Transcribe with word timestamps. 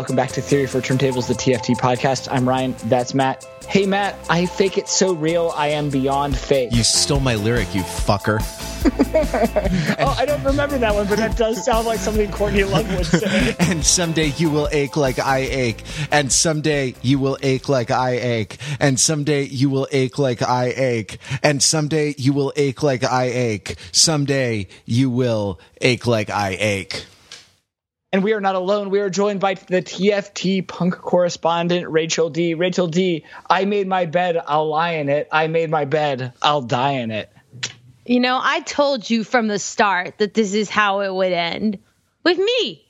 welcome 0.00 0.16
back 0.16 0.30
to 0.30 0.40
Theory 0.40 0.66
for 0.66 0.80
Turntables, 0.80 1.28
the 1.28 1.34
TFT 1.34 1.76
podcast. 1.76 2.26
I'm 2.30 2.48
Ryan. 2.48 2.74
That's 2.84 3.12
Matt. 3.12 3.44
Hey, 3.68 3.84
Matt, 3.84 4.16
I 4.30 4.46
fake 4.46 4.78
it 4.78 4.88
so 4.88 5.12
real, 5.12 5.52
I 5.54 5.68
am 5.68 5.90
beyond 5.90 6.38
fake. 6.38 6.72
You 6.72 6.84
stole 6.84 7.20
my 7.20 7.34
lyric, 7.34 7.74
you 7.74 7.82
fucker. 7.82 8.38
oh, 10.00 10.16
I 10.18 10.24
don't 10.24 10.42
remember 10.42 10.78
that 10.78 10.94
one, 10.94 11.06
but 11.06 11.18
that 11.18 11.36
does 11.36 11.62
sound 11.62 11.86
like 11.86 11.98
something 11.98 12.30
Courtney 12.30 12.64
Love 12.64 12.90
would 12.96 13.04
say. 13.04 13.54
and 13.60 13.84
someday 13.84 14.32
you 14.38 14.48
will 14.48 14.70
ache 14.72 14.96
like 14.96 15.18
I 15.18 15.40
ache. 15.40 15.82
And 16.10 16.32
someday 16.32 16.94
you 17.02 17.18
will 17.18 17.36
ache 17.42 17.68
like 17.68 17.90
I 17.90 18.12
ache. 18.12 18.56
And 18.80 18.98
someday 18.98 19.42
you 19.42 19.68
will 19.68 19.86
ache 19.92 20.18
like 20.18 20.40
I 20.40 20.68
ache. 20.68 21.18
And 21.42 21.62
someday 21.62 22.14
you 22.16 22.32
will 22.32 22.54
ache 22.56 22.82
like 22.82 23.04
I 23.04 23.24
ache. 23.24 23.76
Someday 23.92 24.66
you 24.86 25.10
will 25.10 25.60
ache 25.82 26.06
like 26.06 26.30
I 26.30 26.56
ache. 26.58 27.04
And 28.12 28.24
we 28.24 28.32
are 28.32 28.40
not 28.40 28.56
alone. 28.56 28.90
We 28.90 28.98
are 29.00 29.10
joined 29.10 29.38
by 29.38 29.54
the 29.54 29.82
TFT 29.82 30.66
punk 30.66 30.96
correspondent, 30.96 31.88
Rachel 31.88 32.28
D. 32.28 32.54
Rachel 32.54 32.88
D, 32.88 33.24
I 33.48 33.64
made 33.66 33.86
my 33.86 34.06
bed, 34.06 34.36
I'll 34.48 34.68
lie 34.68 34.94
in 34.94 35.08
it. 35.08 35.28
I 35.30 35.46
made 35.46 35.70
my 35.70 35.84
bed, 35.84 36.32
I'll 36.42 36.62
die 36.62 36.92
in 36.92 37.12
it. 37.12 37.32
You 38.04 38.18
know, 38.18 38.40
I 38.42 38.60
told 38.60 39.08
you 39.08 39.22
from 39.22 39.46
the 39.46 39.60
start 39.60 40.18
that 40.18 40.34
this 40.34 40.54
is 40.54 40.68
how 40.68 41.00
it 41.00 41.14
would 41.14 41.32
end 41.32 41.78
with 42.24 42.38
me. 42.38 42.89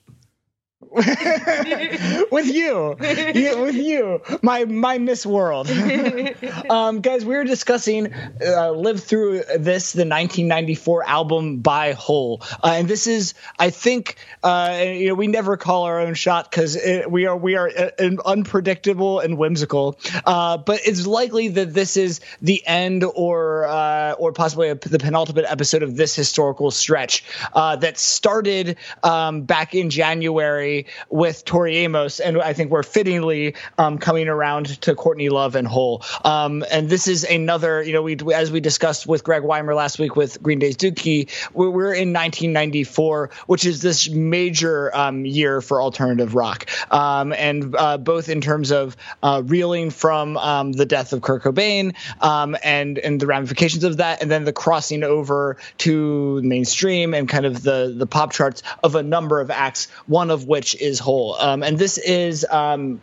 with 2.33 2.47
you, 2.47 2.97
yeah, 3.01 3.61
with 3.61 3.77
you, 3.77 4.21
my 4.43 4.65
my 4.65 4.99
Miss 4.99 5.25
World, 5.25 5.71
um, 6.71 7.01
guys. 7.01 7.25
We 7.25 7.37
were 7.37 7.45
discussing 7.45 8.13
uh, 8.45 8.73
"Live 8.73 9.05
Through 9.05 9.45
This," 9.57 9.93
the 9.93 10.01
1994 10.01 11.07
album 11.07 11.59
by 11.59 11.93
Hole, 11.93 12.43
uh, 12.65 12.73
and 12.75 12.89
this 12.89 13.07
is, 13.07 13.35
I 13.57 13.71
think, 13.71 14.17
uh, 14.43 14.81
you 14.85 15.11
know, 15.11 15.15
we 15.15 15.29
never 15.29 15.57
call 15.57 15.85
our 15.85 16.01
own 16.01 16.15
shot 16.15 16.51
because 16.51 16.77
we 17.09 17.27
are 17.27 17.37
we 17.37 17.55
are 17.55 17.69
uh, 17.69 18.11
unpredictable 18.27 19.21
and 19.21 19.39
whimsical, 19.39 19.97
uh, 20.27 20.57
but 20.57 20.81
it's 20.85 21.07
likely 21.07 21.47
that 21.47 21.73
this 21.73 21.97
is 21.97 22.21
the 22.43 22.67
end 22.67 23.05
or 23.05 23.65
uh, 23.67 24.15
or 24.19 24.33
possibly 24.33 24.71
a, 24.71 24.75
the 24.75 24.99
penultimate 24.99 25.45
episode 25.45 25.85
of 25.85 25.95
this 25.95 26.17
historical 26.17 26.73
stretch 26.73 27.23
that 27.55 27.97
started 27.97 28.77
um, 29.05 29.43
back 29.43 29.77
in 29.77 29.89
January 29.89 30.80
with 31.09 31.45
Tori 31.45 31.77
Amos, 31.79 32.21
and 32.21 32.41
I 32.41 32.53
think 32.53 32.71
we're 32.71 32.83
fittingly 32.83 33.55
um, 33.79 33.99
coming 33.99 34.29
around 34.29 34.81
to 34.83 34.95
Courtney 34.95 35.29
Love 35.29 35.55
and 35.55 35.67
Hole. 35.67 36.03
Um, 36.25 36.65
and 36.71 36.89
this 36.89 37.09
is 37.09 37.25
another, 37.25 37.83
you 37.83 37.93
know, 37.93 38.03
we 38.03 38.17
as 38.35 38.51
we 38.51 38.61
discussed 38.61 39.07
with 39.07 39.25
Greg 39.25 39.43
Weimer 39.43 39.75
last 39.75 39.99
week 39.99 40.17
with 40.17 40.43
Green 40.43 40.59
Day's 40.59 40.77
Dookie, 40.77 41.31
we're, 41.53 41.91
in 41.91 42.13
1994, 42.13 43.31
which 43.47 43.65
is 43.65 43.83
this 43.83 44.09
major 44.09 44.95
um, 44.97 45.25
year 45.25 45.61
for 45.61 45.83
alternative 45.83 46.35
rock, 46.35 46.67
um, 46.93 47.33
and 47.33 47.75
uh, 47.77 47.99
both 47.99 48.29
in 48.29 48.41
terms 48.41 48.71
of 48.71 48.97
uh, 49.23 49.43
reeling 49.45 49.91
from 49.91 50.37
um, 50.37 50.73
the 50.73 50.87
death 50.87 51.13
of 51.13 51.23
Kurt 51.23 51.43
Cobain 51.43 51.95
um, 52.21 52.57
and 52.63 52.99
and 52.99 53.21
the 53.21 53.27
ramifications 53.27 53.85
of 53.85 53.99
that, 53.99 54.23
and 54.23 54.31
then 54.31 54.45
the 54.45 54.53
crossing 54.53 55.03
over 55.03 55.57
to 55.79 56.41
mainstream 56.43 57.15
and 57.15 57.29
kind 57.29 57.47
of 57.47 57.63
the 57.63 57.95
the 57.97 58.07
pop 58.07 58.33
charts 58.33 58.63
of 58.83 58.95
a 58.95 59.03
number 59.03 59.41
of 59.41 59.51
acts, 59.51 59.89
one 60.07 60.31
of 60.31 60.47
which 60.47 60.70
is 60.75 60.99
Hole. 60.99 61.37
Um, 61.39 61.63
and 61.63 61.79
this 61.79 61.99
is 61.99 62.47
um, 62.51 63.01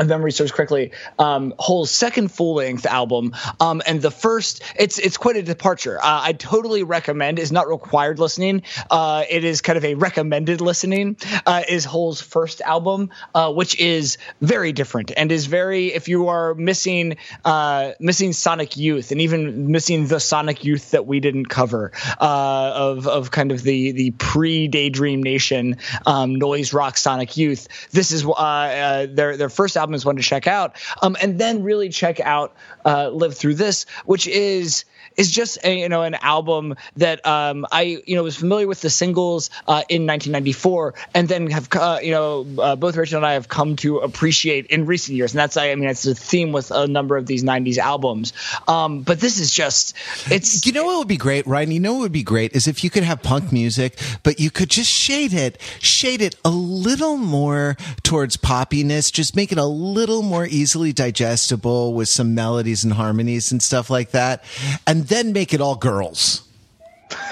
if 0.00 0.06
memory 0.06 0.32
serves 0.32 0.52
correctly, 0.52 0.92
um, 1.18 1.54
Hole's 1.58 1.90
second 1.90 2.28
full 2.32 2.54
length 2.54 2.86
album, 2.86 3.34
um, 3.60 3.82
and 3.86 4.00
the 4.00 4.10
first. 4.10 4.62
It's 4.76 4.98
it's 4.98 5.16
quite 5.16 5.36
a 5.36 5.42
departure. 5.42 5.98
Uh, 5.98 6.20
I 6.22 6.32
totally 6.32 6.82
recommend. 6.82 7.38
Is 7.38 7.52
not 7.52 7.68
required 7.68 8.18
listening. 8.18 8.62
Uh, 8.90 9.24
it 9.28 9.44
is 9.44 9.60
kind 9.60 9.76
of 9.76 9.84
a 9.84 9.94
recommended 9.94 10.60
listening. 10.60 11.16
Uh, 11.46 11.62
is 11.68 11.84
Hole's 11.84 12.20
first 12.20 12.60
album, 12.62 13.10
uh, 13.34 13.52
which 13.52 13.78
is 13.78 14.18
very 14.40 14.72
different 14.72 15.12
and 15.16 15.30
is 15.30 15.46
very. 15.46 15.92
If 15.92 16.08
you 16.08 16.28
are 16.28 16.54
missing 16.54 17.16
uh, 17.44 17.92
missing 18.00 18.32
Sonic 18.32 18.76
Youth 18.76 19.12
and 19.12 19.20
even 19.20 19.70
missing 19.70 20.06
the 20.06 20.20
Sonic 20.20 20.64
Youth 20.64 20.92
that 20.92 21.06
we 21.06 21.20
didn't 21.20 21.46
cover 21.46 21.92
uh, 22.20 22.72
of 22.74 23.06
of 23.06 23.30
kind 23.30 23.52
of 23.52 23.62
the 23.62 23.92
the 23.92 24.10
pre 24.12 24.68
Daydream 24.68 25.22
Nation 25.22 25.76
um, 26.06 26.36
noise 26.36 26.72
rock 26.72 26.96
Sonic 26.96 27.36
Youth. 27.36 27.68
This 27.90 28.12
is 28.12 28.24
their 28.24 29.36
their 29.36 29.50
first 29.50 29.76
album 29.76 29.89
album 29.90 29.94
is 29.96 30.04
one 30.04 30.16
to 30.16 30.22
check 30.22 30.46
out. 30.46 30.76
Um, 31.02 31.16
and 31.20 31.38
then 31.38 31.62
really 31.62 31.88
check 31.88 32.20
out 32.20 32.54
uh, 32.84 33.10
Live 33.10 33.36
Through 33.36 33.54
This, 33.54 33.86
which 34.06 34.26
is 34.28 34.84
is 35.16 35.30
just 35.30 35.58
a, 35.64 35.80
you 35.80 35.88
know 35.88 36.02
an 36.02 36.14
album 36.14 36.76
that 36.96 37.24
um, 37.26 37.66
I 37.70 38.02
you 38.06 38.16
know 38.16 38.22
was 38.22 38.36
familiar 38.36 38.66
with 38.66 38.80
the 38.80 38.90
singles 38.90 39.50
uh, 39.66 39.82
in 39.88 40.06
1994, 40.06 40.94
and 41.14 41.28
then 41.28 41.50
have 41.50 41.68
uh, 41.74 41.98
you 42.02 42.12
know 42.12 42.46
uh, 42.58 42.76
both 42.76 42.96
Rachel 42.96 43.18
and 43.18 43.26
I 43.26 43.34
have 43.34 43.48
come 43.48 43.76
to 43.76 43.98
appreciate 43.98 44.66
in 44.66 44.86
recent 44.86 45.16
years, 45.16 45.32
and 45.32 45.38
that's 45.38 45.56
I 45.56 45.74
mean 45.74 45.88
it's 45.88 46.06
a 46.06 46.14
theme 46.14 46.52
with 46.52 46.70
a 46.70 46.86
number 46.86 47.16
of 47.16 47.26
these 47.26 47.44
90s 47.44 47.78
albums. 47.78 48.32
Um, 48.66 49.02
but 49.02 49.20
this 49.20 49.38
is 49.38 49.52
just 49.52 49.94
it's 50.30 50.66
you 50.66 50.72
know 50.72 50.84
what 50.84 50.98
would 50.98 51.08
be 51.08 51.16
great, 51.16 51.46
Ryan. 51.46 51.70
You 51.72 51.80
know 51.80 51.94
what 51.94 52.00
would 52.02 52.12
be 52.12 52.22
great 52.22 52.54
is 52.54 52.66
if 52.66 52.82
you 52.84 52.90
could 52.90 53.04
have 53.04 53.22
punk 53.22 53.52
music, 53.52 53.98
but 54.22 54.40
you 54.40 54.50
could 54.50 54.70
just 54.70 54.90
shade 54.90 55.34
it, 55.34 55.60
shade 55.80 56.22
it 56.22 56.36
a 56.44 56.50
little 56.50 57.16
more 57.16 57.76
towards 58.02 58.36
poppiness, 58.36 59.12
just 59.12 59.36
make 59.36 59.52
it 59.52 59.58
a 59.58 59.64
little 59.64 60.22
more 60.22 60.46
easily 60.46 60.92
digestible 60.92 61.94
with 61.94 62.08
some 62.08 62.34
melodies 62.34 62.84
and 62.84 62.94
harmonies 62.94 63.52
and 63.52 63.62
stuff 63.62 63.90
like 63.90 64.10
that, 64.12 64.44
and 64.86 64.99
then 65.06 65.32
make 65.32 65.52
it 65.52 65.60
all 65.60 65.76
girls. 65.76 66.42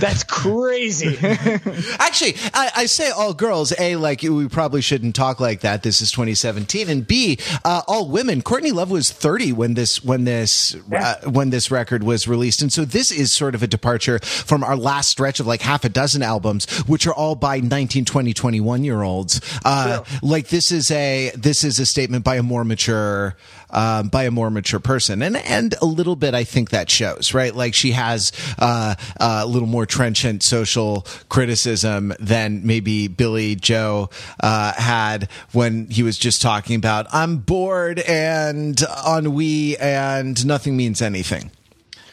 That's 0.00 0.24
crazy. 0.24 1.16
Actually, 1.98 2.34
I, 2.54 2.70
I, 2.76 2.86
say 2.86 3.10
all 3.10 3.34
girls. 3.34 3.72
A, 3.78 3.96
like 3.96 4.22
we 4.22 4.48
probably 4.48 4.80
shouldn't 4.80 5.14
talk 5.14 5.40
like 5.40 5.60
that. 5.60 5.82
This 5.82 6.00
is 6.02 6.10
2017, 6.12 6.88
and 6.88 7.06
B, 7.06 7.38
uh, 7.64 7.82
all 7.86 8.08
women. 8.08 8.42
Courtney 8.42 8.70
Love 8.72 8.90
was 8.90 9.10
30 9.10 9.52
when 9.52 9.74
this 9.74 10.04
when 10.04 10.24
this 10.24 10.76
yeah. 10.90 11.16
uh, 11.22 11.30
when 11.30 11.50
this 11.50 11.70
record 11.70 12.02
was 12.04 12.28
released, 12.28 12.62
and 12.62 12.72
so 12.72 12.84
this 12.84 13.10
is 13.10 13.32
sort 13.32 13.54
of 13.54 13.62
a 13.62 13.66
departure 13.66 14.18
from 14.20 14.62
our 14.62 14.76
last 14.76 15.10
stretch 15.10 15.40
of 15.40 15.46
like 15.46 15.62
half 15.62 15.84
a 15.84 15.88
dozen 15.88 16.22
albums, 16.22 16.68
which 16.82 17.06
are 17.06 17.14
all 17.14 17.34
by 17.34 17.60
19, 17.60 18.04
20, 18.04 18.32
21 18.32 18.84
year 18.84 19.02
olds. 19.02 19.40
Uh, 19.64 20.02
yeah. 20.04 20.18
Like 20.22 20.48
this 20.48 20.70
is 20.70 20.90
a 20.90 21.32
this 21.36 21.64
is 21.64 21.78
a 21.78 21.86
statement 21.86 22.24
by 22.24 22.36
a 22.36 22.42
more 22.42 22.64
mature 22.64 23.36
um, 23.72 24.08
by 24.08 24.24
a 24.24 24.30
more 24.30 24.50
mature 24.50 24.80
person, 24.80 25.22
and 25.22 25.36
and 25.36 25.74
a 25.80 25.86
little 25.86 26.16
bit 26.16 26.34
I 26.34 26.44
think 26.44 26.70
that 26.70 26.90
shows 26.90 27.34
right. 27.34 27.54
Like 27.54 27.74
she 27.74 27.92
has 27.92 28.32
uh, 28.58 28.94
a 29.18 29.46
little 29.46 29.68
more 29.68 29.86
trenchant 29.86 30.42
social 30.42 31.06
criticism 31.28 32.12
than 32.18 32.66
maybe 32.66 33.08
Billie 33.08 33.56
Joe 33.56 34.10
uh, 34.40 34.72
had 34.74 35.28
when 35.52 35.88
he 35.88 36.02
was 36.02 36.18
just 36.18 36.42
talking 36.42 36.76
about 36.76 37.06
I'm 37.12 37.38
bored 37.38 37.98
and 38.00 38.80
ennui 39.06 39.76
and 39.78 40.44
nothing 40.46 40.76
means 40.76 41.02
anything 41.02 41.50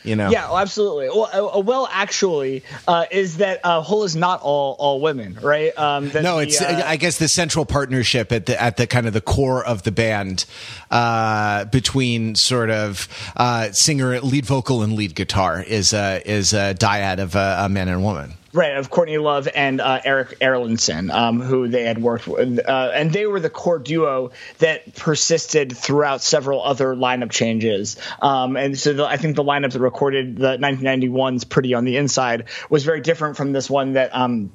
you 0.08 0.16
know. 0.16 0.30
Yeah, 0.30 0.48
oh, 0.50 0.58
absolutely. 0.58 1.10
Well, 1.10 1.30
uh, 1.34 1.58
uh, 1.58 1.60
well 1.60 1.88
actually, 1.92 2.64
uh, 2.88 3.06
is 3.12 3.38
that 3.38 3.60
uh, 3.64 3.82
Hole 3.82 4.04
is 4.04 4.16
not 4.16 4.42
all 4.42 4.76
all 4.80 5.02
women, 5.02 5.38
right? 5.42 5.78
Um, 5.78 6.12
no, 6.14 6.40
it's 6.40 6.62
uh, 6.62 6.84
I 6.86 6.98
guess 6.98 7.18
the 7.18 7.28
central 7.28 7.66
partnership 7.66 8.32
at 8.32 8.46
the 8.46 8.62
at 8.62 8.78
the 8.78 8.88
kind 8.88 9.08
of 9.08 9.14
the 9.14 9.22
core 9.22 9.66
of 9.66 9.84
the 9.84 9.92
band 9.92 10.46
uh, 10.92 11.66
between 11.66 12.36
sort 12.36 12.70
of 12.70 13.08
singer, 13.74 14.20
lead 14.22 14.46
vocal, 14.46 14.82
and 14.82 14.94
lead 14.94 15.16
guitar 15.16 15.62
is 15.62 15.94
a 15.94 16.22
is 16.26 16.54
a 16.54 16.74
dyad 16.74 17.20
of 17.20 17.36
a, 17.36 17.58
a 17.62 17.70
man 17.70 17.88
and 17.88 18.04
woman. 18.04 18.34
Right, 18.58 18.76
of 18.76 18.90
Courtney 18.90 19.20
Love 19.20 19.48
and 19.54 19.80
uh, 19.80 20.02
Eric 20.04 20.40
Erlandson, 20.40 21.14
um, 21.14 21.42
who 21.42 21.68
they 21.68 21.84
had 21.84 22.02
worked 22.02 22.28
with. 22.28 22.58
Uh, 22.58 22.90
and 22.92 23.14
they 23.14 23.28
were 23.28 23.40
the 23.40 23.52
core 23.52 23.78
duo 23.78 24.32
that 24.58 24.96
persisted 24.96 25.78
throughout 25.78 26.24
several 26.24 26.64
other 26.64 26.96
lineup 26.96 27.30
changes. 27.30 27.98
Um, 28.20 28.58
and 28.58 28.76
so 28.76 28.94
the, 28.94 29.06
I 29.06 29.18
think 29.18 29.36
the 29.36 29.44
lineup 29.44 29.74
that 29.74 29.80
recorded 29.80 30.38
the 30.38 30.58
1991's 30.58 31.44
Pretty 31.44 31.76
on 31.76 31.86
the 31.86 31.98
Inside 31.98 32.46
was 32.68 32.84
very 32.84 33.02
different 33.02 33.38
from 33.38 33.52
this 33.52 33.70
one 33.70 33.94
that. 33.94 34.16
Um, 34.16 34.52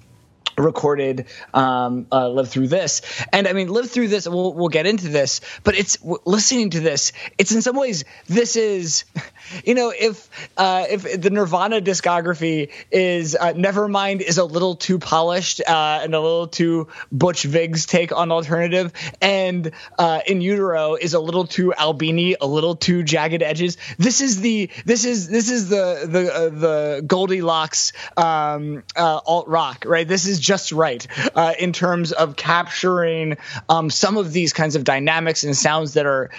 recorded 0.58 1.26
um, 1.54 2.06
uh, 2.12 2.28
live 2.28 2.49
through 2.49 2.69
this. 2.69 3.02
And 3.32 3.49
i 3.49 3.52
mean 3.52 3.69
live 3.69 3.90
through 3.90 4.08
this 4.08 4.28
we'll, 4.28 4.52
we'll 4.54 4.69
get 4.69 4.87
into 4.87 5.08
this 5.08 5.40
but 5.64 5.76
it's 5.76 5.99
listening 6.25 6.70
to 6.70 6.81
this 6.81 7.12
it's 7.38 7.52
in 7.52 7.62
some 7.62 7.76
ways 7.76 8.04
this 8.26 8.56
is 8.56 9.04
you 9.64 9.75
know 9.75 9.93
if 9.96 10.28
uh, 10.56 10.87
if 10.88 11.20
the 11.20 11.31
nirvana 11.31 11.81
discography 11.81 12.70
is 12.90 13.37
uh, 13.37 13.52
nevermind 13.52 14.20
is 14.20 14.38
a 14.38 14.44
little 14.44 14.75
too 14.75 14.99
polished 14.99 15.60
uh, 15.66 16.00
and 16.02 16.14
a 16.14 16.20
little 16.20 16.46
too 16.46 16.88
butch 17.10 17.43
vig's 17.44 17.87
take 17.87 18.12
on 18.12 18.31
alternative 18.32 18.93
and 19.20 19.72
uh, 19.99 20.20
in 20.26 20.40
utero 20.40 20.94
is 20.94 21.14
a 21.14 21.20
little 21.20 21.46
too 21.46 21.72
albini 21.75 22.37
a 22.40 22.46
little 22.46 22.75
too 22.75 23.02
jagged 23.02 23.43
edges 23.43 23.76
this 23.99 24.20
is 24.20 24.40
the 24.40 24.70
this 24.84 25.04
is 25.04 25.28
this 25.28 25.50
is 25.50 25.69
the 25.69 26.06
the 26.08 26.34
uh, 26.34 26.49
the 26.49 27.04
goldilocks 27.06 27.93
um, 28.16 28.82
alt 28.96 29.49
rock 29.49 29.84
right? 29.87 30.06
This 30.06 30.26
is 30.26 30.40
just 30.43 30.73
right 30.73 31.06
uh, 31.35 31.55
in 31.59 31.73
terms 31.73 32.12
of 32.12 32.37
capturing 32.37 33.39
um, 33.69 33.89
some 33.89 34.17
of 34.19 34.33
these 34.33 34.53
kinds 34.53 34.77
of 34.77 34.85
dynamics 34.85 35.44
and 35.44 35.56
sounds 35.56 35.94
that 35.94 36.05
are. 36.06 36.31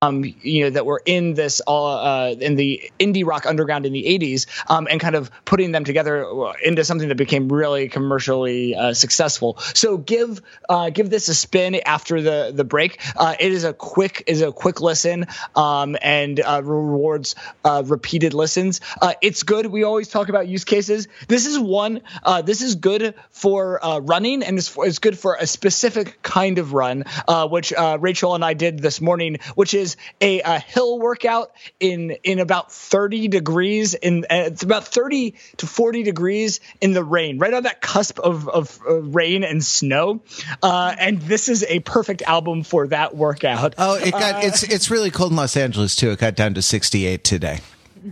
Um, 0.00 0.22
you 0.42 0.62
know, 0.62 0.70
that 0.70 0.86
were 0.86 1.02
in 1.04 1.34
this 1.34 1.58
all 1.58 1.88
uh, 1.88 2.28
in 2.30 2.54
the 2.54 2.88
indie 3.00 3.26
rock 3.26 3.46
underground 3.46 3.84
in 3.84 3.92
the 3.92 4.04
'80s, 4.04 4.46
um, 4.70 4.86
and 4.88 5.00
kind 5.00 5.16
of 5.16 5.28
putting 5.44 5.72
them 5.72 5.82
together 5.82 6.24
uh, 6.24 6.52
into 6.62 6.84
something 6.84 7.08
that 7.08 7.16
became 7.16 7.48
really 7.48 7.88
commercially 7.88 8.76
uh, 8.76 8.94
successful. 8.94 9.58
So 9.74 9.96
give 9.96 10.40
uh, 10.68 10.90
give 10.90 11.10
this 11.10 11.26
a 11.26 11.34
spin 11.34 11.74
after 11.84 12.22
the 12.22 12.52
the 12.54 12.62
break. 12.62 13.00
Uh, 13.16 13.34
it 13.40 13.50
is 13.50 13.64
a 13.64 13.72
quick 13.72 14.22
is 14.28 14.40
a 14.40 14.52
quick 14.52 14.80
listen 14.80 15.26
um, 15.56 15.96
and 16.00 16.38
uh, 16.38 16.62
rewards 16.62 17.34
repeated 17.64 18.34
listens. 18.34 18.80
it's 19.20 19.42
good. 19.42 19.66
We 19.66 19.82
always 19.82 20.06
talk 20.06 20.28
about 20.28 20.46
use 20.46 20.64
cases. 20.64 21.08
This 21.26 21.44
is 21.44 21.58
one. 21.58 22.02
this 22.44 22.62
is 22.62 22.76
good 22.76 23.16
for 23.30 23.80
running, 24.02 24.44
and 24.44 24.58
it's, 24.58 24.68
for, 24.68 24.86
it's 24.86 25.00
good 25.00 25.18
for 25.18 25.34
a 25.34 25.46
specific 25.48 26.22
kind 26.22 26.58
of 26.58 26.72
run, 26.72 27.02
which 27.50 27.72
Rachel 27.98 28.36
and 28.36 28.44
I 28.44 28.54
did 28.54 28.78
this 28.78 29.00
morning, 29.00 29.38
which 29.56 29.74
is 29.74 29.87
is 29.88 29.96
a, 30.20 30.40
a 30.40 30.58
hill 30.58 30.98
workout 30.98 31.52
in 31.80 32.12
in 32.22 32.38
about 32.38 32.72
30 32.72 33.28
degrees 33.28 33.94
in 33.94 34.24
uh, 34.24 34.44
it's 34.46 34.62
about 34.62 34.86
30 34.86 35.34
to 35.58 35.66
40 35.66 36.02
degrees 36.02 36.60
in 36.80 36.92
the 36.92 37.04
rain 37.04 37.38
right 37.38 37.54
on 37.54 37.64
that 37.64 37.80
cusp 37.80 38.18
of, 38.18 38.48
of, 38.48 38.78
of 38.86 39.14
rain 39.14 39.44
and 39.44 39.64
snow. 39.64 40.20
Uh, 40.62 40.94
and 40.98 41.20
this 41.22 41.48
is 41.48 41.64
a 41.68 41.80
perfect 41.80 42.22
album 42.22 42.62
for 42.62 42.88
that 42.88 43.16
workout. 43.16 43.74
Oh 43.78 43.94
it 43.96 44.12
got 44.12 44.36
uh, 44.36 44.40
it's 44.46 44.62
it's 44.62 44.90
really 44.90 45.10
cold 45.10 45.30
in 45.30 45.36
los 45.36 45.56
angeles 45.56 45.96
too. 45.96 46.10
It 46.10 46.18
got 46.18 46.34
down 46.34 46.54
to 46.54 46.62
68 46.62 47.24
today 47.24 47.60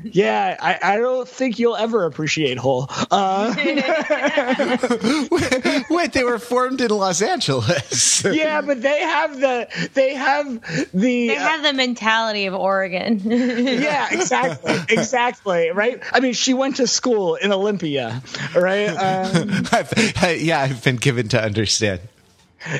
yeah, 0.04 0.56
I, 0.60 0.94
I, 0.94 0.96
don't 0.98 1.28
think 1.28 1.58
you'll 1.58 1.76
ever 1.76 2.04
appreciate 2.04 2.58
Hole. 2.58 2.86
Uh, 3.10 3.54
Wait, 5.90 6.12
they 6.12 6.24
were 6.24 6.38
formed 6.38 6.80
in 6.80 6.90
Los 6.90 7.22
Angeles. 7.22 8.24
yeah, 8.24 8.60
but 8.60 8.82
they 8.82 9.00
have 9.00 9.40
the 9.40 9.90
they 9.94 10.14
have 10.14 10.46
the 10.92 11.28
they 11.28 11.34
have 11.34 11.62
the 11.62 11.72
mentality 11.72 12.46
of 12.46 12.54
Oregon. 12.54 13.20
yeah, 13.24 14.08
exactly, 14.10 14.74
exactly. 14.88 15.70
Right. 15.70 16.02
I 16.12 16.20
mean, 16.20 16.32
she 16.32 16.54
went 16.54 16.76
to 16.76 16.86
school 16.86 17.36
in 17.36 17.52
Olympia, 17.52 18.22
right? 18.54 18.96
Um, 19.06 19.50
I've, 19.72 19.92
I, 20.22 20.38
yeah, 20.40 20.60
I've 20.60 20.82
been 20.82 20.96
given 20.96 21.28
to 21.28 21.42
understand 21.42 22.00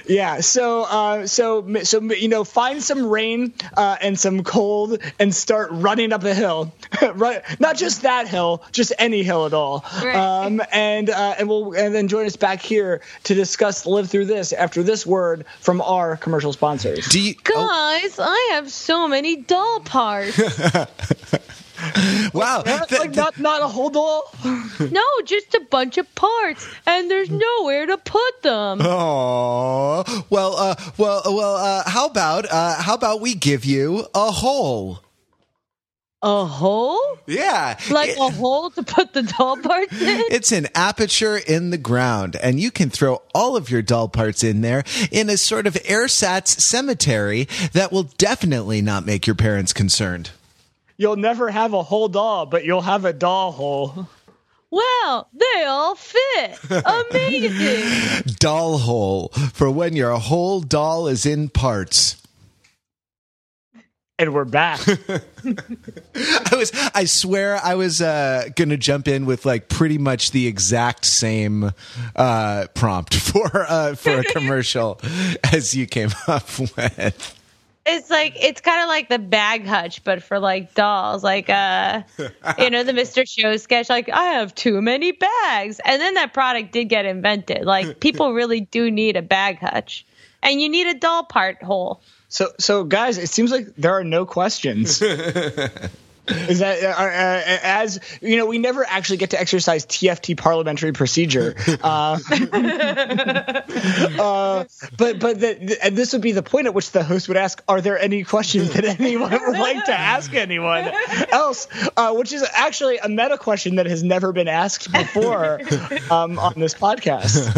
yeah. 0.06 0.40
So, 0.40 0.84
uh, 0.84 1.26
so, 1.26 1.82
so 1.82 2.00
you 2.00 2.28
know, 2.28 2.44
find 2.44 2.82
some 2.82 3.06
rain 3.06 3.54
uh, 3.76 3.96
and 4.00 4.18
some 4.18 4.44
cold, 4.44 4.98
and 5.18 5.34
start 5.34 5.70
running 5.72 6.12
up 6.12 6.24
a 6.24 6.34
hill. 6.34 6.72
right, 7.14 7.42
not 7.60 7.76
just 7.76 8.02
that 8.02 8.28
hill, 8.28 8.62
just 8.72 8.92
any 8.98 9.22
hill 9.22 9.46
at 9.46 9.54
all. 9.54 9.84
Right. 10.02 10.16
Um, 10.16 10.62
and 10.72 11.10
uh, 11.10 11.34
and 11.38 11.48
we'll 11.48 11.74
and 11.74 11.94
then 11.94 12.08
join 12.08 12.26
us 12.26 12.36
back 12.36 12.60
here 12.60 13.02
to 13.24 13.34
discuss 13.34 13.86
live 13.86 14.10
through 14.10 14.26
this 14.26 14.52
after 14.52 14.82
this 14.82 15.06
word 15.06 15.44
from 15.60 15.80
our 15.80 16.16
commercial 16.16 16.52
sponsors. 16.52 17.14
You, 17.14 17.34
Guys, 17.34 18.18
oh. 18.18 18.24
I 18.24 18.54
have 18.54 18.70
so 18.70 19.08
many 19.08 19.36
doll 19.36 19.80
parts. 19.80 20.36
wow, 22.34 22.62
like 22.64 23.14
not 23.14 23.38
not 23.38 23.62
a 23.62 23.68
whole 23.68 23.90
doll. 23.90 24.32
no, 24.44 25.04
just 25.24 25.54
a 25.54 25.60
bunch 25.70 25.98
of 25.98 26.12
parts, 26.14 26.66
and 26.86 27.10
there's 27.10 27.30
nowhere 27.30 27.86
to 27.86 27.98
put 27.98 28.42
them. 28.42 28.80
Oh, 28.82 30.24
well, 30.30 30.56
uh, 30.56 30.74
well, 30.96 31.22
well. 31.26 31.56
Uh, 31.56 31.88
how 31.88 32.06
about 32.06 32.46
uh, 32.50 32.82
how 32.82 32.94
about 32.94 33.20
we 33.20 33.34
give 33.34 33.64
you 33.64 34.06
a 34.14 34.30
hole? 34.30 35.00
A 36.22 36.44
hole? 36.44 37.18
Yeah. 37.26 37.78
Like 37.90 38.10
it, 38.10 38.18
a 38.18 38.30
hole 38.34 38.70
to 38.70 38.82
put 38.82 39.12
the 39.12 39.22
doll 39.22 39.58
parts 39.58 39.92
in? 39.92 40.22
It's 40.30 40.50
an 40.50 40.66
aperture 40.74 41.36
in 41.36 41.70
the 41.70 41.78
ground, 41.78 42.36
and 42.36 42.58
you 42.58 42.70
can 42.70 42.90
throw 42.90 43.22
all 43.34 43.56
of 43.56 43.70
your 43.70 43.82
doll 43.82 44.08
parts 44.08 44.42
in 44.42 44.62
there 44.62 44.82
in 45.12 45.28
a 45.28 45.36
sort 45.36 45.66
of 45.66 45.74
airsats 45.74 46.48
cemetery 46.60 47.46
that 47.74 47.92
will 47.92 48.04
definitely 48.04 48.80
not 48.80 49.04
make 49.04 49.26
your 49.26 49.36
parents 49.36 49.72
concerned 49.72 50.30
you'll 50.96 51.16
never 51.16 51.50
have 51.50 51.72
a 51.72 51.82
whole 51.82 52.08
doll, 52.08 52.46
but 52.46 52.64
you'll 52.64 52.82
have 52.82 53.04
a 53.04 53.12
doll 53.12 53.52
hole. 53.52 54.08
Wow, 54.70 55.26
they 55.32 55.64
all 55.64 55.94
fit. 55.94 56.58
Amazing. 57.10 58.34
doll 58.38 58.78
hole 58.78 59.28
for 59.52 59.70
when 59.70 59.94
your 59.94 60.12
whole 60.18 60.60
doll 60.60 61.06
is 61.06 61.24
in 61.24 61.48
parts. 61.48 62.20
And 64.18 64.32
we're 64.32 64.46
back. 64.46 64.80
I 64.88 66.56
was 66.56 66.72
I 66.94 67.04
swear 67.04 67.60
I 67.62 67.74
was 67.74 68.00
uh, 68.00 68.48
gonna 68.56 68.78
jump 68.78 69.08
in 69.08 69.26
with 69.26 69.44
like 69.44 69.68
pretty 69.68 69.98
much 69.98 70.30
the 70.30 70.46
exact 70.46 71.04
same 71.04 71.72
uh, 72.16 72.66
prompt 72.74 73.14
for 73.14 73.50
uh, 73.68 73.94
for 73.94 74.20
a 74.20 74.24
commercial 74.24 74.98
as 75.52 75.74
you 75.74 75.86
came 75.86 76.10
up 76.26 76.48
with. 76.58 77.35
It's 77.88 78.10
like 78.10 78.34
it's 78.42 78.60
kind 78.60 78.82
of 78.82 78.88
like 78.88 79.08
the 79.08 79.18
bag 79.18 79.64
hutch, 79.64 80.02
but 80.02 80.22
for 80.22 80.38
like 80.40 80.74
dolls. 80.74 81.22
Like 81.22 81.48
uh, 81.48 82.02
you 82.58 82.70
know, 82.70 82.82
the 82.82 82.92
Mr. 82.92 83.28
Show 83.28 83.56
sketch. 83.56 83.88
Like 83.88 84.08
I 84.08 84.24
have 84.24 84.54
too 84.54 84.82
many 84.82 85.12
bags, 85.12 85.80
and 85.84 86.00
then 86.00 86.14
that 86.14 86.34
product 86.34 86.72
did 86.72 86.86
get 86.86 87.06
invented. 87.06 87.64
Like 87.64 88.00
people 88.00 88.32
really 88.32 88.60
do 88.60 88.90
need 88.90 89.16
a 89.16 89.22
bag 89.22 89.58
hutch, 89.60 90.04
and 90.42 90.60
you 90.60 90.68
need 90.68 90.88
a 90.88 90.94
doll 90.94 91.24
part 91.24 91.62
hole. 91.62 92.02
So, 92.28 92.48
so 92.58 92.84
guys, 92.84 93.18
it 93.18 93.28
seems 93.28 93.52
like 93.52 93.74
there 93.76 93.92
are 93.92 94.04
no 94.04 94.26
questions. 94.26 95.00
Is 96.28 96.58
that 96.58 96.82
uh, 96.82 96.88
uh, 96.88 97.58
as 97.62 98.00
you 98.20 98.36
know? 98.36 98.46
We 98.46 98.58
never 98.58 98.84
actually 98.84 99.18
get 99.18 99.30
to 99.30 99.40
exercise 99.40 99.86
TFT 99.86 100.36
parliamentary 100.36 100.92
procedure. 100.92 101.54
Uh, 101.82 102.18
uh, 104.18 104.64
but 104.96 105.20
but 105.20 105.40
the, 105.40 105.78
and 105.82 105.96
this 105.96 106.12
would 106.12 106.22
be 106.22 106.32
the 106.32 106.42
point 106.42 106.66
at 106.66 106.74
which 106.74 106.90
the 106.90 107.04
host 107.04 107.28
would 107.28 107.36
ask: 107.36 107.62
Are 107.68 107.80
there 107.80 107.96
any 107.98 108.24
questions 108.24 108.72
that 108.72 108.84
anyone 108.84 109.30
would 109.30 109.58
like 109.58 109.84
to 109.84 109.92
ask 109.92 110.34
anyone 110.34 110.90
else? 111.30 111.68
Uh, 111.96 112.12
which 112.14 112.32
is 112.32 112.44
actually 112.54 112.98
a 112.98 113.08
meta 113.08 113.38
question 113.38 113.76
that 113.76 113.86
has 113.86 114.02
never 114.02 114.32
been 114.32 114.48
asked 114.48 114.90
before 114.90 115.60
um, 116.10 116.40
on 116.40 116.54
this 116.56 116.74
podcast. 116.74 117.56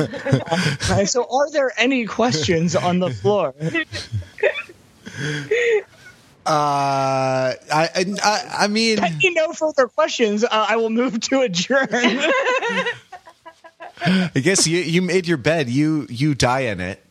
Uh, 0.91 1.07
so, 1.07 1.27
are 1.31 1.51
there 1.51 1.73
any 1.79 2.05
questions 2.05 2.77
on 2.77 2.99
the 2.99 3.11
floor? 3.11 3.55
Uh, 6.49 7.53
I, 7.71 8.17
I, 8.25 8.55
I 8.61 8.69
mean, 8.69 8.99
you 9.21 9.35
no 9.35 9.53
further 9.53 9.87
questions. 9.87 10.45
Uh, 10.45 10.49
I 10.51 10.77
will 10.77 10.89
move 10.89 11.21
to 11.21 11.43
adjourn. 11.43 11.89
I 14.01 14.31
guess 14.35 14.67
you 14.67 14.79
you 14.79 15.03
made 15.03 15.29
your 15.29 15.37
bed. 15.37 15.69
You 15.69 16.07
you 16.09 16.35
die 16.35 16.61
in 16.61 16.81
it. 16.81 17.05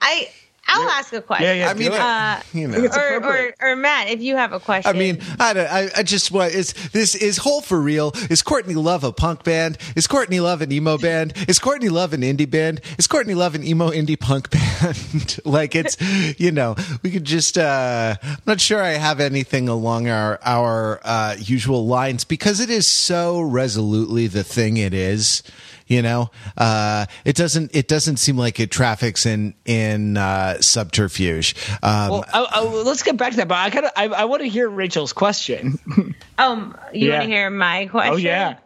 I 0.00 0.28
I'll 0.68 0.88
ask 0.90 1.12
a 1.12 1.22
question. 1.22 1.46
Yeah, 1.46 1.52
yeah. 1.54 1.70
I 1.70 1.74
mean, 1.74 1.92
uh, 1.92 2.42
you 2.52 2.68
know, 2.68 2.84
or, 2.84 3.24
or, 3.24 3.54
or 3.60 3.76
Matt, 3.76 4.08
if 4.08 4.20
you 4.20 4.36
have 4.36 4.52
a 4.52 4.60
question. 4.60 4.94
I 4.94 4.98
mean, 4.98 5.20
I 5.38 5.52
don't. 5.52 5.66
I, 5.70 5.88
I 5.96 6.02
just 6.02 6.30
what 6.30 6.52
is 6.52 6.72
this? 6.90 7.14
Is 7.14 7.38
Hole 7.38 7.60
for 7.60 7.80
real? 7.80 8.12
Is 8.30 8.42
Courtney 8.42 8.74
Love 8.74 9.04
a 9.04 9.12
punk 9.12 9.44
band? 9.44 9.78
Is 9.94 10.06
Courtney 10.06 10.40
Love 10.40 10.62
an 10.62 10.72
emo 10.72 10.98
band? 10.98 11.34
Is 11.48 11.58
Courtney 11.58 11.88
Love 11.88 12.12
an 12.12 12.22
indie 12.22 12.50
band? 12.50 12.80
Is 12.98 13.06
Courtney 13.06 13.34
Love 13.34 13.54
an 13.54 13.64
emo 13.64 13.90
indie 13.90 14.18
punk 14.18 14.50
band? 14.82 15.38
like 15.44 15.74
it's, 15.74 15.96
you 16.38 16.50
know, 16.50 16.74
we 17.02 17.10
could 17.10 17.24
just. 17.24 17.56
uh 17.58 18.16
I'm 18.22 18.38
not 18.46 18.60
sure 18.60 18.82
I 18.82 18.92
have 18.92 19.20
anything 19.20 19.68
along 19.68 20.08
our 20.08 20.38
our 20.44 21.00
uh, 21.04 21.36
usual 21.38 21.86
lines 21.86 22.24
because 22.24 22.60
it 22.60 22.70
is 22.70 22.90
so 22.90 23.40
resolutely 23.40 24.26
the 24.26 24.44
thing 24.44 24.76
it 24.76 24.94
is 24.94 25.42
you 25.86 26.02
know, 26.02 26.30
uh, 26.56 27.06
it 27.24 27.36
doesn't 27.36 27.74
it 27.74 27.88
doesn't 27.88 28.16
seem 28.16 28.36
like 28.36 28.58
it 28.60 28.70
traffics 28.70 29.26
in 29.26 29.54
in 29.64 30.16
uh, 30.16 30.60
subterfuge. 30.60 31.54
Um, 31.82 32.10
well, 32.10 32.24
I, 32.32 32.46
I, 32.50 32.60
let's 32.62 33.02
get 33.02 33.16
back 33.16 33.32
to 33.32 33.36
that. 33.38 33.48
But 33.48 33.58
I 33.58 33.70
kind 33.70 33.86
of 33.86 33.92
I, 33.96 34.06
I 34.08 34.24
want 34.24 34.42
to 34.42 34.48
hear 34.48 34.68
Rachel's 34.68 35.12
question. 35.12 35.78
um, 36.38 36.76
you 36.92 37.08
yeah. 37.08 37.18
want 37.18 37.24
to 37.24 37.28
hear 37.28 37.50
my 37.50 37.86
question? 37.86 38.14
Oh 38.14 38.16
yeah. 38.16 38.58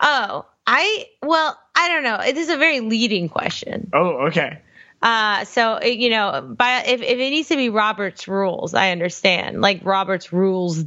Oh, 0.00 0.46
I 0.66 1.06
well, 1.22 1.58
I 1.74 1.88
don't 1.88 2.02
know. 2.02 2.20
It 2.20 2.36
is 2.36 2.50
a 2.50 2.56
very 2.56 2.80
leading 2.80 3.28
question. 3.28 3.90
Oh, 3.92 4.26
okay. 4.26 4.60
Uh, 5.00 5.44
so 5.44 5.82
you 5.82 6.10
know, 6.10 6.54
by 6.56 6.82
if, 6.86 7.00
if 7.02 7.18
it 7.18 7.30
needs 7.30 7.48
to 7.48 7.56
be 7.56 7.68
Robert's 7.68 8.28
rules, 8.28 8.74
I 8.74 8.90
understand. 8.90 9.60
Like 9.60 9.84
Robert's 9.84 10.32
rules, 10.32 10.84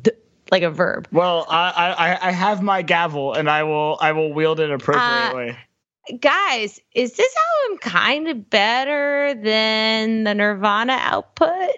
like 0.52 0.64
a 0.64 0.70
verb. 0.70 1.08
Well, 1.12 1.46
I 1.50 1.72
I, 1.98 2.28
I 2.28 2.32
have 2.32 2.62
my 2.62 2.82
gavel, 2.82 3.34
and 3.34 3.50
I 3.50 3.64
will 3.64 3.98
I 4.00 4.12
will 4.12 4.34
wield 4.34 4.60
it 4.60 4.70
appropriately. 4.70 5.52
Uh, 5.52 5.56
guys, 6.20 6.80
is 6.94 7.14
this 7.14 7.36
album 7.64 7.78
kind 7.80 8.28
of 8.28 8.50
better 8.50 9.34
than 9.36 10.24
the 10.24 10.34
Nirvana 10.34 10.98
output? 11.00 11.72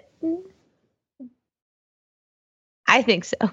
I 2.86 3.02
think 3.02 3.24
so. 3.24 3.36
and 3.40 3.50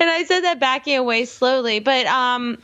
I 0.00 0.24
said 0.26 0.40
that 0.40 0.58
backing 0.58 0.96
away 0.96 1.26
slowly, 1.26 1.80
but 1.80 2.06
um 2.06 2.58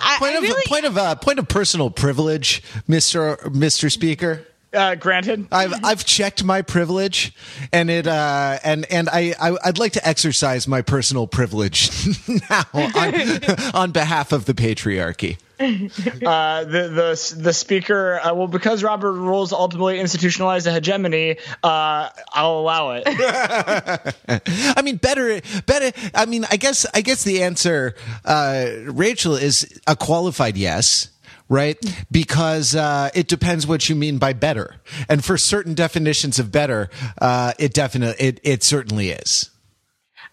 I, 0.00 0.16
point 0.18 0.34
I 0.34 0.36
of 0.36 0.42
really, 0.42 0.62
point 0.66 0.84
of 0.84 0.98
uh, 0.98 1.14
point 1.16 1.38
of 1.38 1.48
personal 1.48 1.90
privilege, 1.90 2.62
Mister 2.86 3.38
Mister 3.50 3.90
Speaker. 3.90 4.46
Uh, 4.76 4.94
granted. 4.94 5.48
I've 5.50 5.72
I've 5.84 6.04
checked 6.04 6.44
my 6.44 6.62
privilege, 6.62 7.32
and 7.72 7.90
it 7.90 8.06
uh, 8.06 8.58
and 8.62 8.90
and 8.90 9.08
I, 9.10 9.34
I 9.40 9.50
would 9.66 9.78
like 9.78 9.92
to 9.92 10.06
exercise 10.06 10.68
my 10.68 10.82
personal 10.82 11.26
privilege 11.26 11.90
now 12.50 12.64
on, 12.72 13.74
on 13.74 13.90
behalf 13.92 14.32
of 14.32 14.44
the 14.44 14.54
patriarchy. 14.54 15.38
Uh, 15.58 16.64
the 16.64 16.88
the 16.88 17.34
the 17.38 17.52
speaker. 17.52 18.20
Uh, 18.22 18.34
well, 18.34 18.46
because 18.46 18.82
Robert 18.82 19.12
rules 19.12 19.54
ultimately 19.54 19.98
institutionalized 19.98 20.66
a 20.66 20.72
hegemony, 20.72 21.38
uh, 21.62 22.10
I'll 22.32 22.58
allow 22.58 22.90
it. 22.90 23.04
I 24.76 24.82
mean, 24.82 24.96
better, 24.96 25.40
better. 25.64 25.92
I 26.14 26.26
mean, 26.26 26.44
I 26.50 26.58
guess, 26.58 26.84
I 26.92 27.00
guess 27.00 27.24
the 27.24 27.42
answer, 27.42 27.94
uh, 28.26 28.66
Rachel, 28.84 29.34
is 29.34 29.80
a 29.86 29.96
qualified 29.96 30.58
yes. 30.58 31.08
Right, 31.48 31.78
because 32.10 32.74
uh, 32.74 33.10
it 33.14 33.28
depends 33.28 33.68
what 33.68 33.88
you 33.88 33.94
mean 33.94 34.18
by 34.18 34.32
better, 34.32 34.80
and 35.08 35.24
for 35.24 35.38
certain 35.38 35.74
definitions 35.74 36.40
of 36.40 36.50
better, 36.50 36.90
uh, 37.20 37.52
it 37.56 37.72
definitely, 37.72 38.26
it 38.26 38.40
it 38.42 38.64
certainly 38.64 39.10
is. 39.10 39.50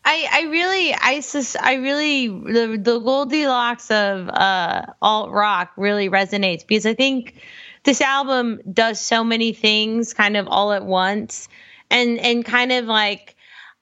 I, 0.06 0.28
I 0.32 0.42
really 0.50 0.94
I 0.94 1.20
sus, 1.22 1.56
I 1.56 1.76
really 1.76 2.28
the, 2.28 2.80
the 2.82 3.00
Goldilocks 3.00 3.90
of 3.92 4.28
uh, 4.28 4.88
alt 5.02 5.32
rock 5.32 5.72
really 5.78 6.10
resonates 6.10 6.66
because 6.66 6.86
I 6.86 6.94
think 6.94 7.36
this 7.84 8.02
album 8.02 8.60
does 8.72 9.00
so 9.00 9.24
many 9.24 9.54
things 9.54 10.14
kind 10.14 10.36
of 10.36 10.48
all 10.48 10.74
at 10.74 10.84
once 10.84 11.48
and 11.90 12.20
and 12.20 12.44
kind 12.44 12.72
of 12.72 12.86
like 12.86 13.33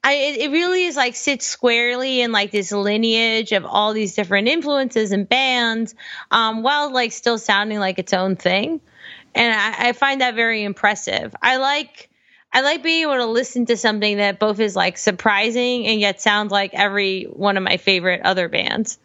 I 0.04 0.14
it 0.14 0.52
really 0.52 0.86
is 0.86 0.96
like 0.96 1.16
sits 1.16 1.46
squarely 1.46 2.22
in 2.22 2.32
like 2.32 2.52
this 2.52 2.72
lineage 2.72 3.52
of 3.52 3.66
all 3.66 3.94
these 3.94 4.16
different 4.16 4.48
influences 4.48 5.12
and 5.12 5.30
bands 5.30 5.94
um, 6.32 6.64
while 6.64 6.92
like 6.92 7.12
still 7.12 7.38
sounding 7.38 7.80
like 7.80 8.00
its 8.00 8.14
own 8.14 8.36
thing 8.36 8.82
and 9.36 9.54
I, 9.54 9.90
I 9.90 9.94
find 9.94 10.22
that 10.22 10.36
very 10.36 10.64
impressive. 10.64 11.34
I 11.42 11.58
like 11.58 12.10
I 12.54 12.62
like 12.62 12.84
being 12.84 13.04
able 13.04 13.16
to 13.16 13.26
listen 13.28 13.66
to 13.68 13.78
something 13.78 14.18
that 14.18 14.40
both 14.40 14.60
is 14.60 14.76
like 14.76 14.98
surprising 14.98 15.88
and 15.88 16.02
yet 16.02 16.22
sounds 16.22 16.52
like 16.52 16.74
every 16.74 17.24
one 17.24 17.56
of 17.56 17.64
my 17.64 17.78
favorite 17.78 18.22
other 18.24 18.50
bands. 18.50 19.00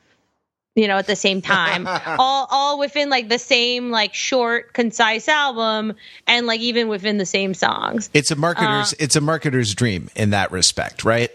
You 0.77 0.89
know, 0.89 0.99
at 0.99 1.07
the 1.07 1.17
same 1.17 1.41
time, 1.41 1.87
all 2.19 2.47
all 2.51 2.79
within 2.79 3.09
like 3.09 3.29
the 3.29 3.39
same 3.39 3.91
like 3.91 4.15
short, 4.15 4.75
concise 4.75 5.27
album, 5.27 5.95
and 6.27 6.47
like 6.47 6.61
even 6.61 6.89
within 6.89 7.17
the 7.17 7.27
same 7.27 7.55
songs. 7.55 8.11
It's 8.13 8.31
a 8.31 8.37
marketer's 8.37 8.93
uh, 8.93 8.97
it's 9.01 9.17
a 9.17 9.21
marketer's 9.21 9.75
dream 9.75 10.11
in 10.15 10.31
that 10.31 10.53
respect, 10.53 11.03
right? 11.03 11.31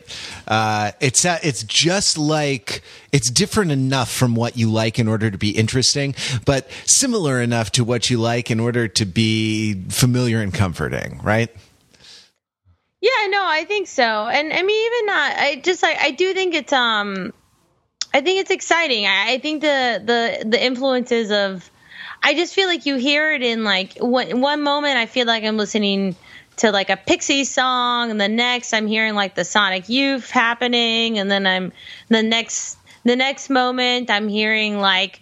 Uh, 0.48 0.91
it's 1.01 1.25
uh, 1.25 1.39
it's 1.41 1.63
just 1.63 2.19
like 2.19 2.83
it's 3.12 3.31
different 3.31 3.71
enough 3.71 4.12
from 4.12 4.36
what 4.36 4.57
you 4.57 4.71
like 4.71 5.00
in 5.00 5.07
order 5.07 5.31
to 5.31 5.38
be 5.38 5.50
interesting, 5.50 6.15
but 6.45 6.69
similar 6.86 7.41
enough 7.41 7.71
to 7.71 7.83
what 7.83 8.12
you 8.12 8.19
like 8.19 8.51
in 8.51 8.60
order 8.60 8.88
to 8.88 9.05
be 9.05 9.74
familiar 9.89 10.39
and 10.39 10.53
comforting, 10.53 11.19
right? 11.24 11.50
Yeah, 13.01 13.27
no, 13.29 13.43
I 13.43 13.65
think 13.65 13.88
so. 13.88 14.03
And 14.03 14.53
I 14.53 14.62
mean, 14.62 14.86
even 14.86 15.05
not, 15.07 15.31
I 15.36 15.55
just, 15.63 15.83
I, 15.83 15.95
I 15.95 16.12
do 16.12 16.33
think 16.36 16.53
it's, 16.53 16.71
um, 16.71 17.33
I 18.13 18.22
think 18.22 18.41
it's 18.41 18.51
exciting. 18.51 19.06
I, 19.06 19.34
I 19.34 19.38
think 19.39 19.62
the, 19.62 20.01
the, 20.03 20.50
the 20.50 20.63
influences 20.63 21.32
of, 21.32 21.70
I 22.24 22.34
just 22.34 22.53
feel 22.53 22.68
like 22.68 22.86
you 22.86 22.98
hear 22.98 23.34
it 23.34 23.41
in 23.41 23.63
like 23.63 23.98
one, 23.98 24.41
one 24.41 24.62
moment, 24.62 24.98
I 24.98 25.06
feel 25.06 25.25
like 25.25 25.44
I'm 25.44 25.58
listening 25.58 26.15
to 26.58 26.72
like 26.72 26.89
a 26.89 26.98
Pixie 26.98 27.46
song, 27.46 28.12
and 28.12 28.20
the 28.20 28.27
next 28.27 28.74
I'm 28.74 28.86
hearing 28.86 29.15
like 29.15 29.36
the 29.36 29.46
Sonic 29.46 29.89
Youth 29.89 30.30
happening, 30.30 31.18
and 31.18 31.32
then 31.32 31.48
I'm 31.48 31.72
the 32.10 32.22
next, 32.22 32.77
the 33.03 33.15
next 33.15 33.50
moment 33.50 34.10
I'm 34.10 34.27
hearing 34.27 34.80
like, 34.80 35.22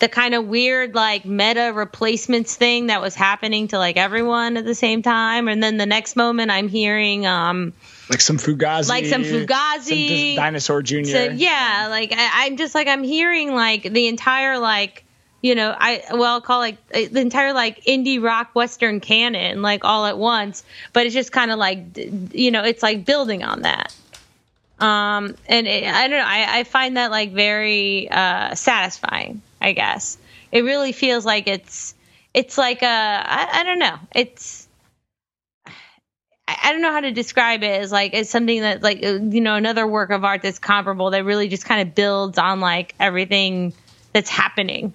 the 0.00 0.08
kind 0.08 0.34
of 0.34 0.46
weird 0.46 0.94
like 0.94 1.24
meta 1.24 1.72
replacements 1.74 2.56
thing 2.56 2.86
that 2.86 3.00
was 3.00 3.14
happening 3.14 3.68
to 3.68 3.78
like 3.78 3.96
everyone 3.98 4.56
at 4.56 4.64
the 4.64 4.74
same 4.74 5.02
time 5.02 5.46
and 5.46 5.62
then 5.62 5.76
the 5.76 5.86
next 5.86 6.16
moment 6.16 6.50
i'm 6.50 6.68
hearing 6.68 7.26
um 7.26 7.72
like 8.10 8.20
some 8.20 8.36
fugazi 8.36 8.88
like 8.88 9.06
some 9.06 9.22
fugazi 9.22 10.34
some 10.34 10.36
dinosaur 10.36 10.82
junior 10.82 11.12
so, 11.12 11.24
yeah 11.30 11.86
like 11.88 12.12
I, 12.12 12.46
i'm 12.46 12.56
just 12.56 12.74
like 12.74 12.88
i'm 12.88 13.02
hearing 13.02 13.54
like 13.54 13.84
the 13.84 14.08
entire 14.08 14.58
like 14.58 15.04
you 15.40 15.54
know 15.54 15.74
i 15.78 16.02
well 16.12 16.34
I'll 16.34 16.40
call 16.40 16.58
like 16.58 16.76
uh, 16.92 17.02
the 17.10 17.20
entire 17.20 17.52
like 17.52 17.84
indie 17.84 18.22
rock 18.22 18.50
western 18.54 19.00
canon 19.00 19.62
like 19.62 19.84
all 19.84 20.04
at 20.06 20.18
once 20.18 20.64
but 20.92 21.06
it's 21.06 21.14
just 21.14 21.32
kind 21.32 21.50
of 21.50 21.58
like 21.58 21.78
you 22.32 22.50
know 22.50 22.64
it's 22.64 22.82
like 22.82 23.06
building 23.06 23.42
on 23.42 23.62
that 23.62 23.94
um 24.80 25.36
and 25.46 25.66
it, 25.66 25.84
i 25.84 26.08
don't 26.08 26.18
know 26.18 26.24
I, 26.26 26.60
I 26.60 26.64
find 26.64 26.96
that 26.96 27.10
like 27.10 27.32
very 27.32 28.10
uh 28.10 28.54
satisfying 28.54 29.40
I 29.60 29.72
guess. 29.72 30.18
It 30.52 30.62
really 30.62 30.92
feels 30.92 31.24
like 31.24 31.46
it's 31.46 31.94
it's 32.32 32.56
like 32.56 32.82
a 32.82 32.86
I, 32.86 33.60
I 33.60 33.64
don't 33.64 33.78
know. 33.78 33.98
It's 34.14 34.59
I 36.62 36.72
don't 36.72 36.82
know 36.82 36.92
how 36.92 37.00
to 37.00 37.12
describe 37.12 37.62
it 37.62 37.80
as 37.80 37.92
like 37.92 38.14
it's 38.14 38.30
something 38.30 38.60
that 38.60 38.82
like 38.82 39.04
uh, 39.04 39.14
you 39.14 39.40
know 39.40 39.54
another 39.54 39.86
work 39.86 40.10
of 40.10 40.24
art 40.24 40.42
that's 40.42 40.58
comparable 40.58 41.10
that 41.10 41.24
really 41.24 41.48
just 41.48 41.64
kind 41.64 41.86
of 41.86 41.94
builds 41.94 42.38
on 42.38 42.60
like 42.60 42.94
everything 42.98 43.72
that's 44.12 44.30
happening 44.30 44.94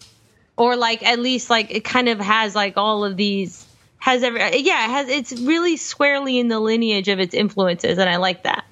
or 0.58 0.76
like 0.76 1.04
at 1.04 1.20
least 1.20 1.50
like 1.50 1.72
it 1.72 1.84
kind 1.84 2.10
of 2.10 2.20
has 2.20 2.56
like 2.56 2.78
all 2.78 3.06
of 3.06 3.18
these 3.18 3.66
has 4.00 4.24
every 4.24 4.40
yeah 4.40 4.86
it 4.86 4.90
has 4.90 5.10
it's 5.10 5.34
really 5.42 5.78
squarely 5.78 6.40
in 6.40 6.48
the 6.48 6.60
lineage 6.60 7.08
of 7.08 7.20
its 7.20 7.34
influences 7.34 7.98
and 7.98 8.10
I 8.10 8.18
like 8.18 8.44
that. 8.44 8.66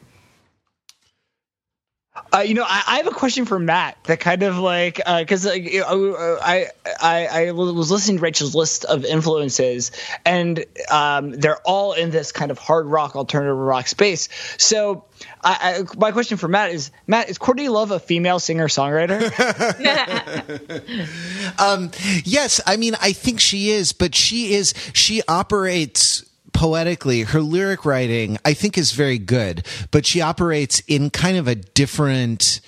Uh, 2.31 2.39
you 2.39 2.53
know, 2.53 2.63
I, 2.63 2.83
I, 2.85 2.97
have 2.97 3.07
a 3.07 3.11
question 3.11 3.45
for 3.45 3.57
Matt 3.57 3.97
that 4.03 4.19
kind 4.19 4.43
of 4.43 4.59
like 4.59 4.97
because 4.97 5.47
uh, 5.47 5.49
uh, 5.49 6.37
I, 6.43 6.67
I 7.01 7.25
I 7.25 7.51
was 7.51 7.89
listening 7.89 8.17
to 8.17 8.23
Rachel's 8.23 8.53
list 8.53 8.85
of 8.85 9.03
influences, 9.03 9.91
and 10.23 10.63
um, 10.91 11.31
they're 11.31 11.59
all 11.61 11.93
in 11.93 12.11
this 12.11 12.31
kind 12.31 12.51
of 12.51 12.59
hard 12.59 12.85
rock, 12.85 13.15
alternative 13.15 13.57
rock 13.57 13.87
space. 13.87 14.29
So, 14.59 15.05
I, 15.43 15.81
I, 15.81 15.97
my 15.97 16.11
question 16.11 16.37
for 16.37 16.47
Matt 16.47 16.69
is: 16.69 16.91
Matt, 17.07 17.29
is 17.29 17.39
Courtney 17.39 17.67
Love 17.67 17.89
a 17.89 17.99
female 17.99 18.39
singer 18.39 18.67
songwriter? 18.67 19.19
um, 21.59 21.89
yes, 22.25 22.61
I 22.67 22.77
mean 22.77 22.93
I 23.01 23.13
think 23.13 23.39
she 23.39 23.71
is, 23.71 23.91
but 23.91 24.13
she 24.13 24.53
is 24.53 24.75
she 24.93 25.23
operates 25.27 26.23
poetically, 26.53 27.23
her 27.23 27.41
lyric 27.41 27.85
writing, 27.85 28.37
I 28.45 28.53
think, 28.53 28.77
is 28.77 28.91
very 28.91 29.17
good, 29.17 29.65
but 29.91 30.05
she 30.05 30.21
operates 30.21 30.79
in 30.87 31.09
kind 31.09 31.37
of 31.37 31.47
a 31.47 31.55
different 31.55 32.61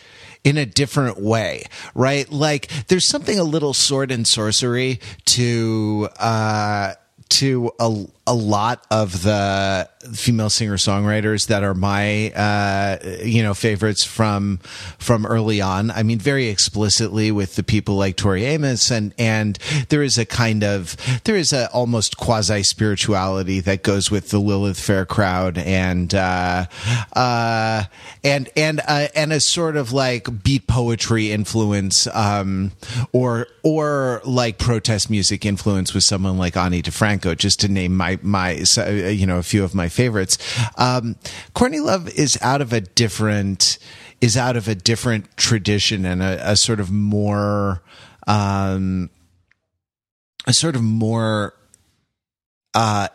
in 0.44 0.58
a 0.58 0.66
different 0.66 1.20
way, 1.20 1.64
right? 1.96 2.32
Like 2.32 2.68
there's 2.88 3.08
something 3.08 3.40
a 3.40 3.44
little 3.44 3.74
sword 3.74 4.12
and 4.12 4.28
sorcery 4.28 5.00
to 5.26 6.08
uh 6.20 6.94
to 7.30 7.72
a 7.80 8.06
a 8.28 8.34
lot 8.34 8.86
of 8.90 9.22
the 9.22 9.88
female 10.14 10.50
singer 10.50 10.78
songwriters 10.78 11.48
that 11.48 11.64
are 11.64 11.76
my 11.76 12.32
uh, 12.32 12.98
you 13.24 13.44
know 13.44 13.54
favorites 13.54 14.04
from 14.04 14.58
from 14.98 15.26
early 15.26 15.62
on. 15.62 15.92
I 15.92 16.04
mean, 16.04 16.18
very 16.18 16.48
explicitly 16.48 17.32
with 17.32 17.56
the 17.56 17.64
people 17.64 17.96
like 17.96 18.16
Tori 18.16 18.46
Amos, 18.46 18.90
and 18.92 19.14
and 19.20 19.58
there 19.90 20.02
is 20.02 20.18
a 20.18 20.26
kind 20.26 20.64
of 20.64 20.98
there 21.26 21.36
is 21.36 21.54
a 21.54 21.70
almost 21.72 22.18
quasi 22.18 22.64
spirituality 22.64 23.60
that 23.60 23.84
goes 23.84 24.10
with 24.10 24.30
the 24.30 24.40
Lilith 24.40 24.80
Fair 24.80 25.06
crowd, 25.06 25.60
and 25.60 26.14
uh, 26.16 26.66
uh, 27.14 27.84
and 28.24 28.50
and 28.58 28.82
uh, 28.88 29.08
and 29.16 29.34
a 29.34 29.40
sort 29.40 29.76
of 29.78 29.92
like 29.92 30.44
beat 30.44 30.66
poetry 30.66 31.32
influence, 31.32 32.08
um, 32.08 32.72
or 33.12 33.48
or 33.62 34.22
like 34.26 34.58
protest 34.58 35.12
music 35.12 35.46
influence 35.46 35.94
with 35.94 36.04
someone 36.04 36.40
like 36.40 36.58
Ani 36.58 36.82
DiFranco, 37.20 37.38
just 37.38 37.60
to 37.62 37.68
name 37.68 37.96
my 37.96 38.20
my 38.22 38.64
uh, 38.78 38.90
you 38.90 39.26
know 39.26 39.38
a 39.38 39.44
few 39.44 39.64
of 39.64 39.76
my 39.76 39.90
favorites. 39.90 40.38
Um, 40.78 41.16
Courtney 41.54 41.80
Love 41.80 42.10
is 42.10 42.38
out 42.42 42.62
of 42.62 42.74
a 42.74 42.82
different 42.82 43.78
is 44.22 44.38
out 44.38 44.56
of 44.56 44.68
a 44.68 44.76
different 44.76 45.36
tradition 45.38 46.06
and 46.06 46.22
a, 46.22 46.52
a 46.52 46.56
sort 46.56 46.80
of 46.80 46.92
more 46.92 47.84
um, 48.28 49.10
a 50.48 50.54
sort 50.54 50.76
of 50.76 50.82
more 50.82 51.54
uh, 52.74 53.08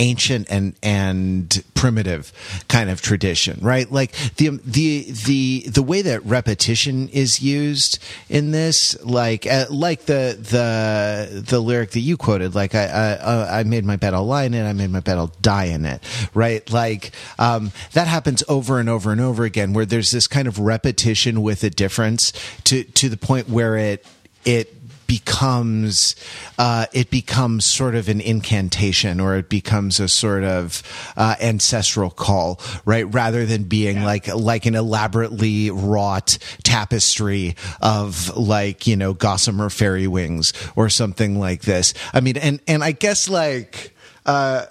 ancient 0.00 0.50
and 0.50 0.74
and 0.82 1.62
primitive 1.74 2.32
kind 2.68 2.90
of 2.90 3.00
tradition, 3.00 3.58
right? 3.62 3.90
Like 3.90 4.12
the 4.36 4.48
the 4.64 5.06
the 5.26 5.66
the 5.68 5.82
way 5.82 6.02
that 6.02 6.24
repetition 6.24 7.08
is 7.10 7.40
used 7.40 8.02
in 8.28 8.50
this, 8.50 9.00
like 9.04 9.46
uh, 9.46 9.66
like 9.70 10.06
the 10.06 10.36
the 10.40 11.42
the 11.42 11.60
lyric 11.60 11.92
that 11.92 12.00
you 12.00 12.16
quoted, 12.16 12.54
like 12.54 12.74
I 12.74 12.84
I, 12.84 13.12
uh, 13.12 13.48
I 13.50 13.62
made 13.62 13.84
my 13.84 13.96
bed, 13.96 14.14
I'll 14.14 14.26
lie 14.26 14.44
in 14.44 14.54
it. 14.54 14.64
I 14.64 14.72
made 14.72 14.90
my 14.90 15.00
bed, 15.00 15.18
I'll 15.18 15.34
die 15.40 15.66
in 15.66 15.84
it. 15.84 16.02
Right? 16.34 16.68
Like 16.70 17.12
um, 17.38 17.70
that 17.92 18.08
happens 18.08 18.42
over 18.48 18.80
and 18.80 18.88
over 18.88 19.12
and 19.12 19.20
over 19.20 19.44
again, 19.44 19.72
where 19.72 19.86
there's 19.86 20.10
this 20.10 20.26
kind 20.26 20.48
of 20.48 20.58
repetition 20.58 21.42
with 21.42 21.62
a 21.62 21.70
difference 21.70 22.32
to 22.64 22.84
to 22.84 23.08
the 23.08 23.18
point 23.18 23.48
where 23.48 23.76
it 23.76 24.04
it 24.44 24.79
becomes 25.10 26.14
uh, 26.56 26.86
it 26.92 27.10
becomes 27.10 27.64
sort 27.64 27.96
of 27.96 28.08
an 28.08 28.20
incantation 28.20 29.18
or 29.18 29.34
it 29.34 29.48
becomes 29.48 29.98
a 29.98 30.08
sort 30.08 30.44
of 30.44 30.84
uh, 31.16 31.34
ancestral 31.40 32.10
call 32.10 32.60
right 32.84 33.12
rather 33.12 33.44
than 33.44 33.64
being 33.64 33.96
yeah. 33.96 34.06
like 34.06 34.32
like 34.32 34.66
an 34.66 34.76
elaborately 34.76 35.68
wrought 35.68 36.38
tapestry 36.62 37.56
of 37.82 38.36
like 38.36 38.86
you 38.86 38.94
know 38.94 39.12
gossamer 39.12 39.68
fairy 39.68 40.06
wings 40.06 40.52
or 40.76 40.88
something 40.88 41.40
like 41.40 41.62
this 41.62 41.92
i 42.14 42.20
mean 42.20 42.36
and 42.36 42.60
and 42.68 42.84
i 42.84 42.92
guess 42.92 43.28
like 43.28 43.92
uh, 44.26 44.64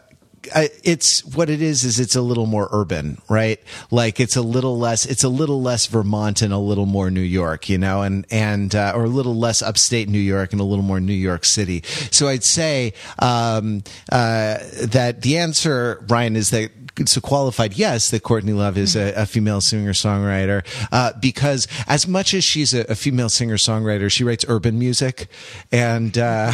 it's 0.53 1.23
what 1.25 1.49
it 1.49 1.61
is 1.61 1.83
is 1.83 1.99
it's 1.99 2.15
a 2.15 2.21
little 2.21 2.45
more 2.45 2.67
urban 2.71 3.21
right 3.29 3.59
like 3.91 4.19
it's 4.19 4.35
a 4.35 4.41
little 4.41 4.77
less 4.77 5.05
it's 5.05 5.23
a 5.23 5.29
little 5.29 5.61
less 5.61 5.87
vermont 5.87 6.41
and 6.41 6.53
a 6.53 6.57
little 6.57 6.85
more 6.85 7.09
new 7.11 7.19
york 7.19 7.69
you 7.69 7.77
know 7.77 8.01
and 8.01 8.25
and 8.31 8.75
uh, 8.75 8.93
or 8.95 9.05
a 9.05 9.09
little 9.09 9.35
less 9.35 9.61
upstate 9.61 10.07
new 10.09 10.19
york 10.19 10.51
and 10.51 10.61
a 10.61 10.63
little 10.63 10.83
more 10.83 10.99
new 10.99 11.13
york 11.13 11.45
city 11.45 11.81
so 12.11 12.27
i'd 12.27 12.43
say 12.43 12.93
um, 13.19 13.83
uh, 14.11 14.57
that 14.83 15.21
the 15.21 15.37
answer 15.37 16.03
ryan 16.09 16.35
is 16.35 16.49
that 16.49 16.71
it's 16.99 17.15
a 17.15 17.21
qualified 17.21 17.73
yes 17.73 18.09
that 18.11 18.23
Courtney 18.23 18.51
Love 18.51 18.77
is 18.77 18.95
a, 18.95 19.13
a 19.13 19.25
female 19.25 19.61
singer 19.61 19.93
songwriter 19.93 20.65
uh, 20.91 21.13
because 21.19 21.67
as 21.87 22.07
much 22.07 22.33
as 22.33 22.43
she's 22.43 22.73
a, 22.73 22.81
a 22.91 22.95
female 22.95 23.29
singer 23.29 23.55
songwriter, 23.55 24.11
she 24.11 24.23
writes 24.23 24.45
urban 24.47 24.77
music 24.77 25.27
and 25.71 26.17
uh, 26.17 26.51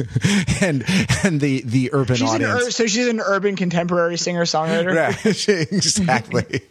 and 0.60 0.84
and 1.24 1.40
the 1.40 1.62
the 1.64 1.90
urban 1.92 2.16
she's 2.16 2.30
audience. 2.30 2.68
Ur- 2.68 2.70
so 2.70 2.86
she's 2.86 3.08
an 3.08 3.20
urban 3.20 3.31
contemporary 3.40 4.16
singer 4.16 4.44
songwriter. 4.44 4.94
right, 4.94 5.48
exactly. 5.72 6.62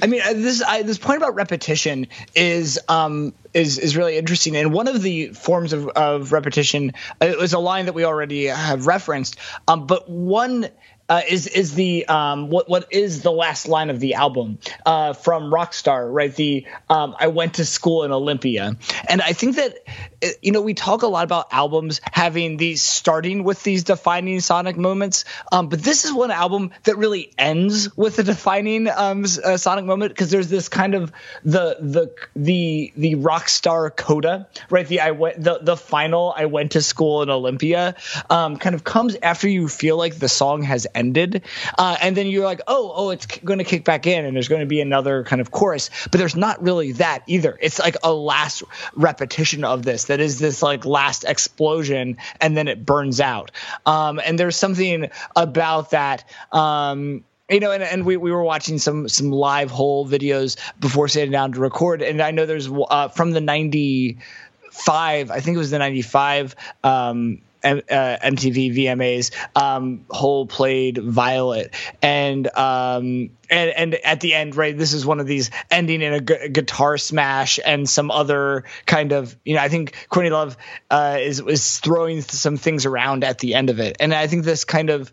I 0.00 0.06
mean, 0.06 0.20
uh, 0.22 0.32
this 0.32 0.62
I, 0.62 0.82
this 0.82 0.98
point 0.98 1.16
about 1.18 1.34
repetition 1.34 2.06
is 2.34 2.78
um, 2.88 3.34
is 3.52 3.78
is 3.78 3.96
really 3.96 4.16
interesting, 4.16 4.56
and 4.56 4.72
one 4.72 4.88
of 4.88 5.02
the 5.02 5.28
forms 5.28 5.72
of, 5.72 5.88
of 5.88 6.32
repetition 6.32 6.92
uh, 7.20 7.26
is 7.26 7.52
a 7.52 7.58
line 7.58 7.86
that 7.86 7.94
we 7.94 8.04
already 8.04 8.46
have 8.46 8.86
referenced. 8.86 9.36
Um, 9.66 9.86
but 9.86 10.08
one 10.08 10.68
uh, 11.12 11.20
is 11.28 11.46
is 11.46 11.74
the 11.74 12.06
um, 12.06 12.48
what 12.48 12.70
what 12.70 12.86
is 12.90 13.20
the 13.20 13.30
last 13.30 13.68
line 13.68 13.90
of 13.90 14.00
the 14.00 14.14
album 14.14 14.58
uh, 14.86 15.12
from 15.12 15.52
Rockstar, 15.52 16.10
right? 16.10 16.34
The 16.34 16.64
um, 16.88 17.14
I 17.20 17.26
went 17.26 17.54
to 17.54 17.66
school 17.66 18.04
in 18.04 18.12
Olympia, 18.12 18.78
and 19.10 19.20
I 19.20 19.34
think 19.34 19.56
that 19.56 19.76
uh, 20.24 20.28
you 20.40 20.52
know 20.52 20.62
we 20.62 20.72
talk 20.72 21.02
a 21.02 21.06
lot 21.06 21.24
about 21.24 21.52
albums 21.52 22.00
having 22.10 22.56
these 22.56 22.80
starting 22.80 23.44
with 23.44 23.62
these 23.62 23.84
defining 23.84 24.40
sonic 24.40 24.78
moments, 24.78 25.26
um, 25.52 25.68
but 25.68 25.82
this 25.82 26.06
is 26.06 26.14
one 26.14 26.30
album 26.30 26.70
that 26.84 26.96
really 26.96 27.30
ends 27.36 27.94
with 27.94 28.18
a 28.18 28.22
defining 28.22 28.88
um, 28.88 29.26
uh, 29.44 29.58
sonic 29.58 29.84
moment 29.84 30.12
because 30.12 30.30
there's 30.30 30.48
this 30.48 30.70
kind 30.70 30.94
of 30.94 31.12
the 31.44 31.76
the 31.78 32.14
the 32.34 32.90
the 32.96 33.16
Rockstar 33.16 33.94
coda, 33.94 34.48
right? 34.70 34.88
The 34.88 35.00
I 35.00 35.10
went 35.10 35.44
the 35.44 35.58
the 35.60 35.76
final 35.76 36.32
I 36.34 36.46
went 36.46 36.72
to 36.72 36.80
school 36.80 37.20
in 37.20 37.28
Olympia 37.28 37.96
um, 38.30 38.56
kind 38.56 38.74
of 38.74 38.82
comes 38.82 39.14
after 39.22 39.46
you 39.46 39.68
feel 39.68 39.98
like 39.98 40.18
the 40.18 40.30
song 40.30 40.62
has 40.62 40.86
ended 40.94 41.01
ended. 41.02 41.42
Uh, 41.76 41.96
and 42.00 42.16
then 42.16 42.28
you're 42.28 42.44
like, 42.44 42.60
oh, 42.68 42.92
oh, 42.94 43.10
it's 43.10 43.26
going 43.26 43.58
to 43.58 43.64
kick 43.64 43.84
back 43.84 44.06
in, 44.06 44.24
and 44.24 44.36
there's 44.36 44.48
going 44.48 44.60
to 44.60 44.66
be 44.66 44.80
another 44.80 45.24
kind 45.24 45.40
of 45.40 45.50
chorus. 45.50 45.90
But 46.10 46.18
there's 46.18 46.36
not 46.36 46.62
really 46.62 46.92
that 46.92 47.24
either. 47.26 47.58
It's 47.60 47.80
like 47.80 47.96
a 48.04 48.12
last 48.12 48.62
repetition 48.94 49.64
of 49.64 49.82
this 49.82 50.04
that 50.04 50.20
is 50.20 50.38
this 50.38 50.62
like 50.62 50.84
last 50.84 51.24
explosion, 51.24 52.18
and 52.40 52.56
then 52.56 52.68
it 52.68 52.86
burns 52.86 53.20
out. 53.20 53.50
Um, 53.84 54.20
and 54.24 54.38
there's 54.38 54.56
something 54.56 55.10
about 55.34 55.90
that. 55.90 56.24
Um, 56.52 57.24
you 57.50 57.60
know, 57.60 57.72
and, 57.72 57.82
and 57.82 58.06
we, 58.06 58.16
we 58.16 58.30
were 58.30 58.42
watching 58.42 58.78
some 58.78 59.08
some 59.08 59.30
live 59.30 59.70
Hole 59.70 60.06
videos 60.06 60.56
before 60.80 61.08
sitting 61.08 61.32
down 61.32 61.52
to 61.52 61.60
record, 61.60 62.00
and 62.00 62.22
I 62.22 62.30
know 62.30 62.46
there's 62.46 62.68
uh, 62.70 63.08
from 63.08 63.32
the 63.32 63.40
'95, 63.40 65.30
I 65.30 65.40
think 65.40 65.54
it 65.54 65.58
was 65.58 65.70
the 65.70 65.78
'95 65.78 66.54
um, 66.84 67.42
uh, 67.64 67.80
MTV 68.24 68.76
VMAs, 68.76 69.30
um, 69.56 70.04
Hole 70.10 70.46
played 70.46 70.98
Violet, 70.98 71.74
and 72.00 72.46
um, 72.56 73.30
and 73.52 73.70
and 73.70 73.94
at 73.94 74.20
the 74.20 74.34
end, 74.34 74.56
right, 74.56 74.76
this 74.76 74.92
is 74.92 75.04
one 75.04 75.20
of 75.20 75.26
these 75.26 75.50
ending 75.70 76.00
in 76.02 76.14
a 76.14 76.20
gu- 76.20 76.48
guitar 76.48 76.96
smash 76.96 77.60
and 77.64 77.88
some 77.88 78.10
other 78.10 78.64
kind 78.86 79.12
of, 79.12 79.36
you 79.44 79.54
know, 79.54 79.60
I 79.60 79.68
think 79.68 80.06
Courtney 80.08 80.30
Love 80.30 80.56
uh, 80.90 81.18
is 81.20 81.40
is 81.40 81.78
throwing 81.78 82.22
some 82.22 82.56
things 82.56 82.86
around 82.86 83.24
at 83.24 83.38
the 83.38 83.54
end 83.54 83.70
of 83.70 83.78
it, 83.78 83.96
and 84.00 84.14
I 84.14 84.26
think 84.26 84.44
this 84.44 84.64
kind 84.64 84.90
of, 84.90 85.12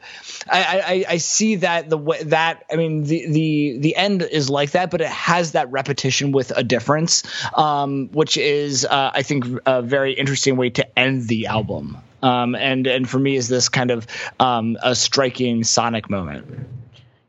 I 0.50 1.06
I, 1.10 1.14
I 1.14 1.18
see 1.18 1.56
that 1.56 1.90
the 1.90 1.98
way 1.98 2.24
that 2.24 2.64
I 2.72 2.78
mean 2.78 3.04
the 3.04 3.30
the 3.30 3.78
the 3.80 3.96
end 3.96 4.22
is 4.22 4.50
like 4.50 4.72
that, 4.72 4.90
but 4.90 5.02
it 5.02 5.08
has 5.08 5.52
that 5.52 5.72
repetition 5.72 6.32
with 6.32 6.52
a 6.56 6.64
difference, 6.64 7.24
um, 7.54 8.10
which 8.12 8.38
is 8.38 8.86
uh, 8.86 9.12
I 9.14 9.24
think 9.24 9.46
a 9.66 9.82
very 9.82 10.14
interesting 10.14 10.56
way 10.56 10.70
to 10.72 11.00
end 11.00 11.28
the 11.28 11.48
album. 11.48 11.98
Um, 12.22 12.56
and 12.56 12.86
and 12.88 13.10
for 13.10 13.20
me 13.20 13.36
is 13.36 13.48
this 13.48 13.70
kind 13.70 13.92
of 13.92 14.08
um, 14.40 14.78
a 14.82 14.96
striking 14.96 15.64
sonic 15.64 16.10
moment. 16.10 16.68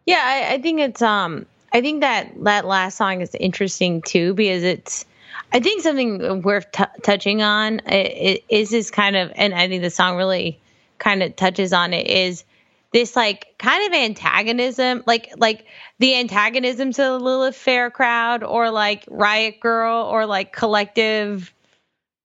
Yeah, 0.06 0.20
I, 0.22 0.54
I, 0.54 0.62
think 0.62 0.80
it's 0.80 1.02
um 1.02 1.46
I 1.72 1.80
think 1.80 2.00
that 2.00 2.32
that 2.44 2.66
last 2.66 2.96
song 2.96 3.20
is 3.20 3.34
interesting 3.34 4.02
too 4.02 4.34
because 4.34 4.64
it's 4.64 5.04
I 5.52 5.60
think 5.60 5.82
something 5.82 6.42
worth 6.42 6.70
t- 6.72 6.84
touching 7.02 7.42
on 7.42 7.80
is 7.80 8.70
this 8.70 8.90
kind 8.90 9.16
of 9.16 9.32
and 9.36 9.54
I 9.54 9.68
think 9.68 9.82
the 9.82 9.90
song 9.90 10.16
really 10.16 10.58
kind 10.98 11.22
of 11.22 11.36
touches 11.36 11.72
on 11.72 11.92
it 11.92 12.06
is 12.06 12.44
this 12.92 13.14
like 13.14 13.54
kind 13.58 13.86
of 13.86 13.96
antagonism 13.96 15.04
like 15.06 15.32
like 15.36 15.66
the 15.98 16.16
antagonism 16.16 16.92
to 16.92 17.02
the 17.02 17.18
Lilith 17.18 17.56
Fair 17.56 17.90
crowd 17.90 18.42
or 18.42 18.70
like 18.70 19.04
Riot 19.08 19.60
Grrrl 19.62 20.10
or 20.10 20.26
like 20.26 20.52
collective 20.52 21.52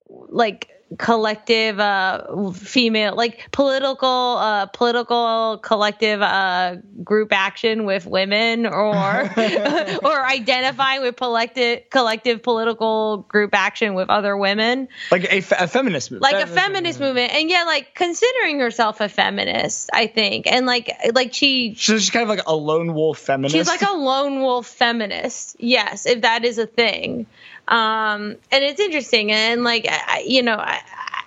like 0.10 0.70
collective 0.98 1.80
uh 1.80 2.52
female 2.54 3.16
like 3.16 3.52
political 3.52 4.08
uh 4.08 4.66
political 4.68 5.58
collective 5.58 6.22
uh 6.22 6.76
group 7.04 7.32
action 7.32 7.86
with 7.86 8.06
women 8.06 8.66
or 8.66 8.94
or 10.04 10.26
identifying 10.26 11.02
with 11.02 11.16
collective 11.16 11.90
collective 11.90 12.44
political 12.44 13.18
group 13.28 13.54
action 13.54 13.94
with 13.94 14.10
other 14.10 14.36
women. 14.38 14.88
Like 15.12 15.24
a, 15.32 15.38
a 15.38 15.68
feminist 15.68 16.12
movement 16.12 16.34
like 16.34 16.44
a 16.44 16.48
feminist 16.48 17.00
movement. 17.00 17.34
and 17.34 17.50
yet 17.50 17.66
like 17.66 17.94
considering 17.94 18.60
herself 18.60 19.02
a 19.02 19.10
feminist 19.10 19.90
i 19.94 20.08
think. 20.08 20.48
And 20.48 20.66
like 20.66 20.92
like 21.14 21.34
she 21.34 21.74
she's 21.76 22.10
kind 22.10 22.24
of 22.24 22.30
like 22.30 22.46
a 22.48 22.56
lone 22.56 22.94
wolf 22.94 23.20
feminist? 23.20 23.56
She's 23.56 23.68
like 23.68 23.82
a 23.82 23.94
lone 23.96 24.42
wolf 24.42 24.68
feminist. 24.68 25.58
Yes 25.60 26.06
if 26.06 26.22
that 26.22 26.46
is 26.46 26.58
a 26.58 26.68
thing 26.68 27.26
um 27.68 28.36
and 28.52 28.64
it's 28.64 28.80
interesting. 28.80 29.32
And 29.32 29.64
like 29.64 29.88
I, 29.90 30.24
you 30.26 30.44
know 30.44 30.58
i 30.58 30.82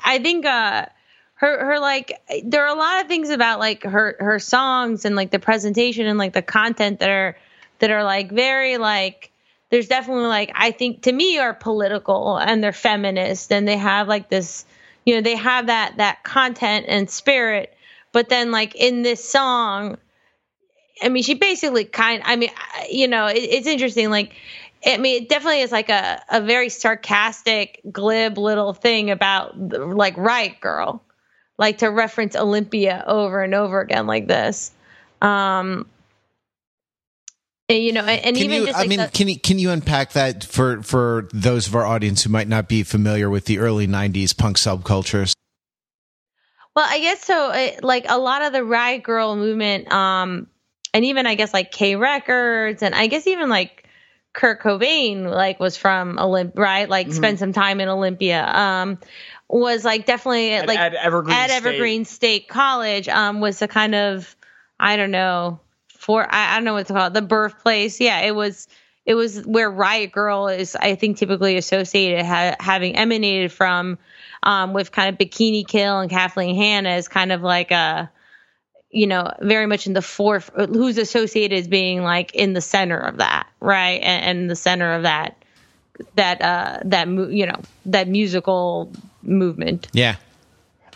i 0.05 0.19
think 0.19 0.47
uh 0.47 0.87
her 1.35 1.67
her 1.67 1.79
like 1.79 2.21
there 2.45 2.65
are 2.65 2.75
a 2.75 2.79
lot 2.79 3.03
of 3.03 3.09
things 3.09 3.31
about 3.31 3.59
like 3.59 3.83
her 3.85 4.17
her 4.19 4.39
songs 4.39 5.05
and 5.05 5.15
like 5.17 5.31
the 5.31 5.39
presentation 5.39 6.07
and 6.07 6.19
like 6.19 6.33
the 6.33 6.43
content 6.43 7.01
that 7.01 7.11
are 7.11 7.37
that 7.79 7.91
are 7.91 8.05
like 8.05 8.31
very 8.31 8.77
like 8.77 9.31
there's 9.71 9.87
definitely 9.89 10.27
like 10.27 10.51
i 10.55 10.71
think 10.71 11.03
to 11.03 11.13
me 11.13 11.39
are 11.39 11.55
political 11.55 12.37
and 12.37 12.63
they're 12.63 12.73
feminist 12.73 13.53
and 13.53 13.69
they 13.69 13.77
have 13.77 14.09
like 14.09 14.29
this 14.29 14.65
you 15.05 15.15
know 15.15 15.23
they 15.23 15.37
have 15.37 15.69
that 15.69 15.95
that 15.97 16.23
content 16.23 16.85
and 16.87 17.09
spirit. 17.09 17.75
But 18.13 18.29
then 18.29 18.51
like 18.51 18.75
in 18.75 19.03
this 19.03 19.25
song 19.25 19.97
i 21.01 21.09
mean 21.09 21.23
she 21.23 21.35
basically 21.35 21.85
kind 21.85 22.23
i 22.25 22.37
mean 22.37 22.51
you 22.91 23.07
know 23.07 23.27
it, 23.27 23.39
it's 23.39 23.67
interesting 23.67 24.11
like 24.11 24.35
I 24.87 24.97
mean, 24.97 25.23
it 25.23 25.29
definitely 25.29 25.61
is 25.61 25.73
like 25.73 25.89
a, 25.89 26.23
a 26.31 26.41
very 26.41 26.69
sarcastic, 26.69 27.81
glib 27.91 28.39
little 28.39 28.73
thing 28.73 29.11
about 29.11 29.59
like 29.59 30.17
Riot 30.17 30.57
Grrrl, 30.61 31.01
like 31.59 31.79
to 31.79 31.89
reference 31.89 32.37
Olympia 32.37 33.05
over 33.07 33.43
and 33.43 33.55
over 33.55 33.81
again 33.81 34.07
like 34.07 34.29
this. 34.29 34.71
Um, 35.21 35.87
and, 37.69 37.83
you 37.83 37.93
know, 37.93 38.05
and, 38.05 38.25
and 38.25 38.37
even 38.37 38.61
you, 38.61 38.67
just 38.67 38.79
like 38.79 38.87
I 38.87 38.89
mean, 38.89 38.99
the, 39.01 39.09
can 39.09 39.29
you 39.29 39.39
can 39.39 39.59
you 39.59 39.71
unpack 39.71 40.13
that 40.13 40.45
for 40.45 40.83
for 40.83 41.29
those 41.35 41.67
of 41.67 41.75
our 41.75 41.85
audience 41.85 42.23
who 42.23 42.31
might 42.31 42.49
not 42.49 42.69
be 42.69 42.83
familiar 42.83 43.29
with 43.29 43.45
the 43.45 43.59
early 43.59 43.87
'90s 43.87 44.37
punk 44.37 44.57
subcultures? 44.57 45.35
Well, 46.75 46.87
I 46.89 47.01
guess 47.01 47.23
so. 47.25 47.51
It, 47.51 47.85
like 47.85 48.07
a 48.09 48.19
lot 48.19 48.43
of 48.43 48.53
the 48.53 48.65
Riot 48.65 49.03
Grrrl 49.03 49.37
movement, 49.37 49.93
um, 49.93 50.47
and 50.95 51.05
even 51.05 51.27
I 51.27 51.35
guess 51.35 51.53
like 51.53 51.73
K 51.73 51.97
Records, 51.97 52.83
and 52.83 52.95
I 52.95 53.09
guess 53.09 53.27
even 53.27 53.51
like 53.51 53.88
Kurt 54.39 54.63
Cobain 54.63 55.29
like 55.29 55.59
was 55.59 55.77
from 55.77 56.17
Olymp 56.17 56.57
right 56.57 56.89
like 56.89 57.09
mm-hmm. 57.09 57.17
spent 57.17 57.39
some 57.41 57.53
time 57.53 57.81
in 57.81 57.89
Olympia 57.89 58.47
um 58.47 58.99
was 59.49 59.85
like 59.85 60.07
definitely 60.07 60.53
at, 60.53 60.69
like 60.69 60.79
at 60.79 60.95
Evergreen 60.95 61.37
at 61.37 61.51
State. 61.51 61.57
Evergreen 61.57 62.05
State 62.05 62.49
College 62.49 63.09
um 63.09 63.41
was 63.41 63.61
a 63.63 63.67
kind 63.67 63.97
of 63.97 64.37
I 64.79 64.97
don't 64.97 65.11
know 65.11 65.59
for 65.89 66.23
I, 66.23 66.53
I 66.53 66.55
don't 66.55 66.65
know 66.65 66.75
what 66.75 66.87
to 66.87 66.93
call 66.93 67.09
it 67.09 67.15
the 67.15 67.23
birthplace 67.23 67.99
yeah 67.99 68.21
it 68.21 68.31
was 68.33 68.69
it 69.05 69.17
was 69.17 69.45
where 69.45 69.69
Riot 69.69 70.13
Grrrl 70.13 70.57
is 70.57 70.77
I 70.77 70.95
think 70.95 71.17
typically 71.17 71.57
associated 71.57 72.25
ha- 72.25 72.55
having 72.61 72.95
emanated 72.95 73.51
from 73.51 73.99
um 74.45 74.73
with 74.73 74.93
kind 74.93 75.09
of 75.13 75.19
Bikini 75.19 75.67
Kill 75.67 75.99
and 75.99 76.09
Kathleen 76.09 76.55
Hanna 76.55 76.91
is 76.91 77.09
kind 77.09 77.33
of 77.33 77.43
like 77.43 77.73
a 77.73 78.09
you 78.91 79.07
know, 79.07 79.33
very 79.41 79.67
much 79.67 79.87
in 79.87 79.93
the 79.93 80.03
fourth, 80.03 80.51
who's 80.55 80.99
associated 80.99 81.59
as 81.59 81.69
being 81.69 82.03
like 82.03 82.35
in 82.35 82.53
the 82.53 82.61
center 82.61 82.99
of 82.99 83.19
that, 83.19 83.47
right? 83.61 84.01
And, 84.03 84.41
and 84.41 84.51
the 84.51 84.57
center 84.57 84.95
of 84.95 85.03
that, 85.03 85.43
that, 86.15 86.41
uh, 86.41 86.79
that, 86.85 87.09
you 87.09 87.47
know, 87.47 87.61
that 87.87 88.09
musical 88.09 88.93
movement. 89.23 89.89
Yeah. 89.93 90.17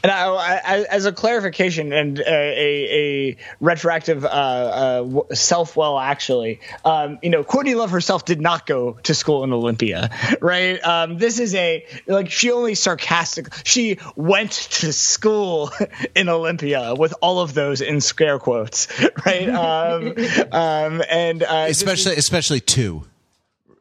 And 0.03 0.11
I, 0.11 0.35
I, 0.35 0.85
as 0.91 1.05
a 1.05 1.13
clarification 1.13 1.93
and 1.93 2.19
a, 2.19 2.25
a, 2.25 3.31
a 3.31 3.37
retroactive 3.61 4.25
uh, 4.25 4.29
uh, 4.29 5.35
self 5.35 5.77
well, 5.77 5.97
actually, 5.97 6.61
um, 6.85 7.21
you 7.23 7.31
know, 7.31 7.45
Courtney 7.45 7.77
Love 7.77 7.93
herself 7.93 8.25
did 8.25 8.41
not 8.41 8.67
go 8.67 8.95
to 9.05 9.15
school 9.15 9.45
in 9.45 9.53
Olympia, 9.53 10.11
right? 10.41 10.83
Um, 10.83 11.19
this 11.19 11.39
is 11.39 11.55
a 11.55 11.87
like 12.09 12.31
she 12.31 12.51
only 12.51 12.75
sarcastic. 12.75 13.47
She 13.65 13.99
went 14.17 14.53
to 14.53 14.93
school 14.93 15.71
in 16.17 16.29
Olympia 16.29 16.95
with 16.97 17.15
all 17.21 17.39
of 17.39 17.55
those 17.55 17.81
in 17.81 18.01
scare 18.01 18.41
quotes, 18.41 18.89
right? 19.27 19.49
Um, 19.49 20.15
um, 20.51 21.03
and 21.09 21.45
uh, 21.45 21.67
especially 21.69 22.13
is, 22.13 22.19
especially 22.19 22.61
two. 22.61 23.05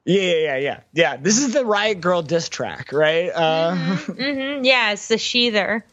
Yeah, 0.06 0.22
yeah, 0.22 0.34
yeah, 0.36 0.58
yeah, 0.58 0.80
yeah. 0.94 1.18
This 1.18 1.40
is 1.40 1.54
the 1.54 1.66
Riot 1.66 2.02
Grrrl 2.02 2.26
diss 2.26 2.50
track, 2.50 2.92
right? 2.92 3.30
Uh, 3.30 3.76
mm-hmm, 3.76 4.12
mm-hmm. 4.12 4.66
Yeah, 4.66 4.92
it's 4.92 5.08
the 5.08 5.18
shETHER 5.18 5.84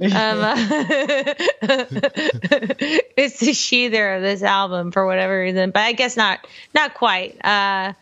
um, 0.00 0.08
it's 3.16 3.40
the 3.40 3.52
shETHER 3.52 4.16
of 4.16 4.22
this 4.22 4.42
album 4.42 4.92
for 4.92 5.06
whatever 5.06 5.40
reason, 5.40 5.70
but 5.70 5.82
I 5.82 5.92
guess 5.92 6.16
not, 6.16 6.46
not 6.74 6.94
quite. 6.94 7.42
Uh, 7.44 7.94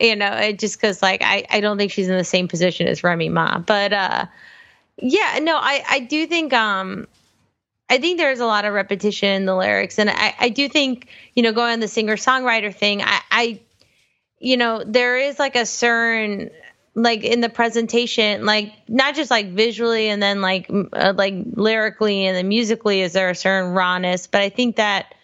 you 0.00 0.16
know, 0.16 0.32
it 0.32 0.58
just 0.58 0.76
because 0.76 1.02
like 1.02 1.22
I, 1.22 1.46
I 1.48 1.60
don't 1.60 1.78
think 1.78 1.92
she's 1.92 2.08
in 2.08 2.16
the 2.18 2.24
same 2.24 2.48
position 2.48 2.88
as 2.88 3.04
Remy 3.04 3.28
Ma, 3.28 3.58
but 3.58 3.92
uh, 3.92 4.26
yeah, 4.96 5.38
no, 5.40 5.56
I, 5.56 5.84
I 5.88 6.00
do 6.00 6.26
think 6.26 6.52
um, 6.52 7.06
I 7.88 7.98
think 7.98 8.18
there's 8.18 8.40
a 8.40 8.46
lot 8.46 8.64
of 8.64 8.74
repetition 8.74 9.30
in 9.30 9.44
the 9.46 9.54
lyrics, 9.54 9.98
and 9.98 10.10
I, 10.10 10.34
I 10.38 10.48
do 10.48 10.68
think 10.68 11.08
you 11.34 11.42
know 11.42 11.52
going 11.52 11.74
on 11.74 11.80
the 11.80 11.88
singer 11.88 12.16
songwriter 12.16 12.74
thing, 12.74 13.02
I, 13.02 13.20
I, 13.30 13.60
you 14.40 14.56
know, 14.56 14.82
there 14.84 15.16
is 15.16 15.38
like 15.38 15.56
a 15.56 15.64
certain 15.64 16.50
like 16.94 17.24
in 17.24 17.40
the 17.40 17.48
presentation 17.48 18.44
like 18.46 18.72
not 18.88 19.14
just 19.14 19.30
like 19.30 19.48
visually 19.48 20.08
and 20.08 20.22
then 20.22 20.40
like 20.40 20.70
uh, 20.92 21.12
like 21.16 21.34
lyrically 21.54 22.26
and 22.26 22.36
then 22.36 22.48
musically 22.48 23.00
is 23.00 23.12
there 23.12 23.30
a 23.30 23.34
certain 23.34 23.72
rawness 23.72 24.26
but 24.26 24.40
i 24.40 24.48
think 24.48 24.76
that 24.76 25.14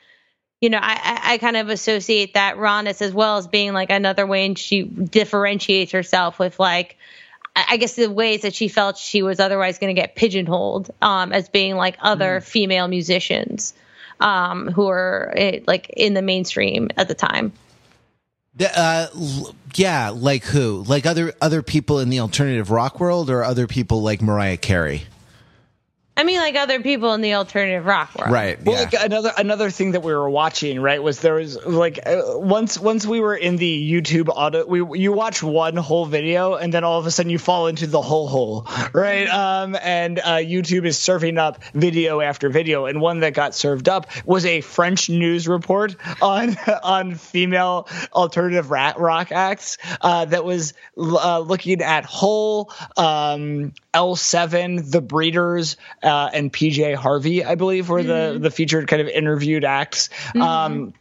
you 0.60 0.68
know 0.68 0.80
i 0.80 1.20
i 1.22 1.38
kind 1.38 1.56
of 1.56 1.68
associate 1.68 2.34
that 2.34 2.58
rawness 2.58 3.00
as 3.00 3.12
well 3.12 3.36
as 3.36 3.46
being 3.46 3.72
like 3.72 3.90
another 3.90 4.26
way 4.26 4.44
and 4.46 4.58
she 4.58 4.82
differentiates 4.82 5.92
herself 5.92 6.38
with 6.38 6.58
like 6.58 6.96
I 7.56 7.78
guess 7.78 7.94
the 7.94 8.10
ways 8.10 8.42
that 8.42 8.54
she 8.54 8.68
felt 8.68 8.96
she 8.96 9.22
was 9.22 9.40
otherwise 9.40 9.78
going 9.78 9.94
to 9.94 10.00
get 10.00 10.14
pigeonholed 10.14 10.90
um, 11.02 11.32
as 11.32 11.48
being 11.48 11.74
like 11.74 11.96
other 12.00 12.38
mm. 12.38 12.44
female 12.44 12.86
musicians 12.86 13.74
um, 14.20 14.68
who 14.68 14.88
are 14.88 15.32
eh, 15.36 15.60
like 15.66 15.90
in 15.90 16.14
the 16.14 16.22
mainstream 16.22 16.90
at 16.96 17.08
the 17.08 17.14
time. 17.14 17.52
Uh, 18.60 19.06
yeah, 19.74 20.10
like 20.10 20.44
who? 20.44 20.84
Like 20.86 21.06
other 21.06 21.34
other 21.40 21.62
people 21.62 21.98
in 22.00 22.10
the 22.10 22.20
alternative 22.20 22.70
rock 22.70 23.00
world, 23.00 23.30
or 23.30 23.42
other 23.44 23.66
people 23.66 24.02
like 24.02 24.20
Mariah 24.20 24.56
Carey? 24.56 25.04
I 26.20 26.22
mean, 26.22 26.36
like 26.36 26.54
other 26.54 26.82
people 26.82 27.14
in 27.14 27.22
the 27.22 27.32
alternative 27.32 27.86
rock 27.86 28.14
world, 28.14 28.30
right? 28.30 28.62
Well, 28.62 28.74
yeah. 28.76 28.82
like 28.82 28.92
another 28.92 29.32
another 29.38 29.70
thing 29.70 29.92
that 29.92 30.02
we 30.02 30.12
were 30.12 30.28
watching, 30.28 30.78
right, 30.78 31.02
was 31.02 31.20
there 31.20 31.36
was 31.36 31.56
like 31.64 31.98
uh, 32.04 32.20
once 32.34 32.78
once 32.78 33.06
we 33.06 33.20
were 33.20 33.34
in 33.34 33.56
the 33.56 33.90
YouTube 33.90 34.28
auto, 34.28 34.66
we 34.66 35.00
you 35.00 35.12
watch 35.12 35.42
one 35.42 35.76
whole 35.76 36.04
video 36.04 36.56
and 36.56 36.74
then 36.74 36.84
all 36.84 36.98
of 36.98 37.06
a 37.06 37.10
sudden 37.10 37.30
you 37.30 37.38
fall 37.38 37.68
into 37.68 37.86
the 37.86 38.02
whole 38.02 38.28
hole, 38.28 38.68
right? 38.92 39.28
Um, 39.28 39.74
and 39.80 40.18
uh, 40.18 40.36
YouTube 40.36 40.84
is 40.84 40.98
serving 40.98 41.38
up 41.38 41.64
video 41.72 42.20
after 42.20 42.50
video, 42.50 42.84
and 42.84 43.00
one 43.00 43.20
that 43.20 43.32
got 43.32 43.54
served 43.54 43.88
up 43.88 44.06
was 44.26 44.44
a 44.44 44.60
French 44.60 45.08
news 45.08 45.48
report 45.48 45.96
on 46.20 46.54
on 46.82 47.14
female 47.14 47.88
alternative 48.12 48.70
rock 48.70 49.32
acts 49.32 49.78
uh, 50.02 50.26
that 50.26 50.44
was 50.44 50.74
uh, 50.98 51.38
looking 51.38 51.80
at 51.80 52.04
Hole, 52.04 52.70
um, 52.98 53.72
L7, 53.94 54.90
The 54.90 55.00
Breeders 55.00 55.78
uh, 56.02 56.09
and 56.32 56.52
PJ 56.52 56.94
Harvey, 56.94 57.44
I 57.44 57.54
believe, 57.54 57.88
were 57.88 58.00
mm-hmm. 58.00 58.34
the 58.34 58.38
the 58.38 58.50
featured 58.50 58.88
kind 58.88 59.02
of 59.02 59.08
interviewed 59.08 59.64
acts. 59.64 60.08
Mm-hmm. 60.28 60.42
Um, 60.42 60.94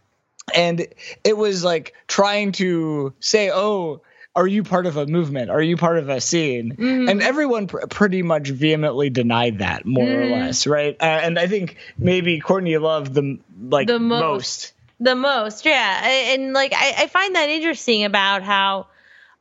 and 0.56 0.88
it 1.24 1.38
was 1.38 1.64
like 1.64 1.94
trying 2.08 2.52
to 2.54 3.14
say, 3.20 3.52
oh. 3.54 4.02
Are 4.36 4.48
you 4.48 4.64
part 4.64 4.86
of 4.86 4.96
a 4.96 5.06
movement? 5.06 5.50
Are 5.50 5.62
you 5.62 5.76
part 5.76 5.98
of 5.98 6.08
a 6.08 6.22
scene? 6.22 6.72
Mm-hmm. 6.72 7.10
And 7.10 7.22
everyone 7.22 7.68
pr- 7.68 7.88
pretty 7.90 8.22
much 8.22 8.48
vehemently 8.48 9.10
denied 9.10 9.58
that, 9.58 9.86
more 9.86 10.06
or 10.06 10.08
mm-hmm. 10.08 10.32
less, 10.32 10.68
right? 10.68 10.96
Uh, 10.98 11.04
and 11.04 11.38
I 11.38 11.48
think 11.48 11.76
maybe 11.98 12.40
Courtney 12.40 12.78
loved 12.78 13.16
the 13.16 13.40
like 13.60 13.88
the 13.88 14.00
most. 14.00 14.22
most. 14.22 14.74
The 15.00 15.16
most, 15.16 15.66
yeah. 15.66 16.08
And 16.34 16.54
like 16.54 16.74
I, 16.74 16.94
I 17.00 17.08
find 17.08 17.36
that 17.36 17.50
interesting 17.50 18.06
about 18.06 18.44
how 18.44 18.88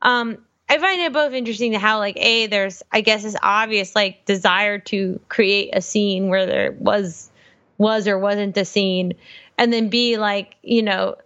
um, 0.02 0.38
I 0.68 0.78
find 0.78 1.00
it 1.00 1.12
both 1.12 1.32
interesting 1.32 1.72
to 1.72 1.78
how 1.78 1.98
like 1.98 2.16
a 2.18 2.46
there's 2.46 2.82
I 2.92 3.00
guess 3.00 3.22
this 3.22 3.36
obvious 3.42 3.94
like 3.94 4.24
desire 4.26 4.78
to 4.80 5.18
create 5.28 5.70
a 5.72 5.80
scene 5.80 6.28
where 6.28 6.46
there 6.46 6.72
was 6.72 7.30
was 7.78 8.06
or 8.06 8.18
wasn't 8.18 8.56
a 8.56 8.64
scene, 8.64 9.14
and 9.56 9.72
then 9.72 9.88
b 9.88 10.18
like 10.18 10.56
you 10.62 10.82
know 10.82 11.16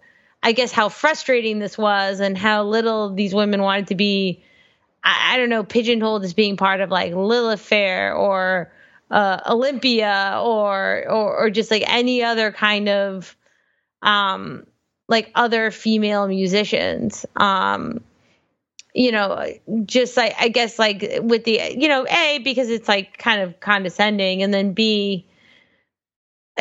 I 0.41 0.51
guess 0.53 0.71
how 0.71 0.89
frustrating 0.89 1.59
this 1.59 1.77
was 1.77 2.19
and 2.19 2.37
how 2.37 2.63
little 2.63 3.13
these 3.13 3.33
women 3.33 3.61
wanted 3.61 3.87
to 3.87 3.95
be 3.95 4.43
I, 5.03 5.33
I 5.33 5.37
don't 5.37 5.49
know 5.49 5.63
pigeonholed 5.63 6.23
as 6.23 6.33
being 6.33 6.55
part 6.55 6.79
of 6.79 6.89
like 6.89 7.13
Lilith 7.13 7.59
Fair 7.61 8.13
or 8.13 8.71
uh, 9.11 9.41
Olympia 9.47 10.39
or, 10.41 11.03
or 11.09 11.37
or 11.37 11.49
just 11.49 11.69
like 11.69 11.83
any 11.85 12.23
other 12.23 12.51
kind 12.51 12.87
of 12.87 13.35
um 14.01 14.65
like 15.09 15.31
other 15.35 15.69
female 15.69 16.27
musicians. 16.27 17.25
Um 17.35 18.01
you 18.93 19.11
know, 19.11 19.45
just 19.85 20.15
like 20.17 20.35
I 20.39 20.49
guess 20.49 20.77
like 20.77 21.19
with 21.21 21.43
the 21.45 21.59
you 21.77 21.87
know 21.87 22.05
a 22.07 22.39
because 22.39 22.69
it's 22.69 22.87
like 22.87 23.17
kind 23.17 23.41
of 23.41 23.59
condescending, 23.59 24.43
and 24.43 24.53
then 24.53 24.73
b 24.73 25.27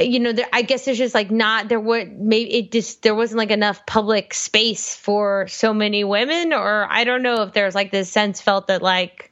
you 0.00 0.20
know 0.20 0.32
there, 0.32 0.48
i 0.52 0.62
guess 0.62 0.84
there's 0.84 0.96
just 0.98 1.14
like 1.14 1.30
not 1.30 1.68
there 1.68 1.80
would 1.80 2.18
maybe 2.18 2.54
it 2.54 2.72
just 2.72 3.02
there 3.02 3.14
wasn't 3.14 3.36
like 3.36 3.50
enough 3.50 3.84
public 3.84 4.32
space 4.32 4.96
for 4.96 5.46
so 5.48 5.74
many 5.74 6.02
women 6.02 6.52
or 6.52 6.86
i 6.90 7.04
don't 7.04 7.22
know 7.22 7.42
if 7.42 7.52
there's 7.52 7.74
like 7.74 7.90
this 7.90 8.10
sense 8.10 8.40
felt 8.40 8.68
that 8.68 8.80
like 8.80 9.30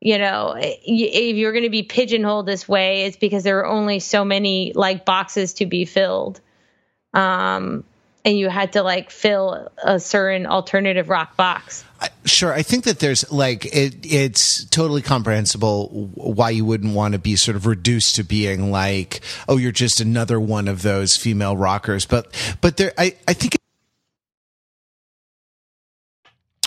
you 0.00 0.16
know 0.16 0.54
if 0.58 1.36
you're 1.36 1.52
going 1.52 1.64
to 1.64 1.70
be 1.70 1.82
pigeonholed 1.82 2.46
this 2.46 2.66
way 2.66 3.04
it's 3.04 3.18
because 3.18 3.44
there 3.44 3.58
are 3.58 3.66
only 3.66 3.98
so 3.98 4.24
many 4.24 4.72
like 4.74 5.04
boxes 5.04 5.54
to 5.54 5.66
be 5.66 5.84
filled. 5.84 6.40
Um 7.12 7.84
and 8.24 8.38
you 8.38 8.48
had 8.48 8.72
to 8.74 8.82
like 8.82 9.10
fill 9.10 9.70
a 9.82 9.98
certain 9.98 10.46
alternative 10.46 11.08
rock 11.08 11.36
box. 11.36 11.84
Sure, 12.24 12.52
I 12.52 12.62
think 12.62 12.84
that 12.84 12.98
there's 12.98 13.30
like 13.30 13.66
it. 13.66 13.94
It's 14.02 14.64
totally 14.66 15.02
comprehensible 15.02 16.10
why 16.14 16.50
you 16.50 16.64
wouldn't 16.64 16.94
want 16.94 17.12
to 17.12 17.18
be 17.18 17.36
sort 17.36 17.56
of 17.56 17.66
reduced 17.66 18.16
to 18.16 18.24
being 18.24 18.70
like, 18.70 19.20
oh, 19.48 19.58
you're 19.58 19.72
just 19.72 20.00
another 20.00 20.40
one 20.40 20.68
of 20.68 20.82
those 20.82 21.16
female 21.16 21.56
rockers. 21.56 22.06
But 22.06 22.34
but 22.60 22.78
there, 22.78 22.92
I 22.96 23.16
I 23.28 23.34
think 23.34 23.56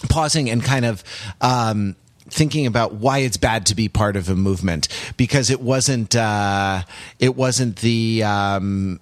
pausing 0.08 0.50
and 0.50 0.64
kind 0.64 0.86
of 0.86 1.04
um, 1.42 1.96
thinking 2.30 2.66
about 2.68 2.94
why 2.94 3.20
it's 3.20 3.38
bad 3.38 3.66
to 3.68 3.76
be 3.76 3.90
part 3.90 4.16
of 4.16 4.30
a 4.30 4.36
movement 4.36 4.88
because 5.18 5.50
it 5.50 5.62
wasn't 5.62 6.16
uh, 6.16 6.84
it 7.20 7.36
wasn't 7.36 7.78
the 7.78 8.24
um, 8.24 9.00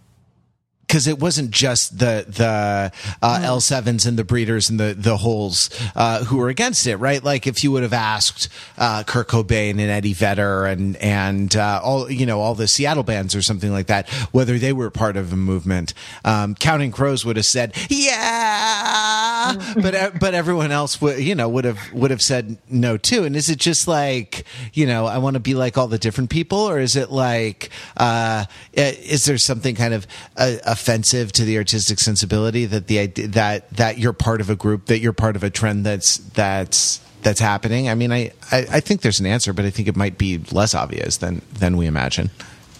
because 0.91 1.07
it 1.07 1.19
wasn't 1.19 1.51
just 1.51 1.99
the 1.99 2.25
the 2.27 2.91
uh, 3.21 3.39
mm. 3.39 3.43
L 3.43 3.61
sevens 3.61 4.05
and 4.05 4.19
the 4.19 4.25
breeders 4.25 4.69
and 4.69 4.77
the 4.77 4.93
the 4.93 5.15
holes 5.15 5.69
uh, 5.95 6.25
who 6.25 6.35
were 6.35 6.49
against 6.49 6.85
it, 6.85 6.97
right? 6.97 7.23
Like 7.23 7.47
if 7.47 7.63
you 7.63 7.71
would 7.71 7.83
have 7.83 7.93
asked 7.93 8.49
uh, 8.77 9.03
Kurt 9.03 9.29
Cobain 9.29 9.71
and 9.71 9.89
Eddie 9.89 10.11
Vedder 10.11 10.65
and 10.65 10.97
and 10.97 11.55
uh, 11.55 11.79
all 11.81 12.11
you 12.11 12.25
know 12.25 12.41
all 12.41 12.55
the 12.55 12.67
Seattle 12.67 13.03
bands 13.03 13.33
or 13.33 13.41
something 13.41 13.71
like 13.71 13.87
that, 13.87 14.09
whether 14.33 14.57
they 14.59 14.73
were 14.73 14.89
part 14.89 15.15
of 15.15 15.31
a 15.31 15.37
movement, 15.37 15.93
um, 16.25 16.55
Counting 16.55 16.91
Crows 16.91 17.23
would 17.23 17.37
have 17.37 17.45
said 17.45 17.73
yeah, 17.89 19.53
but 19.81 19.95
uh, 19.95 20.11
but 20.19 20.33
everyone 20.33 20.73
else 20.73 20.99
would 20.99 21.19
you 21.19 21.35
know 21.35 21.47
would 21.47 21.63
have 21.63 21.79
would 21.93 22.11
have 22.11 22.21
said 22.21 22.57
no 22.69 22.97
too. 22.97 23.23
And 23.23 23.37
is 23.37 23.49
it 23.49 23.59
just 23.59 23.87
like 23.87 24.43
you 24.73 24.85
know 24.85 25.05
I 25.05 25.19
want 25.19 25.35
to 25.35 25.39
be 25.39 25.53
like 25.53 25.77
all 25.77 25.87
the 25.87 25.97
different 25.97 26.29
people, 26.29 26.59
or 26.59 26.79
is 26.81 26.97
it 26.97 27.11
like 27.11 27.69
uh, 27.95 28.43
is 28.73 29.23
there 29.23 29.37
something 29.37 29.73
kind 29.73 29.93
of 29.93 30.05
a, 30.35 30.59
a 30.65 30.75
offensive 30.81 31.31
to 31.31 31.45
the 31.45 31.57
artistic 31.57 31.99
sensibility 31.99 32.65
that 32.65 32.87
the 32.87 33.05
that 33.27 33.69
that 33.69 33.99
you're 33.99 34.13
part 34.13 34.41
of 34.41 34.49
a 34.49 34.55
group 34.55 34.87
that 34.87 34.99
you're 34.99 35.13
part 35.13 35.35
of 35.35 35.43
a 35.43 35.49
trend 35.49 35.85
that's 35.85 36.17
that's 36.17 36.99
that's 37.21 37.39
happening? 37.39 37.87
I 37.87 37.95
mean 37.95 38.11
I, 38.11 38.31
I, 38.51 38.65
I 38.71 38.79
think 38.79 39.01
there's 39.01 39.19
an 39.19 39.27
answer 39.27 39.53
but 39.53 39.65
i 39.65 39.69
think 39.69 39.87
it 39.87 39.95
might 39.95 40.17
be 40.17 40.39
less 40.51 40.73
obvious 40.73 41.17
than 41.17 41.41
than 41.53 41.77
we 41.77 41.85
imagine. 41.85 42.31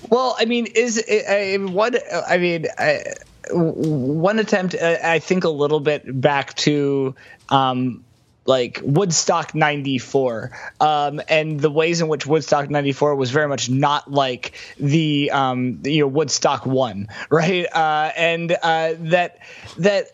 Well 0.10 0.36
i 0.40 0.46
mean 0.46 0.66
is 0.66 1.04
I, 1.08 1.58
what 1.58 1.96
i 2.28 2.38
mean 2.38 2.66
I, 2.78 3.04
one 3.52 4.40
attempt 4.40 4.76
i 4.76 5.20
think 5.20 5.44
a 5.44 5.50
little 5.50 5.80
bit 5.80 6.04
back 6.20 6.56
to 6.56 7.16
um, 7.50 8.04
like 8.46 8.80
Woodstock 8.84 9.54
94 9.54 10.52
um, 10.80 11.22
and 11.28 11.60
the 11.60 11.70
ways 11.70 12.02
in 12.02 12.08
which 12.08 12.26
Woodstock 12.26 12.70
94 12.70 13.16
was 13.16 13.32
very 13.32 13.48
much 13.48 13.70
not 13.70 14.12
like 14.12 14.54
the 14.80 15.32
um, 15.32 15.82
you 15.84 16.02
know 16.02 16.08
Woodstock 16.08 16.66
1 16.66 17.08
right? 17.30 17.66
Uh, 17.72 18.12
and 18.16 18.52
uh, 18.52 18.94
that 19.00 19.40
that 19.78 20.08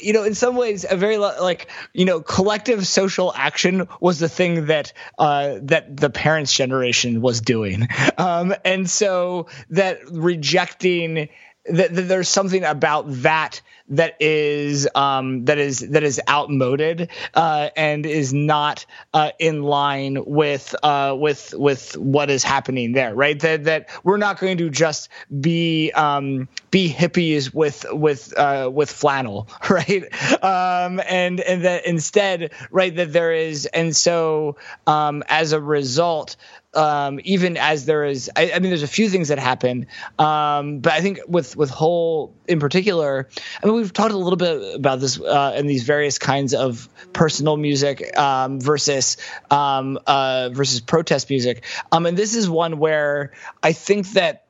you 0.00 0.12
know, 0.12 0.24
in 0.24 0.34
some 0.34 0.56
ways, 0.56 0.84
a 0.88 0.96
very 0.96 1.16
like 1.16 1.68
you 1.92 2.04
know, 2.04 2.20
collective 2.20 2.86
social 2.86 3.32
action 3.34 3.88
was 4.00 4.18
the 4.18 4.28
thing 4.28 4.66
that 4.66 4.92
uh, 5.18 5.58
that 5.62 5.96
the 5.96 6.10
parents' 6.10 6.52
generation 6.52 7.20
was 7.20 7.40
doing, 7.40 7.88
um, 8.18 8.54
and 8.64 8.88
so 8.88 9.46
that 9.70 10.00
rejecting 10.10 11.28
that, 11.68 11.94
that 11.94 12.02
there's 12.02 12.28
something 12.28 12.64
about 12.64 13.06
that 13.22 13.60
that 13.88 14.16
is 14.20 14.88
um, 14.94 15.44
that 15.44 15.58
is 15.58 15.80
that 15.80 16.02
is 16.02 16.20
outmoded 16.28 17.10
uh, 17.34 17.70
and 17.76 18.04
is 18.04 18.32
not 18.32 18.86
uh, 19.14 19.30
in 19.38 19.62
line 19.62 20.24
with 20.24 20.74
uh, 20.82 21.14
with 21.18 21.54
with 21.54 21.96
what 21.96 22.30
is 22.30 22.42
happening 22.42 22.92
there, 22.92 23.14
right? 23.14 23.38
That 23.38 23.64
that 23.64 23.88
we're 24.02 24.16
not 24.16 24.38
going 24.38 24.58
to 24.58 24.70
just 24.70 25.08
be 25.40 25.92
um, 25.92 26.48
be 26.70 26.92
hippies 26.92 27.54
with 27.54 27.86
with 27.90 28.36
uh, 28.36 28.70
with 28.72 28.90
flannel, 28.90 29.48
right? 29.70 30.04
Um, 30.42 31.00
and 31.08 31.40
and 31.40 31.64
that 31.64 31.86
instead, 31.86 32.52
right, 32.70 32.94
that 32.94 33.12
there 33.12 33.32
is, 33.32 33.66
and 33.66 33.96
so 33.96 34.56
um, 34.86 35.22
as 35.28 35.52
a 35.52 35.60
result, 35.60 36.36
um, 36.74 37.20
even 37.24 37.56
as 37.56 37.86
there 37.86 38.04
is, 38.04 38.30
I, 38.36 38.52
I, 38.52 38.58
mean, 38.58 38.70
there's 38.70 38.82
a 38.82 38.88
few 38.88 39.08
things 39.08 39.28
that 39.28 39.38
happen, 39.38 39.86
um, 40.18 40.80
but 40.80 40.92
I 40.92 41.00
think 41.00 41.20
with 41.26 41.56
with 41.56 41.70
Hole 41.70 42.35
in 42.48 42.60
particular, 42.60 43.28
I 43.62 43.66
mean, 43.66 43.76
we've 43.76 43.92
talked 43.92 44.12
a 44.12 44.18
little 44.18 44.36
bit 44.36 44.74
about 44.74 45.00
this 45.00 45.20
uh, 45.20 45.54
in 45.56 45.66
these 45.66 45.84
various 45.84 46.18
kinds 46.18 46.54
of 46.54 46.88
personal 47.12 47.56
music 47.56 48.16
um, 48.18 48.60
versus 48.60 49.16
um, 49.50 49.98
uh, 50.06 50.50
versus 50.52 50.80
protest 50.80 51.30
music, 51.30 51.64
um, 51.92 52.06
and 52.06 52.16
this 52.16 52.34
is 52.34 52.48
one 52.48 52.78
where 52.78 53.32
I 53.62 53.72
think 53.72 54.10
that 54.12 54.44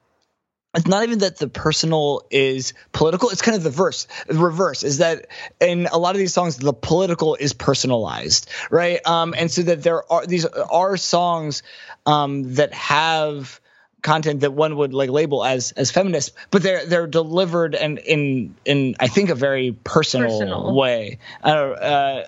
it's 0.75 0.87
not 0.87 1.05
even 1.05 1.21
that 1.21 1.39
the 1.39 1.49
personal 1.49 2.27
is 2.31 2.75
political 2.93 3.31
it's 3.31 3.41
kind 3.41 3.57
of 3.57 3.63
the 3.63 3.71
verse 3.71 4.07
the 4.27 4.35
reverse 4.35 4.83
is 4.83 4.99
that 4.99 5.29
in 5.59 5.87
a 5.87 5.97
lot 5.97 6.15
of 6.15 6.19
these 6.19 6.35
songs 6.35 6.59
the 6.59 6.75
political 6.75 7.35
is 7.35 7.55
personalized 7.55 8.51
right? 8.71 9.05
Um, 9.07 9.35
and 9.37 9.51
so 9.51 9.63
that 9.63 9.83
there 9.83 10.11
are 10.13 10.27
these 10.27 10.45
are 10.45 10.97
songs 10.97 11.63
um, 12.05 12.55
that 12.55 12.73
have 12.75 13.61
content 14.07 14.41
that 14.41 14.55
one 14.55 14.77
would 14.77 14.95
like 14.95 15.11
label 15.11 15.45
as 15.45 15.73
as 15.73 15.91
feminist, 15.91 16.33
but 16.51 16.63
they're 16.63 16.87
they're 16.87 17.09
delivered 17.09 17.75
and 17.75 17.99
in 17.99 18.55
in 18.65 18.95
I 19.01 19.09
think 19.09 19.29
a 19.29 19.35
very 19.35 19.73
personal, 19.85 20.31
personal. 20.31 20.75
way. 20.75 21.19
I 21.43 21.53
don't, 21.53 21.79
uh, 21.79 22.25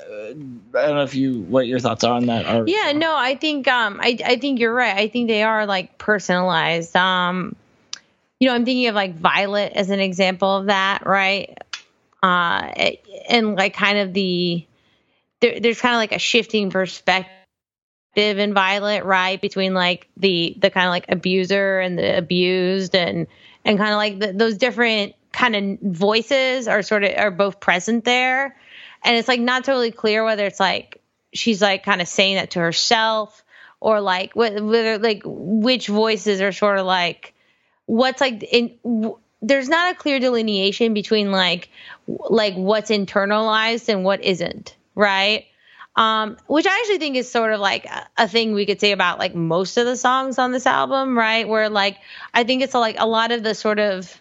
I 0.77 0.87
don't 0.87 0.97
know 0.97 1.05
if 1.05 1.15
you 1.15 1.41
what 1.43 1.67
your 1.67 1.79
thoughts 1.79 2.05
are 2.05 2.13
on 2.13 2.27
that. 2.27 2.45
Or, 2.45 2.69
yeah, 2.69 2.93
no, 2.93 3.15
I 3.17 3.37
think 3.37 3.69
um 3.69 4.01
I 4.03 4.19
I 4.27 4.37
think 4.37 4.59
you're 4.59 4.75
right. 4.75 4.97
I 4.97 5.09
think 5.09 5.29
they 5.29 5.45
are 5.45 5.65
like 5.65 5.97
personalized. 5.97 6.95
Um, 6.97 7.55
you 8.41 8.49
know, 8.49 8.55
I'm 8.55 8.65
thinking 8.65 8.89
of 8.89 8.95
like 8.95 9.17
Violet 9.17 9.73
as 9.75 9.91
an 9.91 10.01
example 10.01 10.57
of 10.57 10.67
that, 10.67 11.07
right? 11.07 11.57
Uh, 12.23 12.73
and 13.29 13.55
like 13.55 13.75
kind 13.75 13.99
of 13.99 14.13
the 14.13 14.67
there, 15.41 15.61
there's 15.61 15.81
kind 15.81 15.95
of 15.95 15.99
like 15.99 16.13
a 16.13 16.19
shifting 16.19 16.71
perspective 16.71 17.38
and 18.19 18.55
Violet, 18.55 19.05
right? 19.05 19.41
Between 19.41 19.75
like 19.75 20.09
the 20.17 20.57
the 20.59 20.71
kind 20.71 20.87
of 20.87 20.91
like 20.91 21.07
abuser 21.09 21.81
and 21.81 21.99
the 21.99 22.17
abused, 22.19 22.95
and 22.95 23.27
and 23.65 23.79
kind 23.79 23.91
of 23.91 23.97
like 23.97 24.19
the, 24.19 24.33
those 24.33 24.57
different 24.57 25.15
kind 25.33 25.57
of 25.57 25.79
voices 25.81 26.69
are 26.69 26.83
sort 26.83 27.05
of 27.05 27.17
are 27.17 27.31
both 27.31 27.61
present 27.61 28.05
there, 28.05 28.57
and 29.05 29.17
it's 29.17 29.29
like 29.29 29.41
not 29.41 29.65
totally 29.65 29.93
clear 29.93 30.25
whether 30.25 30.47
it's 30.47 30.61
like 30.61 31.01
she's 31.33 31.63
like 31.63 31.85
kind 31.85 32.01
of 32.01 32.09
saying 32.09 32.37
that 32.37 32.53
to 32.53 32.59
herself 32.61 33.45
or 33.81 34.01
like 34.01 34.35
whether 34.35 34.99
like 34.99 35.23
which 35.25 35.89
voices 35.89 36.41
are 36.41 36.53
sort 36.53 36.79
of 36.79 36.87
like 36.87 37.35
what's 37.87 38.21
like 38.21 38.43
in. 38.43 38.77
W- 38.85 39.19
there's 39.41 39.69
not 39.69 39.93
a 39.93 39.97
clear 39.97 40.19
delineation 40.19 40.95
between 40.95 41.31
like 41.31 41.69
like 42.09 42.55
what's 42.55 42.91
internalized 42.91 43.89
and 43.89 44.05
what 44.05 44.25
isn't, 44.25 44.75
right? 44.95 45.47
Um, 45.99 46.37
which 46.47 46.65
I 46.65 46.79
actually 46.79 46.99
think 46.99 47.17
is 47.17 47.29
sort 47.29 47.53
of 47.53 47.59
like 47.59 47.85
a, 47.85 48.07
a, 48.17 48.29
thing 48.29 48.55
we 48.55 48.67
could 48.67 48.81
say 48.81 48.93
about 48.93 49.19
like 49.19 49.35
most 49.35 49.77
of 49.77 49.85
the 49.85 49.97
songs 49.97 50.39
on 50.39 50.53
this 50.53 50.65
album, 50.65 51.19
right? 51.19 51.47
Where 51.47 51.69
like 51.69 51.99
I 52.33 52.45
think 52.45 52.63
it's 52.63 52.75
a, 52.75 52.79
like 52.79 52.95
a 53.01 53.07
lot 53.07 53.33
of 53.33 53.43
the 53.43 53.53
sort 53.53 53.81
of 53.81 54.17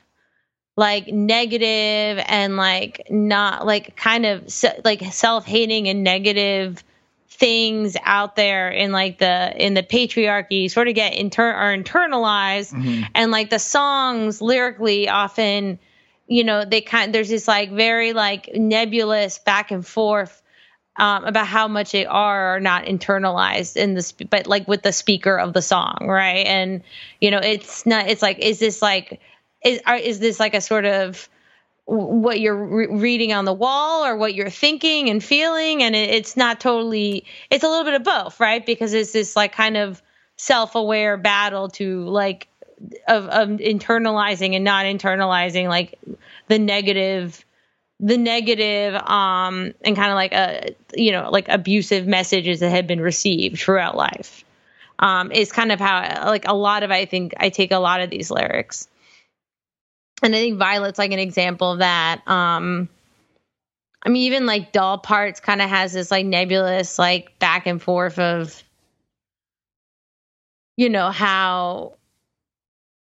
like 0.76 1.08
negative 1.08 2.24
and 2.28 2.58
like 2.58 3.06
not 3.12 3.68
like 3.68 3.96
kind 3.96 4.26
of 4.26 4.52
se- 4.52 4.82
like 4.84 5.04
self-hating 5.14 5.88
and 5.88 6.04
negative 6.04 6.84
things 7.30 7.96
out 8.04 8.36
there 8.36 8.72
in 8.72 8.92
like 8.92 9.20
the 9.20 9.54
in 9.64 9.76
the 9.76 9.84
patriarchy 9.84 10.72
sort 10.72 10.88
of 10.88 10.96
get 10.96 11.14
inter 11.14 11.52
are 11.52 11.78
internalized 11.78 12.74
mm-hmm. 12.74 13.04
and 13.14 13.32
like 13.32 13.52
the 13.52 13.60
songs 13.60 14.42
lyrically 14.42 15.08
often 15.10 15.78
you 16.26 16.44
know 16.44 16.66
they 16.66 16.82
kind 16.82 17.14
there's 17.14 17.30
this 17.30 17.48
like 17.48 17.72
very 17.72 18.14
like 18.14 18.50
nebulous 18.56 19.38
back 19.38 19.70
and 19.70 19.86
forth 19.86 20.42
um, 20.98 21.26
about 21.26 21.48
how 21.48 21.68
much 21.68 21.92
they 21.92 22.06
are 22.06 22.56
or 22.56 22.60
not 22.60 22.86
internalized 22.86 23.76
in 23.76 23.94
this, 23.94 24.12
but 24.12 24.48
like 24.48 24.68
with 24.68 24.82
the 24.82 24.92
speaker 24.92 25.38
of 25.38 25.54
the 25.54 25.62
song, 25.62 25.98
right? 26.02 26.46
And 26.46 26.82
you 27.22 27.32
know, 27.32 27.40
it's 27.40 27.86
not. 27.86 28.08
It's 28.08 28.22
like, 28.22 28.40
is 28.40 28.60
this 28.60 28.82
like, 28.82 29.22
is 29.64 29.80
are, 29.86 29.96
is 29.96 30.20
this 30.20 30.40
like 30.40 30.56
a 30.56 30.62
sort 30.62 30.86
of 30.86 31.30
what 31.86 32.40
you're 32.40 32.56
re- 32.56 32.88
reading 32.88 33.32
on 33.32 33.46
the 33.46 33.54
wall 33.54 34.06
or 34.06 34.18
what 34.18 34.34
you're 34.34 34.50
thinking 34.50 35.10
and 35.10 35.24
feeling? 35.24 35.84
And 35.84 35.96
it, 35.96 36.10
it's 36.10 36.36
not 36.36 36.60
totally. 36.60 37.26
It's 37.52 37.64
a 37.64 37.70
little 37.70 37.86
bit 37.86 37.94
of 37.94 38.04
both, 38.04 38.40
right? 38.40 38.66
Because 38.66 38.94
it's 38.94 39.12
this 39.12 39.36
like 39.36 39.54
kind 39.54 39.78
of 39.78 40.02
self-aware 40.38 41.18
battle 41.18 41.70
to 41.70 42.06
like 42.06 42.48
of, 43.08 43.26
of 43.28 43.50
internalizing 43.50 44.56
and 44.56 44.64
not 44.64 44.86
internalizing 44.86 45.68
like 45.68 45.98
the 46.48 46.60
negative 46.60 47.44
the 48.00 48.18
negative 48.18 48.94
um 48.96 49.74
and 49.84 49.96
kind 49.96 50.12
of 50.12 50.16
like 50.16 50.34
a 50.34 50.76
you 50.96 51.12
know 51.12 51.30
like 51.32 51.48
abusive 51.50 52.06
messages 52.06 52.60
that 52.60 52.70
had 52.70 52.88
been 52.88 53.02
received 53.02 53.60
throughout 53.60 53.96
life. 53.96 54.44
Um 55.00 55.32
is 55.32 55.52
kind 55.52 55.72
of 55.72 55.80
how 55.80 56.26
like 56.26 56.48
a 56.48 56.56
lot 56.56 56.84
of 56.84 56.92
i 56.92 57.06
think 57.06 57.34
i 57.38 57.50
take 57.50 57.72
a 57.72 57.80
lot 57.80 58.02
of 58.02 58.10
these 58.10 58.30
lyrics. 58.30 58.88
And 60.22 60.36
i 60.36 60.40
think 60.40 60.58
violet's 60.58 61.00
like 61.00 61.12
an 61.12 61.20
example 61.20 61.74
of 61.74 61.80
that. 61.80 62.28
Um 62.28 62.90
i 64.04 64.10
mean 64.10 64.24
even 64.24 64.46
like 64.46 64.72
doll 64.72 65.00
parts 65.00 65.40
kind 65.40 65.62
of 65.62 65.70
has 65.70 65.94
this 65.94 66.12
like 66.12 66.26
nebulous 66.26 67.00
like 67.00 67.40
back 67.40 67.66
and 67.66 67.82
forth 67.82 68.20
of 68.20 68.64
you 70.76 70.90
know 70.90 71.10
how 71.10 71.94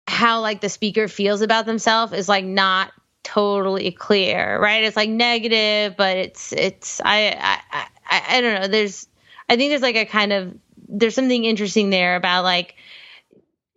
how 0.08 0.42
like 0.42 0.60
the 0.60 0.70
speaker 0.70 1.08
feels 1.08 1.42
about 1.42 1.66
themselves 1.66 2.14
is 2.14 2.28
like 2.28 2.44
not 2.44 2.92
totally 3.24 3.92
clear, 3.92 4.60
right? 4.60 4.84
It's 4.84 4.96
like 4.96 5.10
negative, 5.10 5.96
but 5.98 6.18
it's 6.18 6.54
it's 6.54 7.02
I 7.04 7.36
I 7.40 7.88
I, 8.10 8.38
I 8.38 8.42
don't 8.42 8.62
know. 8.62 8.68
There's 8.68 9.08
I 9.50 9.58
think 9.58 9.72
there's 9.72 9.82
like 9.82 9.96
a 9.96 10.06
kind 10.06 10.34
of 10.34 10.56
there's 10.88 11.16
something 11.16 11.46
interesting 11.46 11.90
there 11.90 12.16
about 12.16 12.44
like 12.44 12.76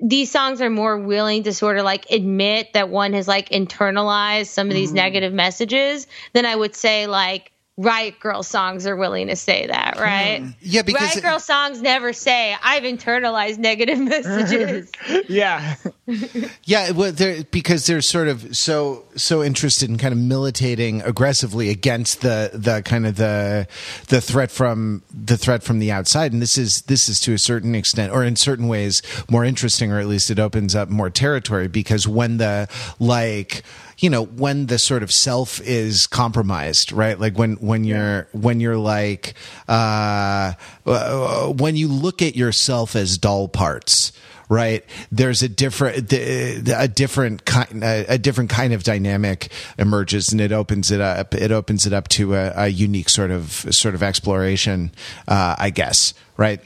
these 0.01 0.31
songs 0.31 0.61
are 0.61 0.71
more 0.71 0.99
willing 0.99 1.45
to 1.45 1.55
sort 1.55 1.79
of 1.79 1.85
like 1.85 2.11
admit 2.11 2.73
that 2.75 2.89
one 2.89 3.13
has 3.13 3.29
like 3.29 3.49
internalized 3.51 4.49
some 4.49 4.69
of 4.69 4.75
these 4.75 4.91
mm-hmm. 4.91 4.97
negative 4.97 5.33
messages 5.33 6.07
than 6.33 6.45
I 6.45 6.55
would 6.55 6.75
say 6.75 7.07
like 7.07 7.53
Riot 7.77 8.21
Grrrl 8.21 8.45
songs 8.45 8.87
are 8.87 8.95
willing 8.95 9.27
to 9.27 9.35
say 9.37 9.67
that, 9.67 9.99
right? 9.99 10.39
Hmm. 10.39 10.51
Yeah, 10.61 10.83
because 10.83 11.17
Riot 11.17 11.25
Grrrl 11.25 11.41
songs 11.41 11.83
never 11.83 12.13
say 12.13 12.57
I've 12.63 12.85
internalized 12.85 13.59
negative 13.59 13.99
messages. 14.01 14.93
yeah, 15.29 15.75
yeah, 16.65 16.93
well, 16.93 17.13
because 17.51 17.87
they're 17.87 18.01
sort 18.01 18.29
of 18.29 18.57
so 18.57 19.05
so 19.17 19.43
interested 19.43 19.91
in 19.91 19.99
kind 19.99 20.13
of 20.13 20.19
militating 20.19 21.03
aggressively 21.03 21.69
against 21.69 22.21
the 22.21 22.51
the 22.55 22.81
kind 22.83 23.07
of 23.07 23.17
the 23.17 23.67
the 24.07 24.21
threat 24.21 24.53
from 24.53 25.03
the 25.13 25.37
threat 25.37 25.65
from 25.65 25.81
the 25.81 25.91
outside, 25.91 26.33
and 26.33 26.41
this 26.41 26.57
is 26.57 26.83
this 26.83 27.09
is 27.09 27.19
to 27.21 27.33
a 27.33 27.39
certain 27.39 27.75
extent, 27.75 28.13
or 28.13 28.23
in 28.23 28.37
certain 28.37 28.69
ways, 28.69 29.03
more 29.29 29.45
interesting, 29.45 29.91
or 29.91 29.99
at 29.99 30.07
least 30.07 30.31
it 30.31 30.39
opens 30.39 30.77
up 30.77 30.91
more 30.91 31.11
territory 31.11 31.67
because 31.67 32.07
when 32.07 32.37
the 32.37 32.69
like 33.01 33.65
you 34.05 34.11
know 34.11 34.23
when 34.23 34.67
the 34.67 34.79
sort 34.79 35.03
of 35.03 35.11
self 35.11 35.62
is 35.62 36.07
compromised 36.07 36.93
right? 36.93 37.19
Like 37.19 37.38
when 37.38 37.55
when 37.55 37.85
you're 37.85 38.29
when 38.33 38.61
you're 38.61 38.77
like 38.77 39.33
uh, 39.67 40.53
uh 40.85 41.47
when 41.49 41.75
you 41.75 41.88
look 41.88 42.21
at 42.21 42.37
yourself 42.37 42.97
as 42.97 43.17
doll 43.17 43.49
parts 43.49 44.12
right? 44.51 44.85
There's 45.11 45.43
a 45.43 45.49
different 45.49 46.12
a 46.12 46.87
different 46.87 47.47
kind 47.47 47.83
a 47.83 48.19
different 48.19 48.51
kind 48.51 48.75
of 48.75 48.83
dynamic 48.83 49.51
emerges 49.79 50.31
and 50.33 50.40
it 50.40 50.53
opens 50.53 50.90
it 50.90 51.01
up 51.01 51.35
it 51.35 51.51
opens 51.51 51.87
it 51.87 51.95
up 51.95 52.09
to 52.09 52.35
a, 52.35 52.53
a 52.55 52.69
unique 52.69 53.09
sort 53.09 53.31
of 53.31 53.67
sort 53.71 53.95
of 53.95 54.03
exploration 54.03 54.93
uh, 55.29 55.57
i 55.59 55.71
guess 55.71 56.12
right 56.37 56.61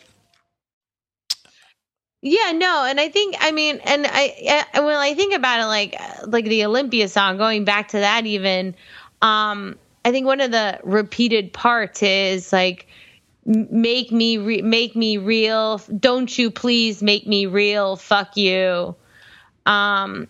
yeah, 2.21 2.53
no, 2.53 2.85
and 2.85 2.99
I 2.99 3.09
think 3.09 3.37
I 3.41 3.53
mean, 3.53 3.81
and 3.85 4.07
I, 4.09 4.67
I 4.75 4.81
when 4.81 4.97
I 4.97 5.15
think 5.15 5.35
about 5.35 5.61
it, 5.61 5.67
like 5.67 6.01
like 6.27 6.45
the 6.47 6.65
Olympia 6.65 7.09
song, 7.09 7.39
going 7.39 7.65
back 7.65 7.89
to 7.89 7.99
that, 7.99 8.27
even, 8.27 8.75
um, 9.23 9.79
I 10.05 10.11
think 10.11 10.27
one 10.27 10.41
of 10.41 10.51
the 10.51 10.81
repeated 10.83 11.53
parts 11.53 12.03
is 12.03 12.53
like, 12.53 12.89
make 13.45 14.11
me 14.11 14.37
re- 14.39 14.63
make 14.63 14.97
me 14.97 15.17
real, 15.17 15.79
don't 15.99 16.37
you 16.37 16.51
please 16.51 17.03
make 17.03 17.27
me 17.27 17.47
real, 17.47 17.95
fuck 17.95 18.37
you, 18.37 18.97
um, 19.67 20.27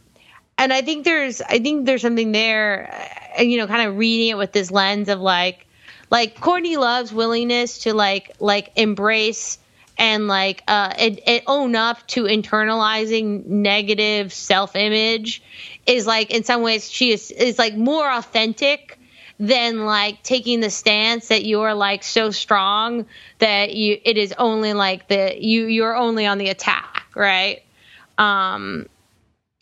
and 0.58 0.72
I 0.72 0.82
think 0.82 1.04
there's 1.04 1.40
I 1.40 1.58
think 1.58 1.86
there's 1.86 2.02
something 2.02 2.32
there, 2.32 3.08
uh, 3.38 3.42
you 3.42 3.56
know, 3.56 3.66
kind 3.66 3.88
of 3.88 3.96
reading 3.96 4.28
it 4.28 4.36
with 4.36 4.52
this 4.52 4.70
lens 4.70 5.08
of 5.08 5.20
like 5.20 5.66
like 6.10 6.38
Courtney 6.38 6.76
Love's 6.76 7.14
willingness 7.14 7.78
to 7.78 7.94
like 7.94 8.32
like 8.40 8.72
embrace 8.76 9.58
and 9.98 10.28
like 10.28 10.62
uh 10.68 10.94
it, 10.98 11.20
it 11.26 11.42
own 11.46 11.74
up 11.74 12.06
to 12.06 12.24
internalizing 12.24 13.44
negative 13.46 14.32
self-image 14.32 15.42
is 15.86 16.06
like 16.06 16.30
in 16.30 16.44
some 16.44 16.62
ways 16.62 16.90
she 16.90 17.12
is 17.12 17.30
is 17.30 17.58
like 17.58 17.76
more 17.76 18.10
authentic 18.10 18.98
than 19.40 19.84
like 19.84 20.22
taking 20.22 20.60
the 20.60 20.70
stance 20.70 21.28
that 21.28 21.44
you're 21.44 21.74
like 21.74 22.02
so 22.02 22.30
strong 22.30 23.06
that 23.38 23.74
you 23.74 23.98
it 24.04 24.16
is 24.16 24.32
only 24.38 24.72
like 24.72 25.08
the 25.08 25.36
you 25.38 25.66
you're 25.66 25.96
only 25.96 26.26
on 26.26 26.38
the 26.38 26.48
attack 26.48 27.06
right? 27.14 27.62
Um 28.16 28.86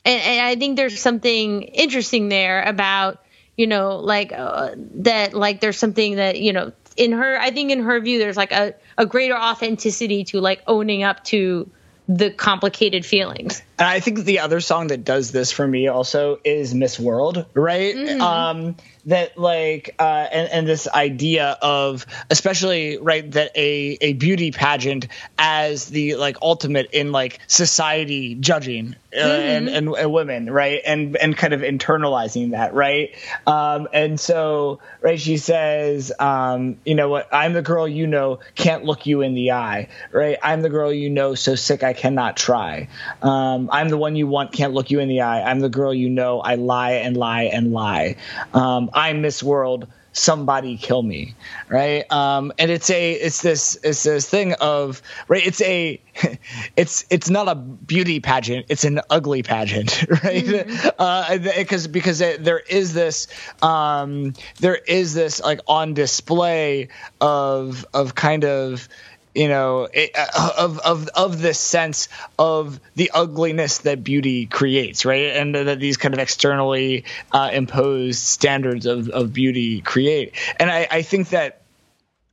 and, 0.06 0.22
and 0.22 0.46
i 0.46 0.56
think 0.56 0.76
there's 0.76 0.98
something 0.98 1.62
interesting 1.62 2.28
there 2.28 2.62
about 2.62 3.22
you 3.56 3.66
know 3.66 3.96
like 3.98 4.32
uh, 4.32 4.70
that 4.76 5.34
like 5.34 5.60
there's 5.60 5.78
something 5.78 6.16
that 6.16 6.40
you 6.40 6.52
know 6.52 6.72
in 6.96 7.12
her 7.12 7.38
i 7.40 7.50
think 7.50 7.70
in 7.70 7.80
her 7.80 8.00
view 8.00 8.18
there's 8.18 8.36
like 8.36 8.52
a, 8.52 8.74
a 8.98 9.06
greater 9.06 9.36
authenticity 9.36 10.24
to 10.24 10.40
like 10.40 10.62
owning 10.66 11.02
up 11.02 11.22
to 11.24 11.68
the 12.08 12.30
complicated 12.30 13.04
feelings 13.04 13.62
and 13.78 13.88
i 13.88 14.00
think 14.00 14.20
the 14.20 14.40
other 14.40 14.60
song 14.60 14.88
that 14.88 15.04
does 15.04 15.32
this 15.32 15.52
for 15.52 15.66
me 15.66 15.88
also 15.88 16.38
is 16.44 16.74
miss 16.74 16.98
world 16.98 17.46
right? 17.54 17.94
Mm-hmm. 17.94 18.20
um 18.20 18.76
that 19.06 19.38
like 19.38 19.94
uh, 19.98 20.26
and, 20.32 20.50
and 20.50 20.68
this 20.68 20.88
idea 20.88 21.56
of 21.62 22.06
especially 22.28 22.98
right 22.98 23.30
that 23.32 23.56
a 23.56 23.96
a 24.00 24.12
beauty 24.14 24.50
pageant 24.50 25.06
as 25.38 25.86
the 25.86 26.16
like 26.16 26.36
ultimate 26.42 26.90
in 26.92 27.12
like 27.12 27.38
society 27.46 28.34
judging 28.34 28.96
uh, 29.14 29.18
mm-hmm. 29.18 29.48
and, 29.48 29.68
and, 29.68 29.88
and 29.94 30.12
women 30.12 30.50
right? 30.50 30.80
And 30.84 31.16
and 31.16 31.36
kind 31.36 31.54
of 31.54 31.60
internalizing 31.60 32.50
that 32.50 32.74
right? 32.74 33.14
Um, 33.46 33.88
and 33.92 34.18
so 34.18 34.80
right 35.00 35.20
she 35.20 35.36
says 35.36 36.12
um, 36.18 36.76
you 36.84 36.96
know 36.96 37.08
what? 37.08 37.32
I'm 37.32 37.52
the 37.52 37.62
girl 37.62 37.86
you 37.86 38.08
know 38.08 38.40
can't 38.56 38.84
look 38.84 39.06
you 39.06 39.22
in 39.22 39.34
the 39.34 39.52
eye 39.52 39.88
right? 40.10 40.36
I'm 40.42 40.62
the 40.62 40.70
girl 40.70 40.92
you 40.92 41.10
know 41.10 41.36
so 41.36 41.54
sick 41.54 41.84
I 41.84 41.92
cannot 41.92 42.36
try. 42.36 42.88
Um, 43.22 43.65
I'm 43.72 43.88
the 43.88 43.98
one 43.98 44.16
you 44.16 44.26
want 44.26 44.52
can't 44.52 44.72
look 44.72 44.90
you 44.90 45.00
in 45.00 45.08
the 45.08 45.20
eye 45.20 45.42
I'm 45.42 45.60
the 45.60 45.68
girl 45.68 45.94
you 45.94 46.08
know 46.08 46.40
I 46.40 46.54
lie 46.54 46.92
and 46.92 47.16
lie 47.16 47.44
and 47.44 47.72
lie 47.72 48.16
um, 48.54 48.90
I'm 48.92 49.22
Miss 49.22 49.42
World. 49.42 49.86
Somebody 50.12 50.78
kill 50.78 51.02
me, 51.02 51.34
right? 51.68 52.10
Um, 52.10 52.50
and 52.58 52.70
it's 52.70 52.88
a 52.88 53.12
it's 53.12 53.42
this 53.42 53.78
it's 53.84 54.02
this 54.02 54.26
thing 54.26 54.54
of 54.54 55.02
right. 55.28 55.46
It's 55.46 55.60
a 55.60 56.00
it's 56.76 57.04
it's 57.10 57.28
not 57.28 57.48
a 57.48 57.54
beauty 57.54 58.20
pageant. 58.20 58.64
It's 58.70 58.84
an 58.84 59.00
ugly 59.10 59.42
pageant, 59.42 60.06
right? 60.24 60.42
Mm-hmm. 60.42 60.88
Uh, 60.98 61.36
because 61.54 61.86
because 61.86 62.20
there 62.20 62.60
is 62.60 62.94
this 62.94 63.28
um, 63.60 64.32
there 64.58 64.76
is 64.76 65.12
this 65.12 65.42
like 65.42 65.60
on 65.68 65.92
display 65.92 66.88
of 67.20 67.84
of 67.92 68.14
kind 68.14 68.46
of 68.46 68.88
you 69.36 69.48
know 69.48 69.86
it, 69.92 70.10
uh, 70.16 70.52
of 70.58 70.78
of 70.78 71.08
of 71.08 71.40
this 71.40 71.60
sense 71.60 72.08
of 72.38 72.80
the 72.94 73.10
ugliness 73.12 73.78
that 73.78 74.02
beauty 74.02 74.46
creates 74.46 75.04
right 75.04 75.36
and 75.36 75.54
that 75.54 75.78
these 75.78 75.98
kind 75.98 76.14
of 76.14 76.20
externally 76.20 77.04
uh, 77.32 77.50
imposed 77.52 78.20
standards 78.20 78.86
of, 78.86 79.08
of 79.10 79.32
beauty 79.32 79.82
create 79.82 80.34
and 80.58 80.70
I, 80.70 80.88
I 80.90 81.02
think 81.02 81.28
that 81.30 81.60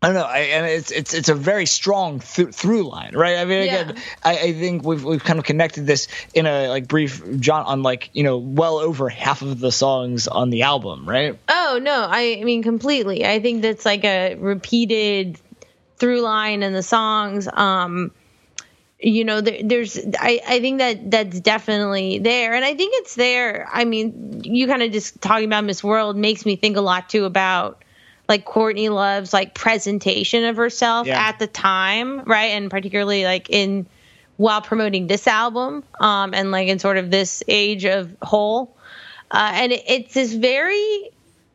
I 0.03 0.07
don't 0.07 0.15
know, 0.15 0.25
I, 0.25 0.39
and 0.39 0.65
it's 0.65 0.91
it's 0.91 1.13
it's 1.13 1.29
a 1.29 1.33
very 1.33 1.65
strong 1.65 2.19
th- 2.19 2.49
through 2.49 2.89
line, 2.89 3.15
right? 3.15 3.37
I 3.37 3.45
mean, 3.45 3.61
again, 3.61 3.93
yeah. 3.95 4.01
I, 4.21 4.37
I, 4.37 4.53
think 4.53 4.83
we've 4.83 5.01
we've 5.01 5.23
kind 5.23 5.39
of 5.39 5.45
connected 5.45 5.87
this 5.87 6.09
in 6.33 6.45
a 6.45 6.67
like 6.67 6.89
brief 6.89 7.23
jaunt 7.39 7.69
on 7.69 7.83
like 7.83 8.09
you 8.11 8.23
know 8.23 8.37
well 8.37 8.79
over 8.79 9.07
half 9.07 9.41
of 9.41 9.61
the 9.61 9.71
songs 9.71 10.27
on 10.27 10.49
the 10.49 10.63
album, 10.63 11.07
right? 11.07 11.39
Oh 11.47 11.79
no, 11.81 12.05
I, 12.09 12.37
I 12.41 12.43
mean 12.43 12.63
completely. 12.63 13.25
I 13.25 13.39
think 13.39 13.61
that's 13.61 13.85
like 13.85 14.03
a 14.03 14.35
repeated 14.35 15.39
through 16.03 16.19
line 16.19 16.63
in 16.63 16.73
the 16.73 16.83
songs. 16.83 17.47
Um, 17.53 18.11
you 18.99 19.23
know, 19.23 19.39
there, 19.39 19.59
there's, 19.63 19.97
I, 20.19 20.41
I 20.45 20.59
think 20.59 20.79
that 20.79 21.09
that's 21.09 21.39
definitely 21.39 22.19
there. 22.19 22.53
And 22.53 22.65
I 22.65 22.75
think 22.75 22.93
it's 22.97 23.15
there. 23.15 23.69
I 23.71 23.85
mean, 23.85 24.41
you 24.43 24.67
kind 24.67 24.83
of 24.83 24.91
just 24.91 25.21
talking 25.21 25.45
about 25.45 25.63
Miss 25.63 25.81
World 25.81 26.17
makes 26.17 26.45
me 26.45 26.57
think 26.57 26.75
a 26.75 26.81
lot 26.81 27.07
too 27.07 27.23
about 27.23 27.85
like 28.27 28.43
Courtney 28.43 28.89
Love's 28.89 29.31
like 29.31 29.55
presentation 29.55 30.43
of 30.43 30.57
herself 30.57 31.07
yeah. 31.07 31.29
at 31.29 31.39
the 31.39 31.47
time, 31.47 32.25
right? 32.25 32.51
And 32.51 32.69
particularly 32.69 33.23
like 33.23 33.49
in, 33.49 33.85
while 34.35 34.61
promoting 34.61 35.07
this 35.07 35.25
album, 35.25 35.85
um, 36.01 36.33
and 36.33 36.51
like 36.51 36.67
in 36.67 36.79
sort 36.79 36.97
of 36.97 37.11
this 37.11 37.43
age 37.47 37.85
of 37.85 38.13
Hole. 38.21 38.75
Uh, 39.31 39.51
and 39.53 39.71
it, 39.71 39.83
it's 39.87 40.13
this 40.15 40.33
very 40.33 41.11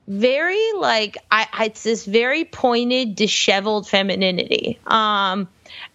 very 0.09 0.73
like 0.75 1.19
I, 1.31 1.47
it's 1.67 1.83
this 1.83 2.07
very 2.07 2.47
pointed, 2.47 3.15
disheveled 3.15 3.87
femininity. 3.87 4.79
Um, 4.87 5.49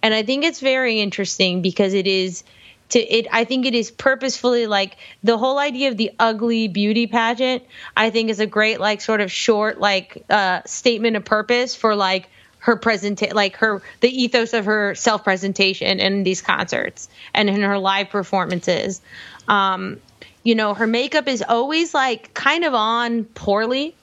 and 0.04 0.14
I 0.14 0.22
think 0.22 0.46
it's 0.46 0.60
very 0.60 1.02
interesting 1.02 1.64
because 1.64 1.96
it 1.96 2.06
is 2.06 2.44
to 2.90 3.00
it. 3.00 3.26
I 3.32 3.44
think 3.44 3.66
it 3.66 3.74
is 3.74 3.90
purposefully 3.90 4.68
like 4.68 4.98
the 5.24 5.36
whole 5.38 5.58
idea 5.58 5.90
of 5.90 5.98
the 5.98 6.12
ugly 6.20 6.68
beauty 6.68 7.08
pageant. 7.08 7.64
I 7.98 8.12
think 8.12 8.30
is 8.30 8.40
a 8.40 8.46
great 8.46 8.80
like 8.80 9.02
sort 9.02 9.20
of 9.20 9.32
short 9.32 9.80
like 9.80 10.24
uh, 10.30 10.62
statement 10.68 11.16
of 11.16 11.26
purpose 11.26 11.74
for 11.76 11.96
like 11.96 12.30
her 12.60 12.76
present 12.76 13.34
like 13.34 13.58
her 13.58 13.82
the 14.02 14.10
ethos 14.10 14.54
of 14.54 14.66
her 14.66 14.94
self 14.94 15.24
presentation 15.24 16.00
in 16.00 16.22
these 16.22 16.44
concerts 16.44 17.10
and 17.34 17.50
in 17.50 17.64
her 17.64 17.80
live 17.80 18.10
performances. 18.10 19.02
Um, 19.48 20.00
you 20.44 20.54
know, 20.54 20.76
her 20.76 20.86
makeup 20.86 21.28
is 21.28 21.42
always 21.42 21.96
like 21.96 22.36
kind 22.36 22.64
of 22.64 22.76
on 22.76 23.24
poorly 23.24 23.96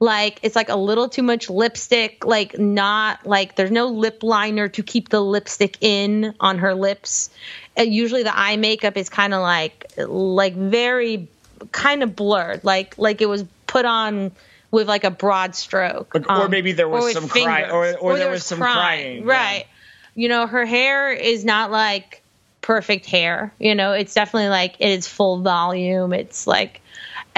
like 0.00 0.38
it's 0.42 0.54
like 0.54 0.68
a 0.68 0.76
little 0.76 1.08
too 1.08 1.22
much 1.22 1.50
lipstick 1.50 2.24
like 2.24 2.58
not 2.58 3.26
like 3.26 3.56
there's 3.56 3.70
no 3.70 3.86
lip 3.86 4.22
liner 4.22 4.68
to 4.68 4.82
keep 4.82 5.08
the 5.08 5.20
lipstick 5.20 5.76
in 5.80 6.34
on 6.40 6.58
her 6.58 6.74
lips 6.74 7.30
and 7.76 7.92
usually 7.92 8.22
the 8.22 8.36
eye 8.36 8.56
makeup 8.56 8.96
is 8.96 9.08
kind 9.08 9.34
of 9.34 9.40
like 9.40 9.90
like 10.06 10.54
very 10.54 11.26
kind 11.72 12.02
of 12.02 12.14
blurred 12.14 12.62
like 12.62 12.96
like 12.98 13.20
it 13.20 13.28
was 13.28 13.44
put 13.66 13.84
on 13.84 14.30
with 14.70 14.86
like 14.86 15.04
a 15.04 15.10
broad 15.10 15.54
stroke 15.54 16.14
um, 16.14 16.42
or 16.42 16.48
maybe 16.48 16.72
there 16.72 16.88
was 16.88 17.12
some 17.12 17.28
crying 17.28 17.70
or, 17.70 17.84
or, 17.84 17.96
or, 17.96 18.12
there, 18.12 18.24
there 18.24 18.30
was, 18.30 18.40
was 18.40 18.46
some 18.46 18.58
crying, 18.58 18.76
crying. 18.76 19.24
right 19.24 19.66
yeah. 20.14 20.22
you 20.22 20.28
know 20.28 20.46
her 20.46 20.64
hair 20.64 21.12
is 21.12 21.44
not 21.44 21.70
like 21.72 22.22
perfect 22.60 23.06
hair 23.06 23.52
you 23.58 23.74
know 23.74 23.92
it's 23.92 24.14
definitely 24.14 24.48
like 24.48 24.76
it 24.78 24.90
is 24.90 25.08
full 25.08 25.40
volume 25.40 26.12
it's 26.12 26.46
like 26.46 26.80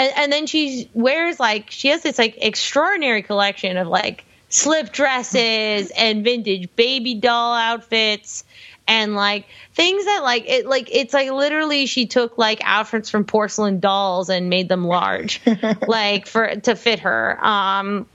and, 0.01 0.13
and 0.17 0.33
then 0.33 0.47
she 0.47 0.91
wears 0.95 1.39
like 1.39 1.71
she 1.71 1.89
has 1.89 2.03
this 2.03 2.19
like 2.19 2.39
extraordinary 2.41 3.23
collection 3.23 3.77
of 3.77 3.87
like 3.87 4.25
slip 4.49 4.93
dresses 4.93 5.91
and 5.97 6.25
vintage 6.25 6.75
baby 6.75 7.15
doll 7.15 7.55
outfits 7.55 8.45
and 8.89 9.15
like 9.15 9.47
things 9.75 10.05
that 10.07 10.23
like 10.23 10.49
it 10.49 10.67
like 10.67 10.89
it's 10.91 11.13
like 11.13 11.31
literally 11.31 11.85
she 11.85 12.07
took 12.07 12.39
like 12.39 12.61
outfits 12.65 13.11
from 13.11 13.25
porcelain 13.25 13.79
dolls 13.79 14.31
and 14.31 14.49
made 14.49 14.69
them 14.69 14.87
large 14.87 15.41
like 15.87 16.27
for 16.27 16.57
to 16.57 16.75
fit 16.75 17.01
her. 17.01 17.39
Um 17.45 18.07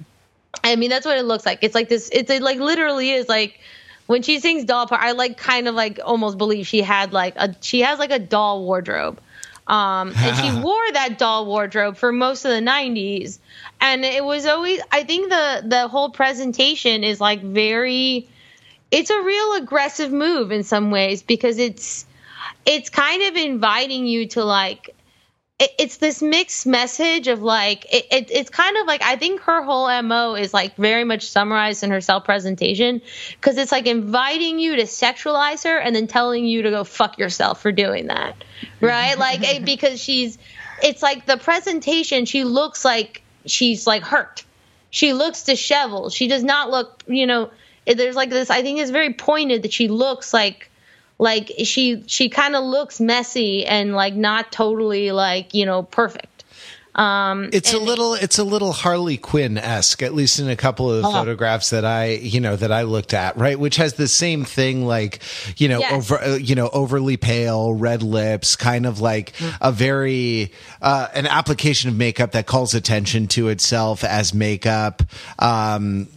i 0.63 0.76
mean 0.76 0.89
that's 0.89 1.06
what 1.06 1.17
it 1.17 1.24
looks 1.24 1.45
like. 1.45 1.60
It's 1.62 1.76
like 1.76 1.88
this 1.88 2.10
it's 2.12 2.32
it 2.32 2.41
like 2.41 2.58
literally 2.58 3.12
is 3.12 3.30
like 3.30 3.60
when 4.08 4.24
she 4.24 4.39
sings 4.39 4.65
doll 4.65 4.88
part 4.88 5.02
i 5.02 5.12
like 5.13 5.38
kind 5.38 5.67
of 5.67 5.76
like 5.76 6.00
almost 6.04 6.38
believe 6.38 6.67
she 6.67 6.82
had 6.82 7.13
like 7.13 7.36
a 7.38 7.56
she 7.62 7.82
has 7.82 8.00
like 8.00 8.12
a 8.12 8.19
doll 8.19 8.63
wardrobe 8.63 9.19
um, 9.67 10.13
and 10.15 10.38
she 10.38 10.51
wore 10.63 10.91
that 10.93 11.17
doll 11.17 11.45
wardrobe 11.45 11.97
for 11.97 12.12
most 12.12 12.45
of 12.45 12.51
the 12.51 12.62
90s. 12.62 13.39
And 13.82 14.06
it 14.06 14.23
was 14.23 14.45
always, 14.45 14.82
I 14.91 15.04
think 15.04 15.30
the, 15.30 15.63
the 15.65 15.88
whole 15.88 16.10
presentation 16.10 17.04
is 17.04 17.19
like 17.19 17.41
very, 17.41 18.28
it's 18.91 19.10
a 19.10 19.21
real 19.21 19.54
aggressive 19.56 20.12
move 20.12 20.51
in 20.51 20.63
some 20.63 20.91
ways 20.91 21.23
because 21.23 21.58
it's, 21.58 22.06
it's 22.65 22.89
kind 22.89 23.23
of 23.23 23.36
inviting 23.36 24.06
you 24.06 24.28
to 24.30 24.43
like 24.43 24.95
it, 25.60 25.72
it's 25.80 25.98
this 25.98 26.22
mixed 26.22 26.65
message 26.65 27.28
of 27.28 27.41
like 27.41 27.86
it, 27.94 28.06
it, 28.12 28.32
it's 28.32 28.50
kind 28.50 28.76
of 28.78 28.88
like 28.88 29.02
I 29.02 29.15
think 29.15 29.41
her 29.41 29.63
whole 29.63 29.89
mo 30.02 30.36
is 30.36 30.54
like 30.54 30.76
very 30.76 31.04
much 31.04 31.28
summarized 31.28 31.84
in 31.84 31.91
her 31.91 32.02
self 32.02 32.26
presentation 32.26 33.02
because 33.39 33.58
it's 33.58 33.72
like 33.72 33.88
inviting 33.88 34.60
you 34.60 34.76
to 34.76 34.84
sexualize 34.84 35.63
her 35.63 35.78
and 35.78 35.96
then 35.96 36.08
telling 36.08 36.46
you 36.46 36.63
to 36.63 36.70
go 36.70 36.84
fuck 36.84 37.18
yourself 37.18 37.62
for 37.62 37.72
doing 37.72 38.08
that, 38.08 38.36
right? 38.82 39.18
like 39.18 39.41
it, 39.44 39.65
because 39.65 40.02
she's 40.02 40.38
it's 40.84 41.02
like 41.02 41.26
the 41.26 41.38
presentation 41.38 42.26
she 42.26 42.44
looks 42.44 42.84
like 42.84 43.22
she's 43.46 43.88
like 43.88 44.04
hurt, 44.04 44.44
she 44.89 45.13
looks 45.13 45.44
disheveled, 45.44 46.12
she 46.12 46.28
does 46.28 46.44
not 46.44 46.70
look 46.70 47.04
you 47.08 47.26
know. 47.26 47.50
There's 47.86 48.15
like 48.15 48.32
this. 48.32 48.50
I 48.50 48.63
think 48.63 48.80
it's 48.80 48.89
very 48.89 49.13
pointed 49.13 49.62
that 49.62 49.72
she 49.72 49.89
looks 49.89 50.34
like 50.34 50.72
like 51.17 51.51
she 51.63 52.04
she 52.08 52.30
kind 52.30 52.56
of 52.56 52.63
looks 52.63 52.99
messy 52.99 53.65
and 53.65 53.93
like 53.95 54.15
not 54.15 54.51
totally 54.51 55.12
like 55.12 55.54
you 55.54 55.65
know 55.65 55.84
perfect 55.84 56.43
Um, 56.95 57.49
It's 57.51 57.73
a 57.73 57.78
little, 57.78 58.13
it's 58.13 58.39
a 58.39 58.45
little 58.45 58.71
Harley 58.71 59.17
Quinn 59.17 59.58
esque, 59.58 60.01
at 60.01 60.13
least 60.13 60.39
in 60.39 60.47
a 60.49 60.56
couple 60.56 60.89
of 60.89 61.01
the 61.01 61.10
photographs 61.10 61.71
that 61.71 61.84
I, 61.84 62.12
you 62.13 62.39
know, 62.39 62.56
that 62.56 62.71
I 62.71 62.84
looked 62.84 63.13
at, 63.13 63.36
right? 63.36 63.60
Which 63.60 63.75
has 63.75 63.95
the 63.95 64.08
same 64.08 64.45
thing, 64.45 64.88
like, 64.88 65.19
you 65.58 65.67
know, 65.67 65.80
Yes. 65.80 65.91
over, 65.91 66.17
uh, 66.23 66.36
you 66.38 66.56
know, 66.56 66.69
overly 66.71 67.18
pale, 67.18 67.74
red 67.74 68.01
lips, 68.01 68.55
kind 68.55 68.86
of 68.86 69.01
like 69.01 69.34
a 69.59 69.74
very, 69.74 70.53
uh, 70.82 71.09
an 71.13 71.28
application 71.28 71.89
of 71.89 71.97
makeup 71.97 72.32
that 72.32 72.45
calls 72.45 72.74
attention 72.74 73.28
to 73.28 73.49
itself 73.49 74.05
as 74.05 74.34
makeup. 74.34 75.03
Um, 75.38 76.07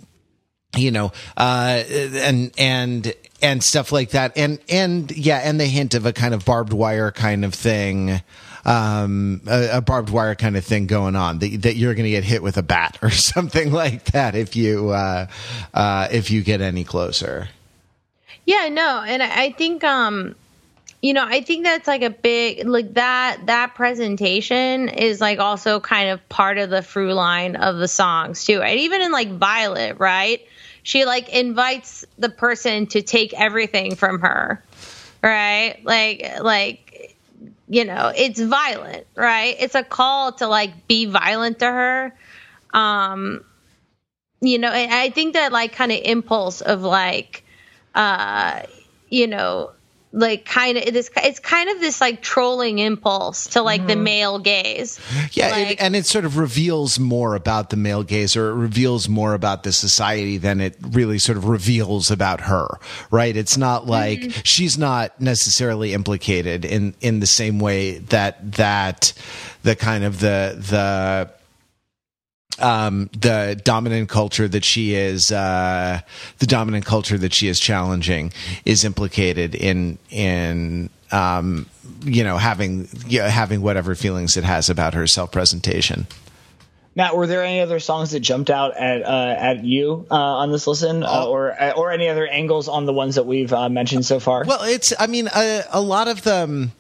you 0.77 0.91
know, 0.91 1.13
uh, 1.37 1.83
and 1.89 2.53
and 2.59 3.15
and 3.41 3.63
stuff 3.63 3.93
like 3.93 4.11
that, 4.11 4.33
and 4.37 4.59
and 4.69 5.11
yeah, 5.17 5.39
and 5.39 5.59
the 5.61 5.67
hint 5.67 5.95
of 5.95 6.07
a 6.07 6.13
kind 6.13 6.35
of 6.35 6.45
barbed 6.45 6.73
wire 6.73 7.11
kind 7.11 7.45
of 7.45 7.55
thing, 7.55 8.21
um, 8.65 9.41
a, 9.47 9.79
a 9.79 9.81
barbed 9.81 10.11
wire 10.11 10.35
kind 10.35 10.57
of 10.57 10.65
thing 10.65 10.87
going 10.87 11.17
on 11.17 11.39
that 11.39 11.63
that 11.63 11.77
you're 11.77 11.95
going 11.95 12.05
to 12.05 12.11
get 12.11 12.25
hit 12.25 12.43
with 12.43 12.57
a 12.57 12.63
bat 12.63 12.99
or 13.03 13.11
something 13.11 13.73
like 13.73 14.05
that 14.07 14.35
if 14.35 14.57
you 14.57 14.91
uh, 14.91 15.27
uh, 15.75 16.09
if 16.11 16.31
you 16.31 16.43
get 16.43 16.61
any 16.61 16.85
closer. 16.85 17.49
Yeah, 18.45 18.69
no, 18.71 19.03
and 19.07 19.23
I 19.23 19.53
think 19.53 19.85
um 19.85 20.35
you 21.01 21.13
know, 21.13 21.25
I 21.25 21.43
think 21.43 21.65
that's 21.65 21.87
like 21.87 22.03
a 22.03 22.11
big 22.11 22.67
like 22.67 22.95
that 22.95 23.47
that 23.47 23.75
presentation 23.75 24.89
is 24.89 25.21
like 25.21 25.39
also 25.39 25.79
kind 25.79 26.11
of 26.11 26.29
part 26.29 26.59
of 26.59 26.71
the 26.71 26.83
through 26.83 27.15
line 27.15 27.55
of 27.55 27.77
the 27.77 27.87
songs 27.87 28.45
too. 28.45 28.63
And 28.63 28.81
even 28.81 29.03
in 29.03 29.13
like 29.13 29.31
Violet, 29.31 29.99
right? 30.01 30.41
She 30.89 31.05
like 31.05 31.29
invites 31.29 32.07
the 32.17 32.31
person 32.31 32.87
to 32.87 33.03
take 33.03 33.35
everything 33.35 33.95
from 33.95 34.21
her. 34.21 34.65
Right? 35.23 35.79
Like 35.85 36.41
like 36.41 37.15
you 37.69 37.85
know, 37.85 38.11
it's 38.17 38.41
violent, 38.41 39.07
right? 39.15 39.55
It's 39.61 39.75
a 39.75 39.83
call 39.83 40.33
to 40.33 40.47
like 40.47 40.89
be 40.89 41.05
violent 41.05 41.59
to 41.59 41.67
her. 41.67 42.15
Um 42.73 43.45
you 44.41 44.59
know, 44.59 44.71
I 44.73 45.11
think 45.11 45.35
that 45.35 45.53
like 45.53 45.75
kind 45.75 45.93
of 45.93 46.01
impulse 46.03 46.63
of 46.63 46.81
like 46.81 47.45
uh 47.95 48.63
you 49.11 49.27
know 49.27 49.73
like 50.13 50.47
kind 50.47 50.79
of 50.79 50.85
this 50.93 51.11
it's 51.17 51.39
kind 51.39 51.69
of 51.69 51.81
this 51.81 52.01
like 52.01 52.23
trolling 52.23 52.79
impulse 52.79 53.47
to 53.49 53.61
like 53.61 53.87
the 53.87 53.95
male 53.97 54.39
gaze 54.39 54.99
Yeah, 55.33 55.51
Like- 55.51 55.71
it, 55.73 55.81
and 55.83 55.95
it 55.95 56.07
sort 56.07 56.25
of 56.25 56.39
reveals 56.39 56.99
more 56.99 57.35
about 57.35 57.69
the 57.71 57.77
male 57.77 58.03
gaze, 58.03 58.35
or 58.35 58.49
it 58.51 58.55
reveals 58.55 59.07
more 59.09 59.35
about 59.35 59.65
the 59.65 59.73
society 59.73 60.39
than 60.39 60.61
it 60.63 60.77
really 60.93 61.19
sort 61.19 61.37
of 61.37 61.45
reveals 61.47 62.11
about 62.11 62.41
her. 62.43 62.67
Right? 63.11 63.37
It's 63.37 63.57
not 63.59 63.87
like 63.87 64.19
Mm-hmm. 64.21 64.41
she's 64.45 64.79
not 64.79 65.21
necessarily 65.21 65.93
implicated 65.93 66.65
in 66.65 66.95
in 67.03 67.21
the 67.21 67.27
same 67.27 67.59
way 67.59 67.99
that 67.99 68.53
that 68.53 69.13
the 69.63 69.77
kind 69.77 70.05
of 70.05 70.21
the 70.21 70.57
the 70.59 71.31
um 72.59 73.09
the 73.13 73.61
dominant 73.65 74.09
culture 74.09 74.49
that 74.49 74.65
she 74.65 74.95
is 74.95 75.31
uh 75.31 76.01
the 76.39 76.47
dominant 76.47 76.85
culture 76.85 77.19
that 77.19 77.33
she 77.33 77.49
is 77.49 77.61
challenging 77.61 78.33
is 78.65 78.85
implicated 78.85 79.55
in 79.55 79.99
in 80.11 80.91
um 81.13 81.67
you 82.03 82.25
know 82.25 82.37
having 82.37 82.89
you 83.07 83.21
know, 83.21 83.29
having 83.29 83.61
whatever 83.63 83.95
feelings 83.95 84.37
it 84.37 84.45
has 84.45 84.69
about 84.69 84.95
her 84.95 85.07
self 85.07 85.31
presentation 85.31 86.07
Matt, 86.97 87.17
were 87.17 87.29
there 87.29 87.45
any 87.45 87.61
other 87.61 87.79
songs 87.79 88.11
that 88.11 88.19
jumped 88.21 88.51
out 88.51 88.77
at 88.77 89.05
uh, 89.05 89.37
at 89.39 89.63
you 89.63 90.05
uh, 90.11 90.17
on 90.17 90.51
this 90.51 90.67
listen, 90.67 91.05
uh, 91.05 91.27
or 91.29 91.55
or 91.77 91.93
any 91.93 92.09
other 92.09 92.27
angles 92.27 92.67
on 92.67 92.87
the 92.87 92.93
ones 92.93 93.15
that 93.15 93.25
we've 93.25 93.53
uh, 93.53 93.69
mentioned 93.69 94.05
so 94.05 94.19
far? 94.19 94.43
Well, 94.45 94.65
it's 94.65 94.93
I 94.99 95.07
mean 95.07 95.29
a, 95.33 95.63
a 95.71 95.81
lot 95.81 96.09
of 96.09 96.25
them 96.25 96.73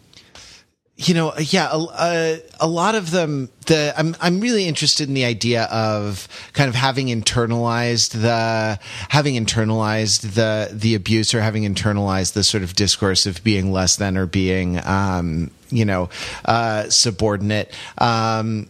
you 0.98 1.14
know 1.14 1.32
yeah 1.38 1.70
a, 1.72 2.40
a, 2.58 2.66
lot 2.66 2.96
of 2.96 3.12
them 3.12 3.48
the 3.66 3.94
I'm 3.96 4.16
I'm 4.20 4.40
really 4.40 4.66
interested 4.66 5.06
in 5.06 5.14
the 5.14 5.24
idea 5.24 5.64
of 5.66 6.26
kind 6.54 6.68
of 6.68 6.74
having 6.74 7.06
internalized 7.06 8.20
the 8.20 8.80
having 9.08 9.34
internalized 9.34 10.34
the 10.34 10.68
the 10.72 10.96
abuse 10.96 11.34
or 11.34 11.40
having 11.40 11.62
internalized 11.62 12.32
the 12.32 12.42
sort 12.42 12.64
of 12.64 12.74
discourse 12.74 13.26
of 13.26 13.44
being 13.44 13.70
less 13.70 13.94
than 13.94 14.18
or 14.18 14.26
being 14.26 14.84
um 14.84 15.52
you 15.70 15.84
know 15.84 16.10
uh 16.44 16.90
subordinate. 16.90 17.72
Um 17.98 18.68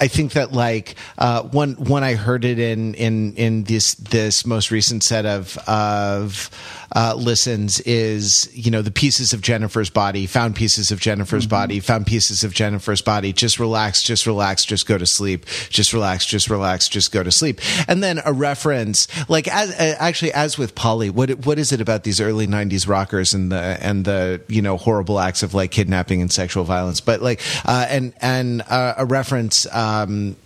I 0.00 0.06
think 0.06 0.32
that 0.32 0.52
like 0.52 0.94
uh, 1.18 1.42
one 1.42 1.74
when 1.74 2.04
I 2.04 2.14
heard 2.14 2.44
it 2.44 2.58
in 2.58 2.94
in 2.94 3.34
in 3.34 3.64
this 3.64 3.94
this 3.94 4.46
most 4.46 4.70
recent 4.70 5.02
set 5.02 5.26
of 5.26 5.58
of 5.66 6.50
uh, 6.94 7.14
listens 7.14 7.80
is 7.80 8.48
you 8.52 8.70
know 8.70 8.82
the 8.82 8.90
pieces 8.90 9.32
of 9.32 9.40
Jennifer's 9.40 9.90
body 9.90 10.26
found 10.26 10.56
pieces 10.56 10.90
of 10.90 11.00
Jennifer's 11.00 11.46
body 11.46 11.80
found 11.80 12.06
pieces 12.06 12.44
of 12.44 12.54
Jennifer's 12.54 13.02
body. 13.02 13.32
Just 13.32 13.58
relax 13.58 14.02
just 14.02 14.26
relax 14.26 14.64
just 14.64 14.86
go 14.86 14.98
to 14.98 15.06
sleep. 15.06 15.46
Just 15.68 15.92
relax 15.92 16.24
just 16.26 16.48
relax 16.48 16.88
just 16.88 17.12
go 17.12 17.22
to 17.22 17.30
sleep. 17.30 17.60
And 17.86 18.02
then 18.02 18.20
a 18.24 18.32
reference 18.32 19.06
like 19.28 19.48
as 19.48 19.70
uh, 19.70 19.96
actually 19.98 20.32
as 20.32 20.58
with 20.58 20.74
Polly 20.74 21.10
what 21.10 21.30
what 21.44 21.58
is 21.58 21.72
it 21.72 21.80
about 21.80 22.04
these 22.04 22.20
early 22.20 22.46
'90s 22.46 22.88
rockers 22.88 23.34
and 23.34 23.52
the 23.52 23.78
and 23.80 24.04
the 24.04 24.40
you 24.48 24.62
know 24.62 24.76
horrible 24.76 25.18
acts 25.18 25.42
of 25.42 25.54
like 25.54 25.70
kidnapping 25.70 26.20
and 26.20 26.32
sexual 26.32 26.64
violence? 26.64 27.00
But 27.00 27.20
like 27.20 27.40
uh, 27.64 27.86
and 27.88 28.14
and 28.20 28.62
uh, 28.62 28.94
a 28.96 29.04
reference. 29.04 29.66
Um, 29.74 30.36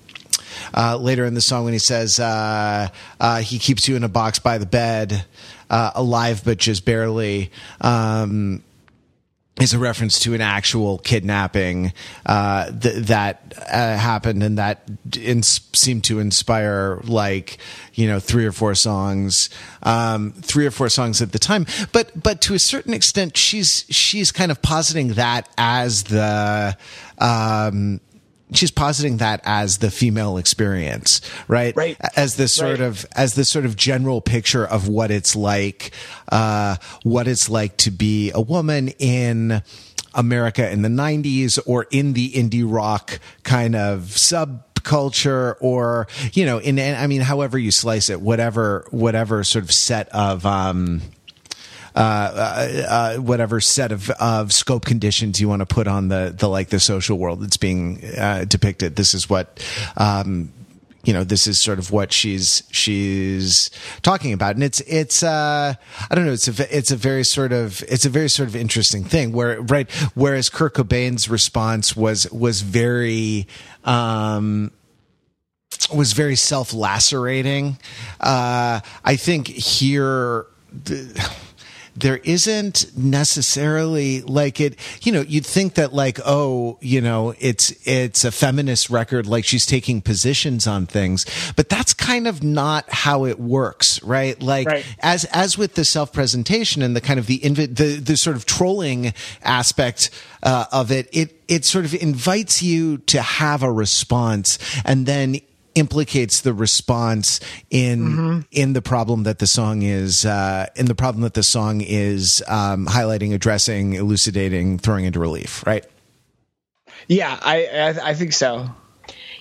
uh, 0.74 0.96
later 0.96 1.24
in 1.24 1.34
the 1.34 1.40
song 1.40 1.64
when 1.64 1.72
he 1.72 1.78
says 1.78 2.20
uh, 2.20 2.88
uh, 3.20 3.40
he 3.40 3.58
keeps 3.58 3.88
you 3.88 3.96
in 3.96 4.04
a 4.04 4.08
box 4.08 4.38
by 4.38 4.58
the 4.58 4.66
bed, 4.66 5.24
uh, 5.72 5.90
alive 5.96 6.42
but 6.44 6.58
just 6.58 6.84
barely. 6.84 7.50
Um, 7.80 8.62
is 9.60 9.74
a 9.74 9.78
reference 9.78 10.18
to 10.18 10.32
an 10.32 10.40
actual 10.40 10.96
kidnapping 10.98 11.92
uh, 12.24 12.70
th- 12.70 13.04
that 13.06 13.52
uh, 13.70 13.96
happened 13.96 14.42
and 14.42 14.56
that 14.56 14.80
ins- 15.14 15.60
seemed 15.74 16.02
to 16.02 16.20
inspire 16.20 17.00
like 17.04 17.58
you 17.92 18.06
know 18.06 18.18
three 18.18 18.46
or 18.46 18.52
four 18.52 18.74
songs 18.74 19.50
um, 19.82 20.32
three 20.32 20.66
or 20.66 20.70
four 20.70 20.88
songs 20.88 21.20
at 21.20 21.32
the 21.32 21.38
time 21.38 21.66
but 21.92 22.10
but 22.20 22.40
to 22.40 22.54
a 22.54 22.58
certain 22.58 22.94
extent 22.94 23.36
she's 23.36 23.84
she's 23.90 24.32
kind 24.32 24.50
of 24.50 24.62
positing 24.62 25.08
that 25.08 25.46
as 25.58 26.04
the 26.04 26.74
um, 27.18 28.00
she's 28.52 28.70
positing 28.70 29.18
that 29.18 29.40
as 29.44 29.78
the 29.78 29.90
female 29.90 30.36
experience, 30.36 31.20
right? 31.48 31.74
Right. 31.76 31.96
As 32.16 32.36
this 32.36 32.54
sort 32.54 32.78
Right. 32.78 32.88
of 32.88 33.06
as 33.16 33.34
this 33.34 33.48
sort 33.50 33.64
of 33.64 33.76
general 33.76 34.20
picture 34.20 34.64
of 34.66 34.88
what 34.88 35.10
it's 35.10 35.34
like, 35.36 35.90
uh, 36.30 36.76
what 37.02 37.28
it's 37.28 37.48
like 37.48 37.76
to 37.78 37.90
be 37.90 38.30
a 38.34 38.40
woman 38.40 38.88
in 38.98 39.62
America 40.14 40.70
in 40.70 40.82
the 40.82 40.88
'90s 40.88 41.58
or 41.66 41.86
in 41.90 42.12
the 42.12 42.30
indie 42.32 42.64
rock 42.66 43.18
kind 43.44 43.74
of 43.74 44.02
subculture, 44.02 45.56
or 45.60 46.06
you 46.32 46.44
know, 46.44 46.58
in 46.58 46.78
I 46.78 47.06
mean, 47.06 47.20
however 47.22 47.58
you 47.58 47.70
slice 47.70 48.10
it, 48.10 48.20
whatever 48.20 48.86
whatever 48.90 49.42
sort 49.44 49.64
of 49.64 49.72
set 49.72 50.08
of. 50.10 50.44
Um, 50.46 51.00
uh, 51.94 51.98
uh, 51.98 52.86
uh, 52.88 53.16
whatever 53.20 53.60
set 53.60 53.92
of, 53.92 54.10
of 54.10 54.52
scope 54.52 54.84
conditions 54.84 55.40
you 55.40 55.48
want 55.48 55.60
to 55.60 55.66
put 55.66 55.86
on 55.86 56.08
the, 56.08 56.34
the 56.36 56.48
like 56.48 56.70
the 56.70 56.80
social 56.80 57.18
world 57.18 57.40
that's 57.40 57.56
being 57.56 58.02
uh, 58.18 58.44
depicted. 58.48 58.96
This 58.96 59.14
is 59.14 59.28
what 59.28 59.62
um, 59.96 60.52
you 61.04 61.12
know. 61.12 61.24
This 61.24 61.46
is 61.46 61.60
sort 61.60 61.78
of 61.78 61.90
what 61.90 62.12
she's 62.12 62.62
she's 62.70 63.70
talking 64.00 64.32
about, 64.32 64.54
and 64.54 64.64
it's 64.64 64.80
it's 64.80 65.22
uh, 65.22 65.74
I 66.10 66.14
don't 66.14 66.24
know. 66.24 66.32
It's 66.32 66.48
a 66.48 66.76
it's 66.76 66.90
a 66.90 66.96
very 66.96 67.24
sort 67.24 67.52
of 67.52 67.82
it's 67.88 68.06
a 68.06 68.10
very 68.10 68.30
sort 68.30 68.48
of 68.48 68.56
interesting 68.56 69.04
thing 69.04 69.32
where 69.32 69.60
right 69.60 69.90
whereas 70.14 70.48
Kurt 70.48 70.74
Cobain's 70.74 71.28
response 71.28 71.96
was 71.96 72.30
was 72.32 72.62
very. 72.62 73.46
Um, 73.84 74.70
was 75.92 76.12
very 76.12 76.36
self 76.36 76.72
lacerating. 76.72 77.76
Uh, 78.20 78.80
I 79.04 79.16
think 79.16 79.48
here. 79.48 80.46
The, 80.84 81.30
there 81.96 82.18
isn't 82.18 82.86
necessarily 82.96 84.22
like 84.22 84.60
it 84.60 84.76
you 85.02 85.12
know 85.12 85.20
you'd 85.22 85.44
think 85.46 85.74
that 85.74 85.92
like 85.92 86.18
oh 86.24 86.78
you 86.80 87.00
know 87.00 87.34
it's 87.38 87.70
it's 87.86 88.24
a 88.24 88.32
feminist 88.32 88.88
record 88.90 89.26
like 89.26 89.44
she's 89.44 89.66
taking 89.66 90.00
positions 90.00 90.66
on 90.66 90.86
things 90.86 91.26
but 91.56 91.68
that's 91.68 91.92
kind 91.94 92.26
of 92.26 92.42
not 92.42 92.84
how 92.90 93.24
it 93.24 93.38
works 93.38 94.02
right 94.02 94.42
like 94.42 94.66
Right. 94.66 94.84
as 95.00 95.24
as 95.26 95.58
with 95.58 95.74
the 95.74 95.84
self 95.84 96.12
presentation 96.12 96.82
and 96.82 96.94
the 96.96 97.00
kind 97.00 97.18
of 97.18 97.26
the 97.26 97.38
invi- 97.40 97.74
the 97.74 97.96
the 98.00 98.16
sort 98.16 98.36
of 98.36 98.46
trolling 98.46 99.12
aspect 99.42 100.10
uh, 100.42 100.66
of 100.72 100.90
it 100.90 101.08
it 101.12 101.40
it 101.48 101.64
sort 101.64 101.84
of 101.84 101.94
invites 101.94 102.62
you 102.62 102.98
to 102.98 103.20
have 103.20 103.62
a 103.62 103.70
response 103.72 104.58
and 104.84 105.04
then 105.06 105.36
implicates 105.74 106.40
the 106.40 106.52
response 106.52 107.40
in 107.70 108.44
in 108.50 108.72
the 108.72 108.82
problem 108.82 109.22
that 109.24 109.38
the 109.38 109.46
song 109.46 109.82
is 109.82 110.24
uh, 110.24 110.66
in 110.76 110.86
the 110.86 110.94
problem 110.94 111.22
that 111.22 111.34
the 111.34 111.42
song 111.42 111.80
is 111.80 112.42
um, 112.48 112.86
highlighting, 112.86 113.34
addressing, 113.34 113.94
elucidating, 113.94 114.78
throwing 114.78 115.04
into 115.04 115.20
relief. 115.20 115.64
Right? 115.66 115.84
yeah, 117.08 117.38
I, 117.42 117.66
I 117.66 118.10
I 118.10 118.14
think 118.14 118.32
so. 118.32 118.68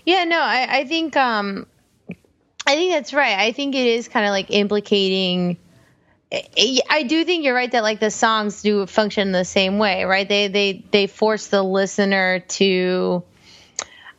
Yeah, 0.06 0.24
no, 0.24 0.40
I, 0.40 0.80
I 0.80 0.86
think 0.86 1.16
um 1.16 1.68
I 2.66 2.76
think 2.76 2.94
that's 2.94 3.14
right. 3.14 3.38
I 3.38 3.52
think 3.52 3.76
it 3.76 3.88
is 3.88 4.08
kind 4.08 4.26
of 4.26 4.32
like 4.32 4.48
implicating 4.50 5.58
I 6.32 6.80
I 6.90 7.04
do 7.04 7.26
think 7.26 7.44
you're 7.44 7.56
right 7.56 7.72
that 7.72 7.84
like 7.84 8.00
the 8.00 8.12
songs 8.12 8.62
do 8.62 8.86
function 8.86 9.32
the 9.32 9.46
same 9.46 9.78
way, 9.78 10.06
right? 10.06 10.28
They 10.28 10.48
they 10.48 10.84
they 10.92 11.08
force 11.08 11.48
the 11.48 11.64
listener 11.64 12.40
to 12.40 13.24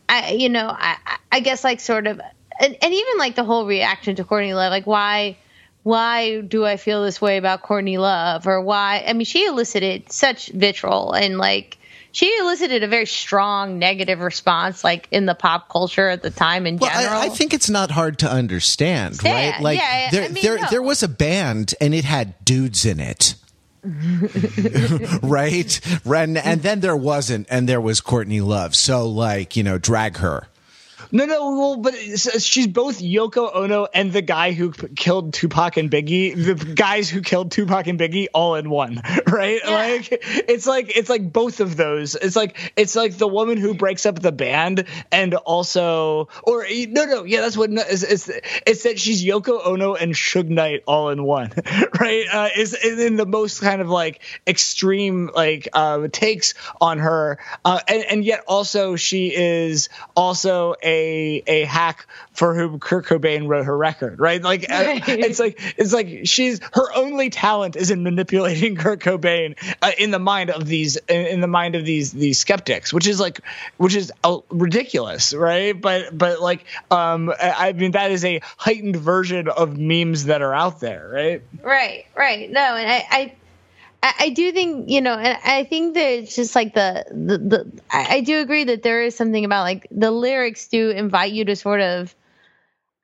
I 0.09 0.33
you 0.33 0.49
know 0.49 0.69
I 0.69 0.97
I 1.31 1.41
guess 1.41 1.65
like 1.65 1.81
sort 1.81 2.07
of 2.07 2.21
and, 2.61 2.77
and 2.83 2.95
even 2.95 3.19
like 3.19 3.35
the 3.35 3.45
whole 3.45 3.67
reaction 3.67 4.17
to 4.17 4.25
Courtney 4.25 4.55
Love, 4.55 4.71
like 4.71 4.87
why 4.87 5.37
why 5.83 6.41
do 6.43 6.65
I 6.65 6.77
feel 6.77 7.03
this 7.03 7.21
way 7.21 7.39
about 7.39 7.63
Courtney 7.63 7.99
Love 7.99 8.47
or 8.47 8.61
why 8.61 9.05
I 9.07 9.13
mean 9.13 9.25
she 9.25 9.47
elicited 9.47 10.13
such 10.13 10.49
vitriol 10.49 11.13
and 11.13 11.39
like 11.39 11.79
she 12.13 12.37
elicited 12.39 12.83
a 12.83 12.89
very 12.89 13.07
strong 13.07 13.79
negative 13.79 14.21
response 14.21 14.85
like 14.85 15.09
in 15.11 15.25
the 15.27 15.35
pop 15.35 15.71
culture 15.71 16.09
at 16.09 16.23
the 16.23 16.31
time 16.31 16.67
in 16.67 16.77
Well, 16.77 16.91
general. 16.91 17.21
I, 17.21 17.27
I 17.27 17.29
think 17.31 17.55
it's 17.55 17.71
not 17.71 17.91
hard 17.91 18.19
to 18.21 18.31
understand, 18.31 19.19
Yeah, 19.25 19.53
right? 19.53 19.63
Like 19.63 19.79
yeah, 19.79 20.11
there, 20.11 20.25
I 20.25 20.29
mean, 20.29 20.43
there, 20.43 20.59
no. 20.59 20.67
there 20.71 20.83
was 20.83 21.03
a 21.03 21.09
band 21.09 21.75
and 21.81 21.95
it 21.95 22.05
had 22.05 22.35
dudes 22.45 22.85
in 22.85 23.01
it. 23.01 23.35
right? 25.23 25.81
And, 26.05 26.39
and 26.39 26.63
then 26.63 26.81
there 26.81 26.97
wasn't, 26.97 27.47
and 27.51 27.69
there 27.69 27.81
was 27.81 28.01
Courtney 28.01 28.41
Love. 28.41 28.77
So, 28.77 29.09
like, 29.09 29.57
you 29.57 29.63
know, 29.63 29.79
drag 29.79 30.19
her. 30.19 30.47
No, 31.15 31.27
no, 31.27 31.59
well, 31.59 31.77
but 31.77 31.95
she's 31.95 32.67
both 32.67 33.01
Yoko 33.01 33.55
Ono 33.55 33.87
and 33.93 34.11
the 34.11 34.23
guy 34.23 34.53
who 34.53 34.73
p- 34.73 34.89
killed 34.97 35.35
Tupac 35.35 35.77
and 35.77 35.91
Biggie, 35.91 36.35
the 36.35 36.55
guys 36.75 37.11
who 37.11 37.21
killed 37.21 37.53
Tupac 37.53 37.87
and 37.87 38.01
Biggie, 38.01 38.29
all 38.33 38.55
in 38.55 38.71
one, 38.71 39.03
right? 39.27 39.61
Yeah. 39.63 39.71
Like 39.71 40.09
it's 40.11 40.67
like 40.67 40.97
it's 40.97 41.11
like 41.11 41.31
both 41.31 41.61
of 41.61 41.77
those. 41.77 42.15
It's 42.15 42.35
like 42.35 42.73
it's 42.77 42.97
like 42.97 43.19
the 43.19 43.29
woman 43.29 43.59
who 43.59 43.75
breaks 43.75 44.07
up 44.07 44.21
the 44.21 44.33
band 44.33 44.87
and 45.11 45.35
also, 45.35 46.29
or 46.45 46.65
no, 46.89 47.05
no, 47.05 47.25
yeah, 47.25 47.43
that's 47.43 47.59
what 47.59 47.69
it's 47.71 48.03
it's, 48.03 48.31
it's 48.67 48.83
that 48.85 48.99
she's 48.99 49.23
Yoko 49.23 49.67
Ono 49.67 49.95
and 49.95 50.15
Suge 50.15 50.49
Knight 50.49 50.83
all 50.87 51.11
in 51.11 51.23
one, 51.25 51.53
right? 52.01 52.25
Uh, 52.33 52.49
is 52.57 52.73
is 52.73 52.99
in 52.99 53.17
the 53.17 53.27
most 53.27 53.61
kind 53.61 53.83
of 53.83 53.91
like 53.91 54.23
extreme 54.47 55.31
like 55.35 55.69
uh, 55.75 56.09
takes 56.11 56.55
on 56.81 57.01
her, 57.01 57.39
uh, 57.67 57.81
and 57.87 58.03
and 58.05 58.25
yet 58.25 58.45
also 58.49 58.97
she 58.97 59.35
is 59.37 59.91
also 60.17 60.75
a 60.83 61.02
a 61.47 61.65
hack 61.65 62.07
for 62.33 62.55
whom 62.55 62.81
Kurt 62.81 63.07
Cobain 63.07 63.49
wrote 63.49 63.67
her 63.67 63.77
record, 63.77 64.19
right? 64.21 64.43
Like 64.43 64.71
uh, 64.71 64.75
Right. 64.75 65.03
it's 65.09 65.39
like 65.39 65.59
it's 65.77 65.93
like 65.93 66.21
she's 66.25 66.61
her 66.73 66.93
only 66.95 67.31
talent 67.31 67.77
is 67.77 67.91
in 67.91 68.03
manipulating 68.03 68.77
Kurt 68.83 69.01
Cobain 69.01 69.57
uh, 69.83 69.93
in 69.99 70.11
the 70.11 70.19
mind 70.19 70.51
of 70.51 70.67
these 70.67 70.97
in, 70.97 71.27
in 71.27 71.41
the 71.41 71.47
mind 71.47 71.75
of 71.75 71.85
these 71.85 72.13
these 72.13 72.39
skeptics, 72.39 72.93
which 72.93 73.07
is 73.07 73.21
like 73.21 73.41
which 73.77 73.95
is 73.95 74.13
uh, 74.25 74.39
ridiculous, 74.51 75.35
right? 75.35 75.79
But 75.79 76.17
but 76.17 76.41
like 76.41 76.65
um 76.91 77.31
I 77.31 77.69
I 77.69 77.73
mean 77.73 77.93
that 77.93 78.11
is 78.11 78.25
a 78.25 78.41
heightened 78.57 78.97
version 78.97 79.49
of 79.49 79.77
memes 79.79 80.25
that 80.25 80.43
are 80.43 80.55
out 80.55 80.81
there, 80.81 81.09
right? 81.13 81.43
Right, 81.63 82.07
right. 82.17 82.51
No, 82.51 82.61
and 82.61 82.91
I, 82.91 83.07
I, 83.11 83.33
I 84.03 84.15
I 84.19 84.29
do 84.31 84.53
think 84.53 84.91
you 84.91 85.01
know, 85.01 85.15
and 85.15 85.39
I 85.45 85.65
think 85.65 85.95
that 85.95 86.11
it's 86.11 86.35
just 86.35 86.55
like 86.55 86.75
the 86.75 87.05
the, 87.11 87.39
the 87.39 87.83
I, 87.91 88.17
I 88.17 88.21
do 88.21 88.41
agree 88.41 88.65
that 88.65 88.83
there 88.83 89.03
is 89.03 89.17
something 89.17 89.45
about 89.45 89.63
like 89.63 89.87
the 89.91 90.11
lyrics 90.11 90.69
do 90.69 90.91
invite 90.91 91.33
you 91.33 91.45
to 91.47 91.57
sort 91.57 91.81
of, 91.81 92.15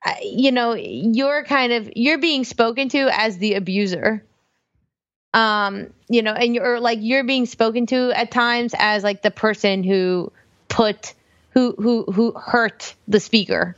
uh, 0.05 0.13
you 0.21 0.51
know, 0.51 0.73
you're 0.73 1.43
kind 1.45 1.73
of 1.73 1.91
you're 1.95 2.19
being 2.19 2.43
spoken 2.43 2.89
to 2.89 3.09
as 3.11 3.37
the 3.37 3.55
abuser. 3.55 4.23
Um, 5.31 5.93
you 6.09 6.23
know, 6.23 6.33
and 6.33 6.55
you're 6.55 6.79
like 6.79 6.99
you're 7.01 7.23
being 7.23 7.45
spoken 7.45 7.85
to 7.87 8.11
at 8.11 8.31
times 8.31 8.73
as 8.77 9.03
like 9.03 9.21
the 9.21 9.31
person 9.31 9.83
who 9.83 10.31
put 10.67 11.13
who 11.51 11.75
who 11.77 12.03
who 12.11 12.31
hurt 12.31 12.95
the 13.07 13.19
speaker. 13.19 13.75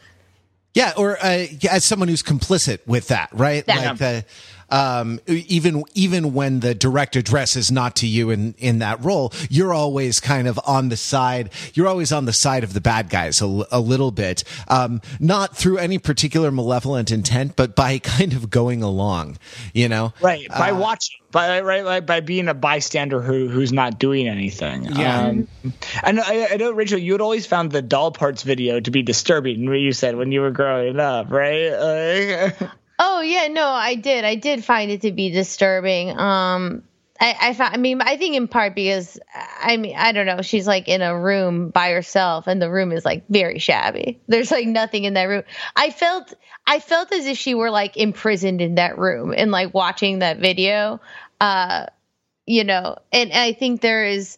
Yeah, 0.73 0.93
or 0.95 1.17
uh, 1.21 1.47
as 1.69 1.83
someone 1.83 2.07
who's 2.07 2.23
complicit 2.23 2.79
with 2.87 3.09
that, 3.09 3.29
right? 3.33 3.65
Yeah. 3.67 3.75
Like 3.75 3.97
the 3.97 4.25
um, 4.71 5.19
even 5.27 5.83
even 5.93 6.33
when 6.33 6.61
the 6.61 6.73
direct 6.73 7.15
address 7.15 7.55
is 7.55 7.71
not 7.71 7.95
to 7.97 8.07
you 8.07 8.29
in 8.29 8.55
in 8.57 8.79
that 8.79 9.03
role, 9.03 9.33
you're 9.49 9.73
always 9.73 10.19
kind 10.19 10.47
of 10.47 10.59
on 10.65 10.89
the 10.89 10.97
side. 10.97 11.51
You're 11.73 11.87
always 11.87 12.11
on 12.11 12.25
the 12.25 12.33
side 12.33 12.63
of 12.63 12.73
the 12.73 12.81
bad 12.81 13.09
guys 13.09 13.41
a 13.41 13.47
little 13.47 14.11
bit, 14.11 14.43
um, 14.67 15.01
not 15.19 15.55
through 15.55 15.77
any 15.77 15.97
particular 15.97 16.51
malevolent 16.51 17.11
intent, 17.11 17.55
but 17.55 17.75
by 17.75 17.99
kind 17.99 18.33
of 18.33 18.49
going 18.49 18.81
along. 18.81 19.37
You 19.73 19.89
know, 19.89 20.13
Right. 20.21 20.47
By 20.49 20.71
watching, 20.71 21.17
by 21.31 21.61
right, 21.61 21.83
like 21.83 22.05
by 22.05 22.19
being 22.19 22.47
a 22.47 22.53
bystander 22.53 23.21
who 23.21 23.47
who's 23.47 23.71
not 23.71 23.99
doing 23.99 24.27
anything. 24.27 24.85
Yeah. 24.85 25.27
Um, 25.27 25.47
I 26.03 26.11
know. 26.11 26.23
I, 26.25 26.49
I 26.51 26.55
know, 26.57 26.71
Rachel. 26.71 26.99
You 26.99 27.13
had 27.13 27.21
always 27.21 27.45
found 27.45 27.71
the 27.71 27.81
doll 27.81 28.11
parts 28.11 28.43
video 28.43 28.79
to 28.79 28.91
be 28.91 29.01
disturbing. 29.01 29.67
What 29.67 29.79
you 29.79 29.93
said 29.93 30.15
when 30.15 30.31
you 30.31 30.41
were 30.41 30.51
growing 30.51 30.99
up, 30.99 31.31
right? 31.31 31.71
Like, 31.71 32.71
Oh 33.03 33.21
yeah, 33.21 33.47
no, 33.47 33.65
I 33.67 33.95
did. 33.95 34.25
I 34.25 34.35
did 34.35 34.63
find 34.63 34.91
it 34.91 35.01
to 35.01 35.11
be 35.11 35.31
disturbing. 35.31 36.15
Um, 36.15 36.83
I, 37.19 37.35
I 37.41 37.53
found. 37.55 37.73
I 37.73 37.77
mean, 37.77 37.99
I 37.99 38.15
think 38.15 38.35
in 38.35 38.47
part 38.47 38.75
because 38.75 39.19
I 39.59 39.77
mean, 39.77 39.95
I 39.97 40.11
don't 40.11 40.27
know. 40.27 40.43
She's 40.43 40.67
like 40.67 40.87
in 40.87 41.01
a 41.01 41.19
room 41.19 41.71
by 41.71 41.89
herself, 41.93 42.45
and 42.45 42.61
the 42.61 42.69
room 42.69 42.91
is 42.91 43.03
like 43.03 43.27
very 43.27 43.57
shabby. 43.57 44.21
There's 44.27 44.51
like 44.51 44.67
nothing 44.67 45.05
in 45.05 45.15
that 45.15 45.23
room. 45.23 45.41
I 45.75 45.89
felt. 45.89 46.31
I 46.67 46.79
felt 46.79 47.11
as 47.11 47.25
if 47.25 47.39
she 47.39 47.55
were 47.55 47.71
like 47.71 47.97
imprisoned 47.97 48.61
in 48.61 48.75
that 48.75 48.99
room 48.99 49.33
and 49.35 49.49
like 49.49 49.73
watching 49.73 50.19
that 50.19 50.37
video. 50.37 51.01
Uh, 51.39 51.87
you 52.45 52.63
know, 52.63 52.97
and 53.11 53.33
I 53.33 53.53
think 53.53 53.81
there 53.81 54.05
is. 54.05 54.37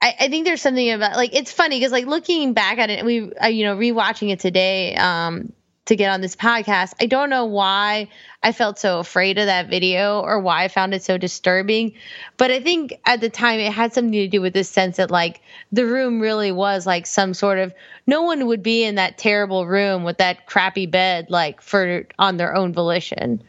I, 0.00 0.14
I 0.20 0.28
think 0.28 0.46
there's 0.46 0.62
something 0.62 0.92
about 0.92 1.16
like 1.16 1.34
it's 1.34 1.50
funny 1.50 1.80
because 1.80 1.90
like 1.90 2.06
looking 2.06 2.52
back 2.52 2.78
at 2.78 2.90
it, 2.90 3.00
and 3.00 3.06
we 3.06 3.32
uh, 3.34 3.48
you 3.48 3.64
know 3.64 3.76
rewatching 3.76 4.30
it 4.30 4.38
today 4.38 4.94
um, 4.94 5.52
to 5.88 5.96
get 5.96 6.10
on 6.10 6.20
this 6.20 6.36
podcast. 6.36 6.92
I 7.00 7.06
don't 7.06 7.30
know 7.30 7.46
why 7.46 8.08
I 8.42 8.52
felt 8.52 8.78
so 8.78 8.98
afraid 8.98 9.38
of 9.38 9.46
that 9.46 9.68
video 9.68 10.20
or 10.20 10.38
why 10.38 10.64
I 10.64 10.68
found 10.68 10.94
it 10.94 11.02
so 11.02 11.16
disturbing, 11.18 11.94
but 12.36 12.50
I 12.50 12.60
think 12.60 13.00
at 13.06 13.20
the 13.20 13.30
time 13.30 13.58
it 13.58 13.72
had 13.72 13.92
something 13.92 14.12
to 14.12 14.28
do 14.28 14.40
with 14.42 14.52
this 14.52 14.68
sense 14.68 14.98
that 14.98 15.10
like 15.10 15.40
the 15.72 15.86
room 15.86 16.20
really 16.20 16.52
was 16.52 16.86
like 16.86 17.06
some 17.06 17.32
sort 17.32 17.58
of 17.58 17.72
no 18.06 18.22
one 18.22 18.46
would 18.46 18.62
be 18.62 18.84
in 18.84 18.96
that 18.96 19.18
terrible 19.18 19.66
room 19.66 20.04
with 20.04 20.18
that 20.18 20.46
crappy 20.46 20.86
bed 20.86 21.30
like 21.30 21.62
for 21.62 22.06
on 22.18 22.36
their 22.36 22.54
own 22.54 22.72
volition. 22.72 23.42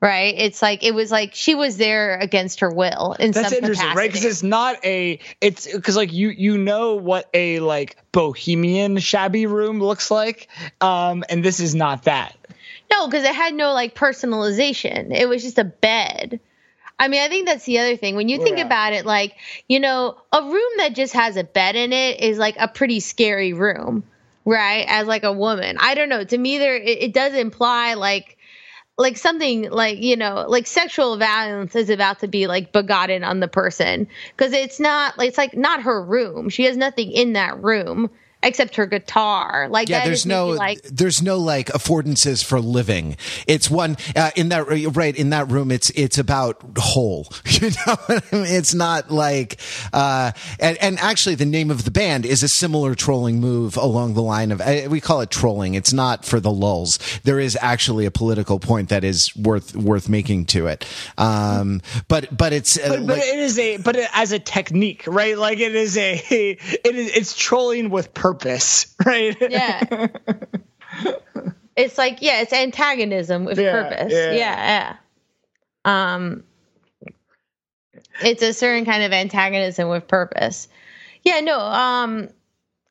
Right? 0.00 0.34
It's 0.38 0.62
like 0.62 0.84
it 0.84 0.94
was 0.94 1.10
like 1.10 1.34
she 1.34 1.56
was 1.56 1.76
there 1.76 2.18
against 2.18 2.60
her 2.60 2.70
will 2.70 3.16
in 3.18 3.32
That's 3.32 3.48
some 3.48 3.58
interesting, 3.58 3.94
right? 3.94 4.08
Because 4.08 4.24
it's 4.24 4.44
not 4.44 4.84
a. 4.84 5.18
It's 5.40 5.66
because 5.66 5.96
like 5.96 6.12
you 6.12 6.28
you 6.28 6.56
know 6.56 6.94
what 6.94 7.28
a 7.34 7.58
like 7.58 7.96
bohemian 8.12 8.98
shabby 8.98 9.46
room 9.46 9.80
looks 9.80 10.10
like, 10.10 10.48
um, 10.80 11.24
and 11.28 11.44
this 11.44 11.58
is 11.58 11.74
not 11.74 12.04
that. 12.04 12.36
No, 12.92 13.06
because 13.08 13.24
it 13.24 13.34
had 13.34 13.54
no 13.54 13.72
like 13.72 13.94
personalization. 13.96 15.12
It 15.12 15.28
was 15.28 15.42
just 15.42 15.58
a 15.58 15.64
bed. 15.64 16.40
I 16.98 17.08
mean, 17.08 17.20
I 17.22 17.28
think 17.28 17.46
that's 17.46 17.64
the 17.64 17.78
other 17.78 17.96
thing. 17.96 18.16
When 18.16 18.28
you 18.28 18.38
think 18.38 18.58
Yeah. 18.58 18.66
about 18.66 18.92
it, 18.92 19.06
like, 19.06 19.36
you 19.68 19.78
know, 19.78 20.16
a 20.32 20.42
room 20.42 20.72
that 20.78 20.94
just 20.94 21.12
has 21.14 21.36
a 21.36 21.44
bed 21.44 21.76
in 21.76 21.92
it 21.92 22.20
is 22.20 22.38
like 22.38 22.56
a 22.58 22.66
pretty 22.66 23.00
scary 23.00 23.52
room, 23.52 24.04
right? 24.44 24.84
As 24.88 25.06
like 25.06 25.22
a 25.22 25.32
woman. 25.32 25.76
I 25.78 25.94
don't 25.94 26.08
know. 26.08 26.24
To 26.24 26.38
me, 26.38 26.58
there 26.58 26.76
it, 26.76 27.02
it 27.02 27.12
does 27.12 27.34
imply 27.34 27.94
like 27.94 28.37
like 28.98 29.16
something 29.16 29.70
like 29.70 29.98
you 30.02 30.16
know 30.16 30.44
like 30.48 30.66
sexual 30.66 31.16
violence 31.16 31.76
is 31.76 31.88
about 31.88 32.18
to 32.18 32.28
be 32.28 32.46
like 32.46 32.72
begotten 32.72 33.24
on 33.24 33.40
the 33.40 33.48
person. 33.48 34.08
Because 34.36 34.52
it's 34.52 34.80
not 34.80 35.14
it's 35.18 35.38
like 35.38 35.56
not 35.56 35.82
her 35.82 36.04
room. 36.04 36.48
She 36.48 36.64
has 36.64 36.76
nothing 36.76 37.12
in 37.12 37.34
that 37.34 37.62
room 37.62 38.10
except 38.42 38.76
her 38.76 38.86
guitar. 38.86 39.68
Like 39.68 39.88
yeah 39.88 40.04
there's 40.04 40.26
no 40.26 40.48
like 40.48 40.82
there's 40.82 41.22
no 41.22 41.38
like 41.38 41.66
affordances 41.68 42.44
for 42.44 42.60
living. 42.60 43.16
It's 43.46 43.70
one 43.70 43.96
uh, 44.14 44.30
in 44.36 44.48
that 44.50 44.66
right 44.96 45.16
in 45.16 45.30
that 45.30 45.48
room 45.50 45.70
it's 45.70 45.90
it's 45.90 46.18
about 46.18 46.62
Hole 46.78 47.28
you 47.46 47.70
know? 47.70 47.96
What 48.06 48.24
I 48.32 48.36
mean? 48.36 48.46
it's 48.46 48.74
not 48.74 49.10
like 49.10 49.58
uh 49.92 50.32
and, 50.60 50.76
and 50.78 50.98
actually 50.98 51.34
the 51.34 51.46
name 51.46 51.70
of 51.70 51.84
the 51.84 51.90
band 51.90 52.24
is 52.26 52.42
a 52.42 52.48
similar 52.48 52.94
trolling 52.94 53.40
move 53.40 53.76
along 53.76 54.14
the 54.14 54.22
line 54.22 54.52
of 54.52 54.60
uh, 54.60 54.82
we 54.88 55.00
call 55.00 55.20
it 55.20 55.30
trolling. 55.30 55.74
It's 55.74 55.92
not 55.92 56.24
for 56.24 56.40
the 56.40 56.50
lulz. 56.50 56.98
There 57.24 57.40
is 57.40 57.56
actually 57.60 58.06
a 58.06 58.10
political 58.10 58.58
point 58.58 58.88
that 58.90 59.04
is 59.04 59.34
worth 59.36 59.74
worth 59.76 60.08
making 60.08 60.46
to 60.46 60.66
it. 60.66 60.84
Um 61.16 61.80
but 62.08 62.36
but 62.36 62.52
it's 62.52 62.78
uh, 62.78 62.88
But, 62.88 63.06
but 63.06 63.18
like- 63.18 63.22
it 63.26 63.38
is 63.38 63.58
a 63.58 63.76
but 63.78 63.96
it, 63.96 64.08
as 64.14 64.32
a 64.32 64.38
technique, 64.38 65.04
right? 65.06 65.36
Like 65.36 65.58
it 65.58 65.74
is 65.74 65.96
a 65.96 66.14
it 66.30 66.94
is 66.94 67.10
it's 67.16 67.36
trolling 67.36 67.90
with 67.90 68.14
purpose, 68.14 68.27
right? 69.04 69.36
yeah 69.50 70.08
it's 71.76 71.96
like 71.96 72.18
yeah 72.20 72.40
it's 72.40 72.52
antagonism 72.52 73.44
with 73.44 73.58
Yeah, 73.58 73.70
purpose 73.72 74.12
yeah. 74.12 74.32
yeah. 74.32 74.96
yeah 75.84 76.14
um 76.14 76.44
it's 78.20 78.42
a 78.42 78.52
certain 78.52 78.84
kind 78.84 79.02
of 79.02 79.12
antagonism 79.12 79.88
with 79.88 80.08
purpose 80.08 80.68
yeah 81.22 81.40
no 81.40 81.58
um 81.58 82.28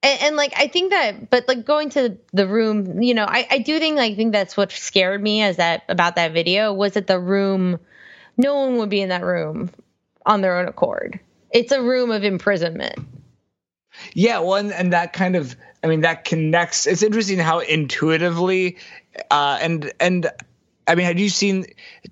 and, 0.03 0.21
and 0.21 0.35
like 0.35 0.53
i 0.57 0.67
think 0.67 0.91
that 0.91 1.29
but 1.29 1.47
like 1.47 1.65
going 1.65 1.89
to 1.89 2.17
the 2.33 2.47
room 2.47 3.01
you 3.01 3.13
know 3.13 3.25
i 3.27 3.45
i 3.51 3.57
do 3.59 3.77
think 3.79 3.97
like, 3.97 4.13
i 4.13 4.15
think 4.15 4.31
that's 4.31 4.55
what 4.55 4.71
scared 4.71 5.21
me 5.21 5.41
as 5.41 5.57
that 5.57 5.83
about 5.89 6.15
that 6.15 6.31
video 6.31 6.73
was 6.73 6.93
that 6.93 7.07
the 7.07 7.19
room 7.19 7.79
no 8.37 8.55
one 8.55 8.77
would 8.77 8.89
be 8.89 9.01
in 9.01 9.09
that 9.09 9.23
room 9.23 9.69
on 10.25 10.41
their 10.41 10.57
own 10.57 10.67
accord 10.67 11.19
it's 11.51 11.71
a 11.71 11.81
room 11.81 12.11
of 12.11 12.23
imprisonment 12.23 12.97
Yeah, 14.13 14.39
well, 14.39 14.55
and, 14.55 14.71
and 14.71 14.93
that 14.93 15.13
kind 15.13 15.35
of, 15.35 15.55
I 15.83 15.87
mean, 15.87 16.01
that 16.01 16.25
connects. 16.25 16.87
It's 16.87 17.03
interesting 17.03 17.39
how 17.39 17.59
intuitively, 17.59 18.77
uh, 19.31 19.59
and 19.61 19.91
and 19.99 20.31
I 20.87 20.95
mean, 20.95 21.05
had 21.05 21.19
you 21.19 21.27
seen, 21.27 21.65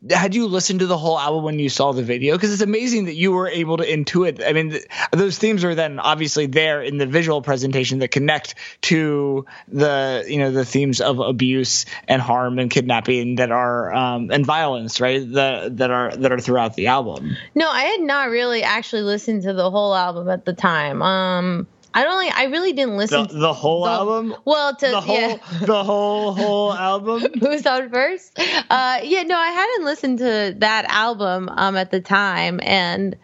had 0.10 0.36
you 0.36 0.48
listened 0.48 0.82
to 0.82 0.86
the 0.86 0.98
whole 0.98 1.18
album 1.18 1.46
when 1.46 1.60
you 1.60 1.70
saw 1.70 1.94
the 1.94 2.04
video? 2.04 2.36
Because 2.36 2.52
it's 2.52 2.62
amazing 2.62 3.06
that 3.06 3.14
you 3.14 3.32
were 3.32 3.48
able 3.48 3.78
to 3.78 3.86
intuit. 3.86 4.46
I 4.46 4.52
mean, 4.52 4.72
th- 4.72 4.86
those 5.14 5.38
themes 5.38 5.64
are 5.64 5.76
then 5.76 5.98
obviously 5.98 6.48
there 6.48 6.82
in 6.82 6.98
the 6.98 7.06
visual 7.06 7.42
presentation 7.42 8.00
that 8.00 8.10
connect 8.10 8.56
to 8.82 9.46
the, 9.70 10.26
you 10.28 10.40
know, 10.40 10.52
the 10.52 10.66
themes 10.66 11.00
of 11.00 11.20
abuse 11.20 11.86
and 12.10 12.22
harm 12.22 12.60
and 12.60 12.70
kidnapping 12.70 13.36
that 13.36 13.50
are, 13.50 13.94
um, 13.94 14.30
and 14.30 14.46
violence, 14.46 15.00
right? 15.00 15.22
The, 15.22 15.72
that 15.76 15.92
are, 15.92 16.14
that 16.14 16.34
are 16.34 16.40
throughout 16.40 16.74
the 16.76 16.88
album. 16.88 17.38
No, 17.56 17.70
I 17.70 17.84
had 17.84 18.02
not 18.02 18.30
really 18.30 18.62
actually 18.64 19.04
listened 19.04 19.44
to 19.44 19.54
the 19.54 19.72
whole 19.72 19.96
album 19.96 20.28
at 20.28 20.44
the 20.44 20.54
time. 20.54 21.02
Um, 21.02 21.68
I 21.96 22.04
don't 22.04 22.16
like. 22.18 22.36
I 22.38 22.44
really 22.46 22.74
didn't 22.74 22.98
listen 22.98 23.26
The, 23.28 23.34
the 23.40 23.54
whole 23.54 23.86
the- 23.86 23.90
album? 23.90 24.36
Well, 24.44 24.76
to 24.76 24.88
The 24.88 25.02
whole, 25.02 25.16
yeah. 25.18 25.38
the 25.62 25.84
whole, 25.84 26.34
whole 26.34 26.74
album? 26.92 27.24
Who's 27.40 27.66
on 27.66 27.90
first? 27.90 28.38
Uh, 28.38 29.00
yeah, 29.04 29.24
no, 29.24 29.38
I 29.38 29.48
hadn't 29.48 29.86
listened 29.86 30.20
to 30.20 30.56
that 30.58 30.86
album 30.90 31.48
um, 31.50 31.78
at 31.78 31.92
the 31.92 32.02
time, 32.02 32.60
and 32.62 33.16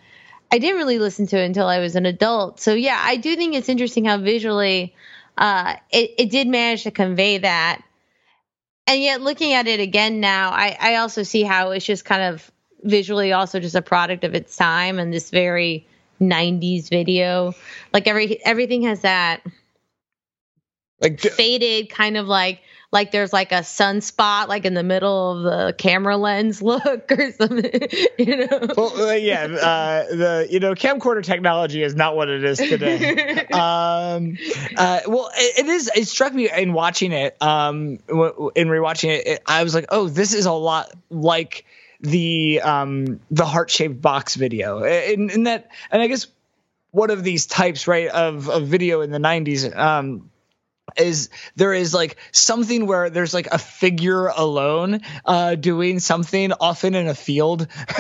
I 0.52 0.58
didn't 0.58 0.78
really 0.78 1.00
listen 1.00 1.28
to 1.28 1.38
it 1.38 1.46
until 1.46 1.68
I 1.68 1.80
was 1.80 1.96
an 1.96 2.06
adult. 2.06 2.60
So 2.62 2.74
yeah, 2.74 2.98
I 3.00 3.18
do 3.18 3.36
think 3.36 3.56
it's 3.56 3.70
interesting 3.70 4.06
how 4.06 4.18
visually 4.18 4.96
uh, 5.38 5.76
it, 5.92 6.12
it 6.18 6.30
did 6.32 6.48
manage 6.48 6.84
to 6.84 6.92
convey 6.92 7.40
that. 7.40 7.82
And 8.88 9.02
yet, 9.02 9.22
looking 9.22 9.54
at 9.54 9.68
it 9.68 9.80
again 9.80 10.20
now, 10.22 10.50
I, 10.52 10.78
I 10.80 10.96
also 10.96 11.24
see 11.24 11.44
how 11.44 11.72
it's 11.72 11.86
just 11.86 12.04
kind 12.06 12.24
of 12.34 12.50
visually 12.84 13.32
also 13.32 13.60
just 13.60 13.76
a 13.76 13.82
product 13.82 14.24
of 14.24 14.34
its 14.34 14.56
time 14.56 14.98
and 14.98 15.14
this 15.14 15.30
very 15.30 15.88
90s 16.22 16.90
video. 16.90 17.54
Like 17.94 18.08
every 18.08 18.44
everything 18.46 18.84
has 18.84 19.02
that 19.02 19.42
Like, 21.02 21.20
faded 21.20 21.90
kind 21.90 22.16
of 22.16 22.28
like 22.28 22.62
like 22.92 23.12
there's 23.12 23.34
like 23.34 23.52
a 23.52 23.62
sunspot 23.62 24.48
like 24.50 24.66
in 24.66 24.74
the 24.74 24.84
middle 24.84 25.32
of 25.32 25.44
the 25.44 25.74
camera 25.74 26.18
lens 26.18 26.62
look 26.62 27.12
or 27.12 27.32
something 27.32 27.90
you 28.20 28.38
know 28.38 28.68
Well, 28.78 29.10
uh, 29.10 29.14
yeah, 29.14 29.44
uh, 29.46 30.16
the 30.16 30.48
you 30.50 30.60
know 30.60 30.76
camcorder 30.76 31.24
technology 31.24 31.82
is 31.84 31.96
not 31.96 32.16
what 32.16 32.30
it 32.30 32.44
is 32.44 32.58
today. 32.60 33.48
um, 33.52 34.38
uh, 34.78 35.00
well, 35.08 35.32
it, 35.36 35.66
it 35.66 35.66
is. 35.68 35.90
It 35.96 36.08
struck 36.08 36.34
me 36.34 36.50
in 36.52 36.74
watching 36.74 37.12
it, 37.12 37.42
um, 37.42 37.98
w- 38.08 38.52
in 38.56 38.68
rewatching 38.68 39.10
it, 39.10 39.28
it, 39.28 39.42
I 39.46 39.64
was 39.64 39.74
like, 39.74 39.86
oh, 39.90 40.08
this 40.08 40.34
is 40.34 40.46
a 40.46 40.52
lot 40.52 40.92
like 41.10 41.66
the 42.02 42.62
um, 42.62 43.20
the 43.30 43.46
heart 43.46 43.70
shaped 43.70 44.02
box 44.02 44.36
video, 44.36 44.84
in, 44.84 45.30
in 45.30 45.44
that, 45.44 45.70
and 45.90 46.02
I 46.02 46.08
guess 46.08 46.28
one 46.92 47.10
of 47.10 47.24
these 47.24 47.46
types, 47.46 47.88
right, 47.88 48.08
of 48.08 48.50
of 48.50 48.68
video 48.68 49.02
in 49.02 49.12
the 49.12 49.20
'90s. 49.20 49.76
Um, 49.76 50.32
is 50.98 51.30
there 51.56 51.74
is 51.74 51.94
like 51.94 52.18
something 52.32 52.86
where 52.86 53.10
there's 53.10 53.34
like 53.34 53.48
a 53.48 53.58
figure 53.58 54.28
alone 54.28 55.00
uh 55.26 55.56
doing 55.56 56.00
something 56.00 56.52
often 56.54 56.96
in 56.96 57.08
a 57.08 57.16
field 57.16 57.68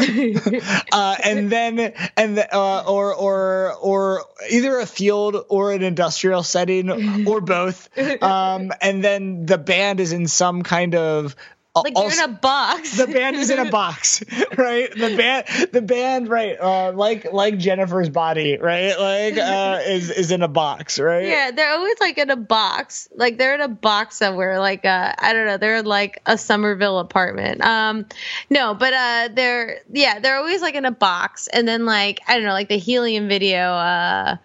uh 0.91 1.15
and 1.23 1.49
then 1.49 1.93
and 2.17 2.37
the, 2.37 2.53
uh 2.53 2.83
or 2.85 3.13
or 3.15 3.73
or 3.75 4.25
either 4.49 4.79
a 4.79 4.85
field 4.85 5.37
or 5.49 5.71
an 5.71 5.83
industrial 5.83 6.43
setting 6.43 7.25
or 7.27 7.39
both 7.39 7.89
um 8.21 8.71
and 8.81 9.03
then 9.03 9.45
the 9.45 9.57
band 9.57 9.99
is 9.99 10.11
in 10.11 10.27
some 10.27 10.61
kind 10.61 10.95
of 10.95 11.35
like 11.75 11.93
you're 11.95 12.11
in 12.11 12.19
a 12.19 12.27
box 12.27 12.97
the 12.97 13.07
band 13.07 13.37
is 13.37 13.49
in 13.49 13.59
a 13.59 13.71
box, 13.71 14.23
right? 14.57 14.91
The 14.91 15.15
band, 15.15 15.45
the 15.71 15.81
band, 15.81 16.27
right? 16.27 16.59
Uh, 16.59 16.91
like 16.91 17.31
like 17.31 17.57
Jennifer's 17.57 18.09
body, 18.09 18.57
right? 18.57 18.97
Like 18.99 19.37
uh, 19.37 19.79
is 19.85 20.09
is 20.09 20.31
in 20.31 20.41
a 20.41 20.47
box, 20.47 20.99
right? 20.99 21.31
yeah 21.31 21.51
they're 21.51 21.71
always 21.71 21.95
like 21.99 22.17
in 22.17 22.29
a 22.29 22.35
box 22.35 23.07
like 23.15 23.37
they're 23.37 23.53
in 23.55 23.61
a 23.61 23.67
box 23.67 24.17
somewhere 24.17 24.59
like 24.59 24.85
uh 24.85 25.13
i 25.17 25.33
don't 25.33 25.45
know 25.45 25.57
they're 25.57 25.77
in 25.77 25.85
like 25.85 26.21
a 26.25 26.37
somerville 26.37 26.99
apartment 26.99 27.61
um 27.63 28.05
no 28.49 28.73
but 28.73 28.93
uh 28.93 29.29
they're 29.33 29.79
yeah 29.91 30.19
they're 30.19 30.37
always 30.37 30.61
like 30.61 30.75
in 30.75 30.85
a 30.85 30.91
box 30.91 31.47
and 31.47 31.67
then 31.67 31.85
like 31.85 32.19
i 32.27 32.35
don't 32.35 32.43
know 32.43 32.53
like 32.53 32.69
the 32.69 32.77
helium 32.77 33.27
video 33.27 33.73
uh 33.73 34.35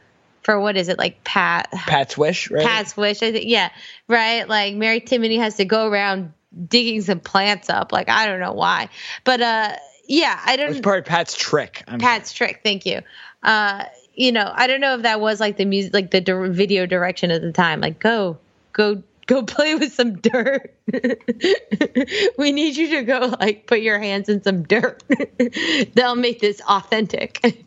for 0.42 0.60
what 0.60 0.76
is 0.76 0.88
it 0.88 0.96
like 0.96 1.22
pat 1.24 1.68
Pat's 1.72 2.16
wish, 2.16 2.50
right? 2.52 2.64
Pat's 2.64 2.96
wish. 2.96 3.20
I 3.20 3.32
think, 3.32 3.46
yeah, 3.48 3.70
right. 4.06 4.48
Like 4.48 4.76
Mary 4.76 5.00
Timony 5.00 5.38
has 5.38 5.56
to 5.56 5.64
go 5.64 5.88
around 5.88 6.32
digging 6.68 7.02
some 7.02 7.20
plants 7.20 7.70
up. 7.70 7.92
Like 7.92 8.08
I 8.08 8.26
don't 8.26 8.40
know 8.40 8.52
why, 8.52 8.88
but 9.24 9.40
uh, 9.40 9.72
yeah, 10.08 10.40
I 10.44 10.56
don't. 10.56 10.82
probably 10.82 11.02
Pat's 11.02 11.34
trick. 11.34 11.82
I'm- 11.88 11.98
Pat's 11.98 12.32
trick. 12.32 12.60
Thank 12.62 12.86
you. 12.86 13.00
Uh, 13.42 13.84
you 14.14 14.32
know, 14.32 14.50
I 14.54 14.66
don't 14.66 14.80
know 14.80 14.94
if 14.94 15.02
that 15.02 15.20
was 15.20 15.40
like 15.40 15.56
the 15.56 15.64
music, 15.66 15.92
like 15.92 16.10
the 16.10 16.20
dir- 16.20 16.48
video 16.48 16.86
direction 16.86 17.30
at 17.30 17.42
the 17.42 17.52
time. 17.52 17.80
Like 17.80 17.98
go, 17.98 18.38
go. 18.72 19.02
Go 19.26 19.42
play 19.44 19.74
with 19.74 19.92
some 19.92 20.20
dirt. 20.20 20.72
we 22.38 22.52
need 22.52 22.76
you 22.76 22.90
to 22.90 23.02
go 23.02 23.34
like 23.40 23.66
put 23.66 23.80
your 23.80 23.98
hands 23.98 24.28
in 24.28 24.40
some 24.40 24.62
dirt. 24.62 25.02
That'll 25.94 26.14
make 26.14 26.38
this 26.38 26.60
authentic. 26.60 27.64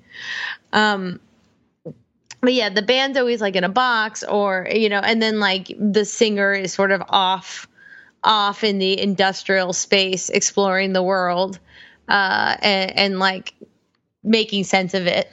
Um, 0.71 1.19
but 2.41 2.53
yeah, 2.53 2.69
the 2.69 2.82
band's 2.82 3.17
always 3.17 3.41
like 3.41 3.57
in 3.57 3.65
a 3.65 3.69
box 3.69 4.23
or, 4.23 4.69
you 4.73 4.88
know, 4.88 4.99
and 4.99 5.21
then 5.21 5.41
like 5.41 5.75
the 5.77 6.05
singer 6.05 6.53
is 6.53 6.71
sort 6.71 6.91
of 6.93 7.03
off, 7.09 7.67
off 8.24 8.63
in 8.63 8.80
the 8.80 8.99
industrial 8.99 9.74
space, 9.74 10.30
exploring 10.30 10.93
the 10.93 11.03
world, 11.03 11.59
uh, 12.07 12.55
and, 12.61 12.97
and 12.97 13.20
like 13.20 13.53
making 14.24 14.63
sense 14.63 14.93
of 14.93 15.07
it. 15.07 15.32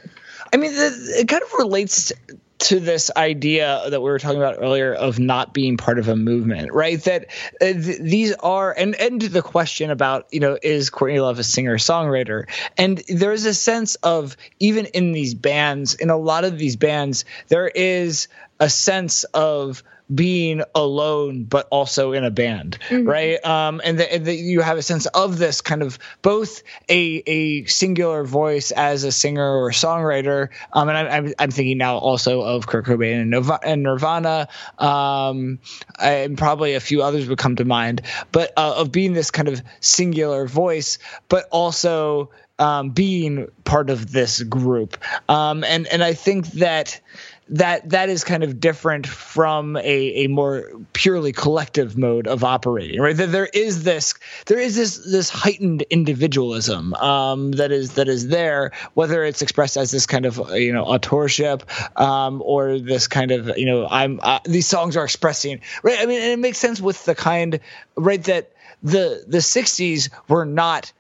I 0.52 0.56
mean, 0.56 0.72
it 0.74 1.28
kind 1.28 1.42
of 1.42 1.52
relates 1.54 2.12
to 2.58 2.80
this 2.80 3.10
idea 3.16 3.82
that 3.90 4.00
we 4.00 4.08
were 4.10 4.18
talking 4.18 4.38
about 4.38 4.56
earlier 4.58 4.94
of 4.94 5.18
not 5.18 5.52
being 5.52 5.76
part 5.76 5.98
of 5.98 6.08
a 6.08 6.16
movement, 6.16 6.72
right? 6.72 7.02
That 7.04 7.26
uh, 7.60 7.72
th- 7.72 7.98
these 8.00 8.32
are, 8.34 8.72
and 8.72 8.94
and 8.94 9.20
to 9.20 9.28
the 9.28 9.42
question 9.42 9.90
about, 9.90 10.26
you 10.32 10.40
know, 10.40 10.58
is 10.62 10.88
Courtney 10.88 11.20
Love 11.20 11.38
a 11.38 11.44
singer 11.44 11.76
songwriter? 11.76 12.48
And 12.78 13.02
there 13.08 13.32
is 13.32 13.44
a 13.44 13.52
sense 13.52 13.96
of 13.96 14.36
even 14.58 14.86
in 14.86 15.12
these 15.12 15.34
bands, 15.34 15.94
in 15.94 16.08
a 16.08 16.16
lot 16.16 16.44
of 16.44 16.58
these 16.58 16.76
bands, 16.76 17.24
there 17.48 17.68
is 17.68 18.28
a 18.58 18.70
sense 18.70 19.24
of 19.24 19.82
being 20.14 20.62
alone 20.74 21.44
but 21.44 21.66
also 21.70 22.12
in 22.12 22.24
a 22.24 22.30
band 22.30 22.78
right? 22.90 23.44
Um 23.44 23.80
and 23.84 23.98
that 23.98 24.36
you 24.36 24.60
have 24.60 24.78
a 24.78 24.82
sense 24.82 25.06
of 25.06 25.38
this 25.38 25.60
kind 25.60 25.82
of 25.82 25.98
both 26.22 26.62
a 26.88 27.22
a 27.26 27.64
singular 27.64 28.24
voice 28.24 28.70
as 28.70 29.04
a 29.04 29.12
singer 29.12 29.56
or 29.56 29.70
songwriter 29.70 30.48
um 30.72 30.88
and 30.88 30.96
i'm 30.98 31.26
i'm, 31.26 31.34
I'm 31.38 31.50
thinking 31.50 31.78
now 31.78 31.96
also 31.98 32.42
of 32.42 32.66
kurt 32.66 32.86
cobain 32.86 33.22
and, 33.22 33.32
Nirva- 33.32 33.60
and 33.62 33.82
nirvana 33.82 34.48
um 34.78 35.58
and 35.98 36.38
probably 36.38 36.74
a 36.74 36.80
few 36.80 37.02
others 37.02 37.28
would 37.28 37.38
come 37.38 37.56
to 37.56 37.64
mind 37.64 38.02
but 38.32 38.52
uh, 38.56 38.74
of 38.76 38.92
being 38.92 39.12
this 39.12 39.30
kind 39.30 39.48
of 39.48 39.62
singular 39.80 40.46
voice 40.46 40.98
but 41.28 41.48
also 41.50 42.30
um, 42.58 42.90
being 42.90 43.48
part 43.64 43.90
of 43.90 44.10
this 44.12 44.42
group. 44.42 44.96
Um 45.28 45.62
and 45.64 45.86
and 45.88 46.02
i 46.02 46.14
think 46.14 46.46
that 46.52 47.00
that 47.48 47.90
that 47.90 48.08
is 48.08 48.24
kind 48.24 48.42
of 48.42 48.58
different 48.58 49.06
from 49.06 49.76
a, 49.76 50.24
a 50.24 50.26
more 50.26 50.68
purely 50.92 51.32
collective 51.32 51.96
mode 51.96 52.26
of 52.26 52.42
operating 52.42 53.00
right? 53.00 53.16
There 53.16 53.46
is 53.46 53.84
this 53.84 54.14
there 54.46 54.58
is 54.58 54.74
this 54.74 54.98
this 54.98 55.30
heightened 55.30 55.82
individualism 55.82 56.94
um, 56.94 57.52
that 57.52 57.70
is 57.70 57.92
that 57.94 58.08
is 58.08 58.28
there 58.28 58.72
whether 58.94 59.24
it's 59.24 59.42
expressed 59.42 59.76
as 59.76 59.90
this 59.90 60.06
kind 60.06 60.26
of 60.26 60.40
uh, 60.40 60.54
you 60.54 60.72
know 60.72 60.84
authorship 60.84 61.62
um, 62.00 62.42
or 62.44 62.78
this 62.78 63.06
kind 63.06 63.30
of 63.30 63.56
you 63.56 63.66
know 63.66 63.86
i'm 63.88 64.18
uh, 64.22 64.40
these 64.44 64.66
songs 64.66 64.96
are 64.96 65.04
expressing 65.04 65.60
right? 65.82 65.98
I 66.00 66.06
mean 66.06 66.20
and 66.20 66.32
it 66.32 66.38
makes 66.38 66.58
sense 66.58 66.80
with 66.80 67.04
the 67.04 67.14
kind 67.14 67.60
right 67.96 68.22
that 68.24 68.52
the 68.82 69.24
the 69.26 69.38
60s 69.38 70.10
were 70.28 70.44
not 70.44 70.92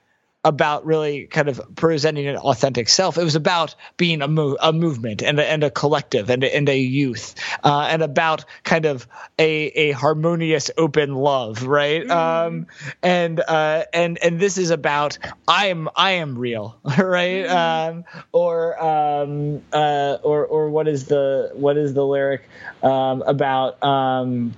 about 0.46 0.86
really 0.86 1.26
kind 1.26 1.48
of 1.48 1.60
presenting 1.74 2.28
an 2.28 2.36
authentic 2.36 2.88
self. 2.88 3.18
It 3.18 3.24
was 3.24 3.34
about 3.34 3.74
being 3.96 4.22
a, 4.22 4.28
mo- 4.28 4.56
a 4.62 4.72
movement 4.72 5.20
and 5.20 5.40
a, 5.40 5.44
and 5.44 5.64
a 5.64 5.70
collective 5.70 6.30
and 6.30 6.44
a, 6.44 6.56
and 6.56 6.68
a 6.68 6.78
youth, 6.78 7.34
uh, 7.64 7.88
and 7.90 8.00
about 8.00 8.44
kind 8.62 8.86
of 8.86 9.08
a, 9.40 9.66
a 9.66 9.90
harmonious, 9.90 10.70
open 10.78 11.16
love, 11.16 11.64
right? 11.64 12.08
Um, 12.08 12.68
and 13.02 13.40
uh, 13.40 13.84
and 13.92 14.18
and 14.22 14.38
this 14.38 14.56
is 14.56 14.70
about 14.70 15.18
I 15.48 15.66
am 15.66 15.88
I 15.96 16.12
am 16.12 16.38
real, 16.38 16.78
right? 16.98 17.44
Um, 17.46 18.04
or 18.30 18.80
um, 18.80 19.62
uh, 19.72 20.18
or 20.22 20.46
or 20.46 20.70
what 20.70 20.86
is 20.86 21.06
the 21.06 21.50
what 21.54 21.76
is 21.76 21.92
the 21.92 22.06
lyric 22.06 22.48
um, 22.84 23.22
about? 23.22 23.82
Um, 23.82 24.54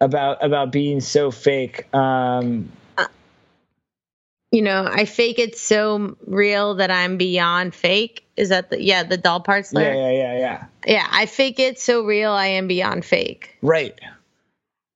about 0.00 0.42
about 0.42 0.72
being 0.72 0.98
so 0.98 1.30
fake 1.30 1.94
um 1.94 2.72
You 4.50 4.62
know, 4.62 4.84
I 4.84 5.04
fake 5.04 5.38
it 5.38 5.56
so 5.56 6.16
real 6.26 6.74
that 6.76 6.90
I'm 6.90 7.16
beyond 7.16 7.74
fake. 7.74 8.24
Is 8.36 8.48
that 8.48 8.70
the 8.70 8.82
yeah 8.82 9.04
the 9.04 9.16
doll 9.16 9.40
parts 9.40 9.72
yeah 9.72 9.94
yeah 9.94 10.10
yeah 10.10 10.38
yeah 10.38 10.64
Yeah, 10.86 11.06
I 11.10 11.26
fake 11.26 11.60
it 11.60 11.78
so 11.78 12.04
real 12.04 12.32
I 12.32 12.46
am 12.46 12.66
beyond 12.66 13.04
fake. 13.04 13.56
right 13.62 13.94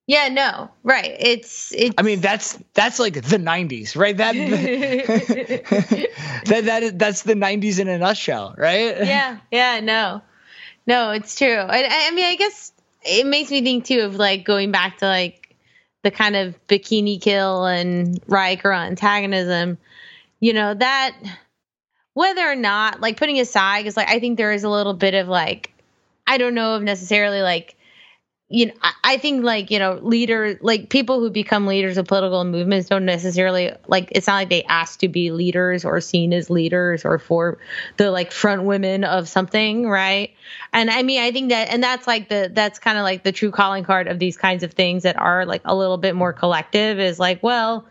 Yeah, 0.07 0.29
no, 0.29 0.71
right. 0.83 1.17
It's 1.19 1.73
it's. 1.73 1.95
I 1.97 2.03
mean, 2.03 2.21
that's 2.21 2.59
that's 2.75 2.99
like 2.99 3.15
the 3.15 3.39
'90s, 3.39 3.97
right? 3.97 4.17
That 4.17 4.35
that 6.47 6.65
that 6.67 6.83
is, 6.83 6.93
that's 6.95 7.23
the 7.23 7.35
'90s 7.35 7.79
in 7.79 7.89
a 7.89 7.97
nutshell, 7.99 8.55
right? 8.59 8.97
yeah, 8.99 9.39
yeah, 9.51 9.81
no, 9.81 10.21
no, 10.87 11.13
it's 11.13 11.37
true. 11.37 11.57
I, 11.57 12.09
I 12.09 12.11
mean, 12.11 12.27
I 12.27 12.37
guess 12.37 12.73
it 13.03 13.27
makes 13.27 13.51
me 13.51 13.63
think 13.63 13.87
too 13.87 14.01
of 14.01 14.17
like 14.17 14.45
going 14.45 14.73
back 14.73 14.99
to 14.99 15.07
like 15.07 15.44
the 16.05 16.11
kind 16.13 16.37
of 16.37 16.55
bikini 16.69 17.21
kill 17.21 17.67
and 17.67 18.23
Riot 18.29 18.61
Grrrl 18.61 18.87
antagonism, 18.87 19.79
you 20.39 20.53
know, 20.53 20.75
that 20.75 21.17
whether 22.13 22.43
or 22.49 22.55
not 22.55 23.01
like 23.01 23.17
putting 23.17 23.41
aside 23.41 23.81
because 23.81 23.97
like 23.97 24.09
I 24.09 24.21
think 24.21 24.37
there 24.37 24.53
is 24.53 24.63
a 24.63 24.71
little 24.71 24.95
bit 24.95 25.15
of 25.15 25.27
like 25.27 25.73
I 26.27 26.39
don't 26.39 26.55
know 26.55 26.77
if 26.77 26.83
necessarily 26.83 27.43
like 27.43 27.74
you 28.55 28.67
know 28.67 28.73
I, 29.03 29.17
think 29.17 29.45
like 29.45 29.71
you 29.71 29.81
know 29.81 29.95
leader 29.95 30.59
like 30.63 30.89
people 30.89 31.19
who 31.19 31.29
become 31.29 31.67
leaders 31.67 31.99
of 31.99 32.07
political 32.07 32.45
movements 32.45 32.89
don't 32.89 33.05
necessarily 33.05 33.73
like 33.89 34.11
it's 34.13 34.29
not 34.29 34.35
like 34.37 34.49
they 34.49 34.63
ask 34.65 35.01
to 35.01 35.09
be 35.09 35.33
leaders 35.33 35.85
or 35.85 36.01
seen 36.01 36.33
as 36.33 36.51
leaders 36.51 37.05
or 37.05 37.19
for 37.19 37.59
the 37.97 38.13
like 38.13 38.31
front 38.31 38.63
women 38.63 39.03
of 39.03 39.29
something 39.29 39.89
right 39.89 40.35
and 40.73 40.89
i 40.89 41.03
mean 41.03 41.21
i 41.21 41.33
think 41.33 41.51
that 41.51 41.69
and 41.69 41.83
that's 41.83 42.07
like 42.07 42.29
the 42.29 42.49
that's 42.53 42.79
kind 42.79 42.97
of 42.97 43.03
like 43.03 43.25
the 43.25 43.33
true 43.33 43.51
calling 43.51 43.83
card 43.83 44.07
of 44.07 44.21
these 44.21 44.37
kinds 44.37 44.63
of 44.63 44.73
things 44.73 45.03
that 45.03 45.19
are 45.19 45.45
like 45.45 45.63
a 45.65 45.75
little 45.75 45.99
bit 45.99 46.15
more 46.15 46.33
collective 46.33 47.01
is 47.01 47.19
like 47.19 47.43
well 47.43 47.85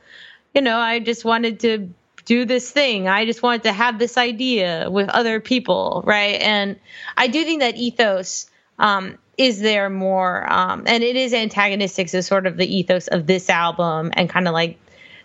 you 0.56 0.62
know 0.62 0.78
i 0.78 1.00
just 1.00 1.26
wanted 1.26 1.60
to 1.60 1.90
do 2.26 2.46
this 2.46 2.72
thing. 2.72 3.10
I 3.10 3.26
just 3.26 3.44
wanted 3.44 3.64
to 3.64 3.74
have 3.74 4.00
this 4.00 4.18
idea 4.18 4.90
with 4.90 5.10
other 5.10 5.42
people, 5.42 6.04
right? 6.06 6.42
And 6.42 6.80
I 7.18 7.28
do 7.28 7.44
think 7.44 7.60
that 7.60 7.76
ethos 7.76 8.50
um, 8.80 9.18
is 9.38 9.60
there 9.60 9.90
more, 9.90 10.52
um, 10.52 10.84
and 10.86 11.04
it 11.04 11.16
is 11.16 11.34
antagonistic 11.34 12.08
to 12.08 12.22
sort 12.22 12.46
of 12.46 12.58
the 12.58 12.78
ethos 12.78 13.08
of 13.08 13.26
this 13.26 13.50
album 13.50 14.12
and 14.14 14.30
kind 14.30 14.48
of 14.48 14.54
like 14.54 14.78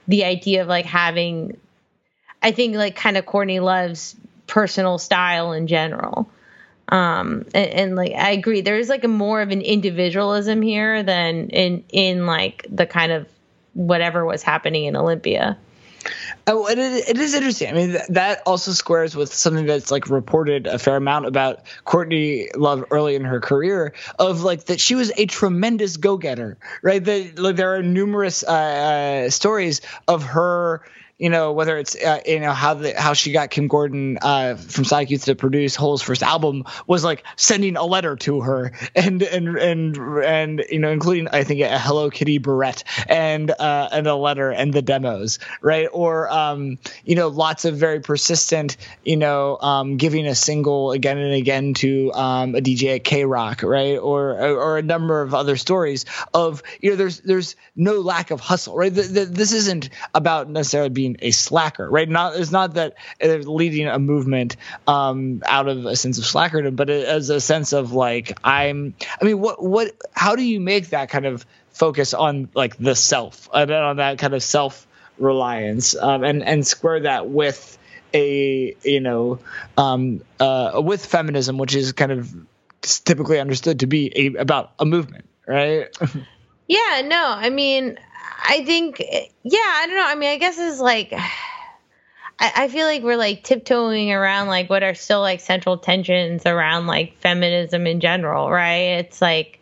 the 0.07 0.25
idea 0.25 0.63
of 0.63 0.69
like 0.69 0.87
having, 0.87 1.57
I 2.43 2.53
think 2.53 2.77
like 2.77 2.97
kind 2.97 3.17
of 3.17 3.27
Courtney 3.27 3.61
Love's 3.61 4.17
personal 4.47 4.99
style 4.99 5.53
in 5.53 5.67
general. 5.67 6.31
Um, 6.89 7.45
and, 7.55 7.71
and 7.71 7.97
like 7.97 8.13
I 8.13 8.31
agree, 8.31 8.63
there 8.63 8.79
is 8.79 8.89
like 8.89 9.05
a 9.05 9.09
more 9.09 9.43
of 9.43 9.51
an 9.51 9.61
individualism 9.61 10.63
here 10.63 11.03
than 11.03 11.51
in 11.51 11.85
in 11.91 12.25
like 12.27 12.67
the 12.71 12.87
kind 12.87 13.13
of 13.13 13.29
whatever 13.75 14.25
was 14.25 14.43
happening 14.43 14.85
in 14.85 14.97
Olympia. 14.97 15.59
Oh, 16.47 16.67
it, 16.67 16.79
it 16.79 17.19
is 17.19 17.35
interesting. 17.35 17.69
I 17.69 17.73
mean, 17.73 17.91
th- 17.91 18.07
that 18.11 18.43
also 18.47 18.73
squares 18.73 19.15
with 19.15 19.33
something 19.35 19.67
that's 19.67 19.91
like 19.91 20.09
reported 20.09 20.67
a 20.67 20.79
fair 20.79 20.97
amount 20.97 21.27
about 21.27 21.61
Courtney 21.85 22.49
Love 22.55 22.85
early 22.91 23.15
in 23.15 23.25
her 23.25 23.41
career 23.41 23.93
of 24.19 24.43
like 24.43 24.65
that 24.65 24.81
she 24.81 24.95
was 24.95 25.13
a 25.17 25.27
tremendous 25.27 25.97
go 25.97 26.17
getter, 26.17 26.57
right? 26.83 27.05
That 27.05 27.39
like 27.39 27.57
there 27.57 27.75
are 27.75 27.83
numerous 27.83 28.43
uh, 28.45 29.27
uh, 29.27 29.31
stories 29.31 29.81
of 30.07 30.23
her 30.23 30.83
you 31.19 31.31
know 31.31 31.53
whether 31.53 31.77
it's 31.77 31.97
uh, 31.97 32.21
you 32.25 32.39
know 32.39 32.53
how 32.53 32.75
the 32.75 32.99
how 32.99 33.13
she 33.13 33.33
got 33.33 33.51
Kim 33.51 33.67
Gordon 33.67 34.19
uh, 34.23 34.55
from 34.55 34.85
Sonic 34.85 35.09
to 35.09 35.35
produce 35.35 35.75
Hole's 35.75 36.03
first 36.03 36.23
album 36.23 36.65
was 36.87 37.03
like 37.03 37.25
sending 37.37 37.77
a 37.77 37.85
letter 37.85 38.15
to 38.17 38.41
her 38.41 38.73
and 38.95 39.23
and 39.23 39.57
and 39.57 39.97
and 39.97 40.65
you 40.71 40.79
know 40.79 40.91
including 40.91 41.29
I 41.29 41.43
think 41.43 41.61
a 41.61 41.79
Hello 41.79 42.11
Kitty 42.11 42.39
barrette 42.39 42.85
and 43.09 43.51
uh, 43.51 43.89
and 43.91 44.07
a 44.07 44.15
letter 44.15 44.51
and 44.51 44.73
the 44.73 44.83
demos 44.83 45.41
right? 45.61 45.89
Or 45.93 46.31
um, 46.31 46.79
you 47.05 47.17
know 47.17 47.29
lots 47.29 47.65
of 47.65 47.77
very 47.77 48.01
persistent 48.01 48.77
you 49.05 49.17
know 49.17 49.59
um, 49.61 49.97
giving 49.97 50.27
a 50.27 50.35
single 50.35 50.93
again 50.93 51.19
and 51.19 51.35
again 51.35 51.75
to 51.75 52.13
um, 52.13 52.55
a 52.55 52.61
DJ 52.61 52.97
at 52.97 53.05
KROQ 53.05 53.69
right? 53.69 53.99
Or 53.99 54.39
or 54.39 54.79
a 54.79 54.83
number 54.83 55.21
of 55.23 55.35
other 55.35 55.57
stories 55.57 56.05
of 56.33 56.63
you 56.81 56.91
know 56.91 56.97
there's 56.97 57.21
there's 57.21 57.57
no 57.75 57.95
lack 57.95 58.31
of 58.31 58.41
hustle 58.41 58.77
right? 58.77 58.95
The, 58.95 59.03
the, 59.03 59.25
this 59.25 59.53
isn't 59.53 59.91
about 60.15 60.49
necessarily 60.49 60.91
being 60.91 61.08
a 61.21 61.31
slacker, 61.31 61.89
right? 61.89 62.09
Not 62.09 62.37
it's 62.37 62.51
not 62.51 62.75
that 62.75 62.95
they're 63.21 63.43
leading 63.43 63.87
a 63.87 63.99
movement 63.99 64.57
um, 64.87 65.43
out 65.47 65.69
of 65.69 65.85
a 65.87 65.97
sense 65.97 66.19
of 66.19 66.25
slackerdom, 66.25 66.77
but 66.77 66.91
as 66.91 67.31
a 67.31 67.41
sense 67.41 67.73
of 67.73 67.93
like 67.93 68.39
I'm. 68.45 68.95
I 69.21 69.25
mean, 69.25 69.41
what 69.41 69.63
what? 69.63 69.95
How 70.13 70.37
do 70.37 70.43
you 70.43 70.61
make 70.61 70.91
that 70.91 71.11
kind 71.11 71.27
of 71.27 71.47
focus 71.73 72.15
on 72.15 72.49
like 72.55 72.77
the 72.77 72.95
self 72.95 73.49
and 73.55 73.71
on 73.71 73.97
that 73.97 74.19
kind 74.19 74.35
of 74.35 74.43
self 74.43 74.87
reliance 75.19 75.97
um, 75.97 76.25
and 76.25 76.43
and 76.43 76.67
square 76.67 77.01
that 77.01 77.29
with 77.29 77.79
a 78.15 78.75
you 78.83 79.01
know 79.01 79.39
um, 79.77 80.23
uh, 80.41 80.81
with 80.85 81.05
feminism, 81.05 81.59
which 81.59 81.75
is 81.75 81.93
kind 81.93 82.13
of 82.13 82.35
typically 82.83 83.39
understood 83.39 83.81
to 83.81 83.87
be 83.87 84.13
a, 84.15 84.41
about 84.41 84.73
a 84.79 84.85
movement, 84.85 85.29
right? 85.47 85.89
yeah, 86.69 87.03
no, 87.05 87.25
I 87.27 87.51
mean, 87.51 87.99
I 88.39 88.65
think, 88.65 89.01
yeah, 89.01 89.59
I 89.59 89.85
don't 89.87 89.97
know. 89.97 90.07
I 90.07 90.15
mean, 90.15 90.31
I 90.31 90.37
guess 90.37 90.59
it's 90.59 90.81
like, 90.81 91.13
I, 92.41 92.53
I 92.55 92.69
feel 92.69 92.87
like 92.87 93.03
we're 93.03 93.17
like 93.17 93.43
tiptoeing 93.43 94.13
around 94.13 94.47
like 94.47 94.71
what 94.71 94.83
are 94.83 94.95
still 94.95 95.21
like 95.21 95.41
central 95.41 95.79
tensions 95.79 96.47
around 96.47 96.87
like 96.87 97.17
feminism 97.19 97.87
in 97.87 98.01
general, 98.01 98.51
right? 98.51 98.99
It's 99.01 99.21
like, 99.21 99.61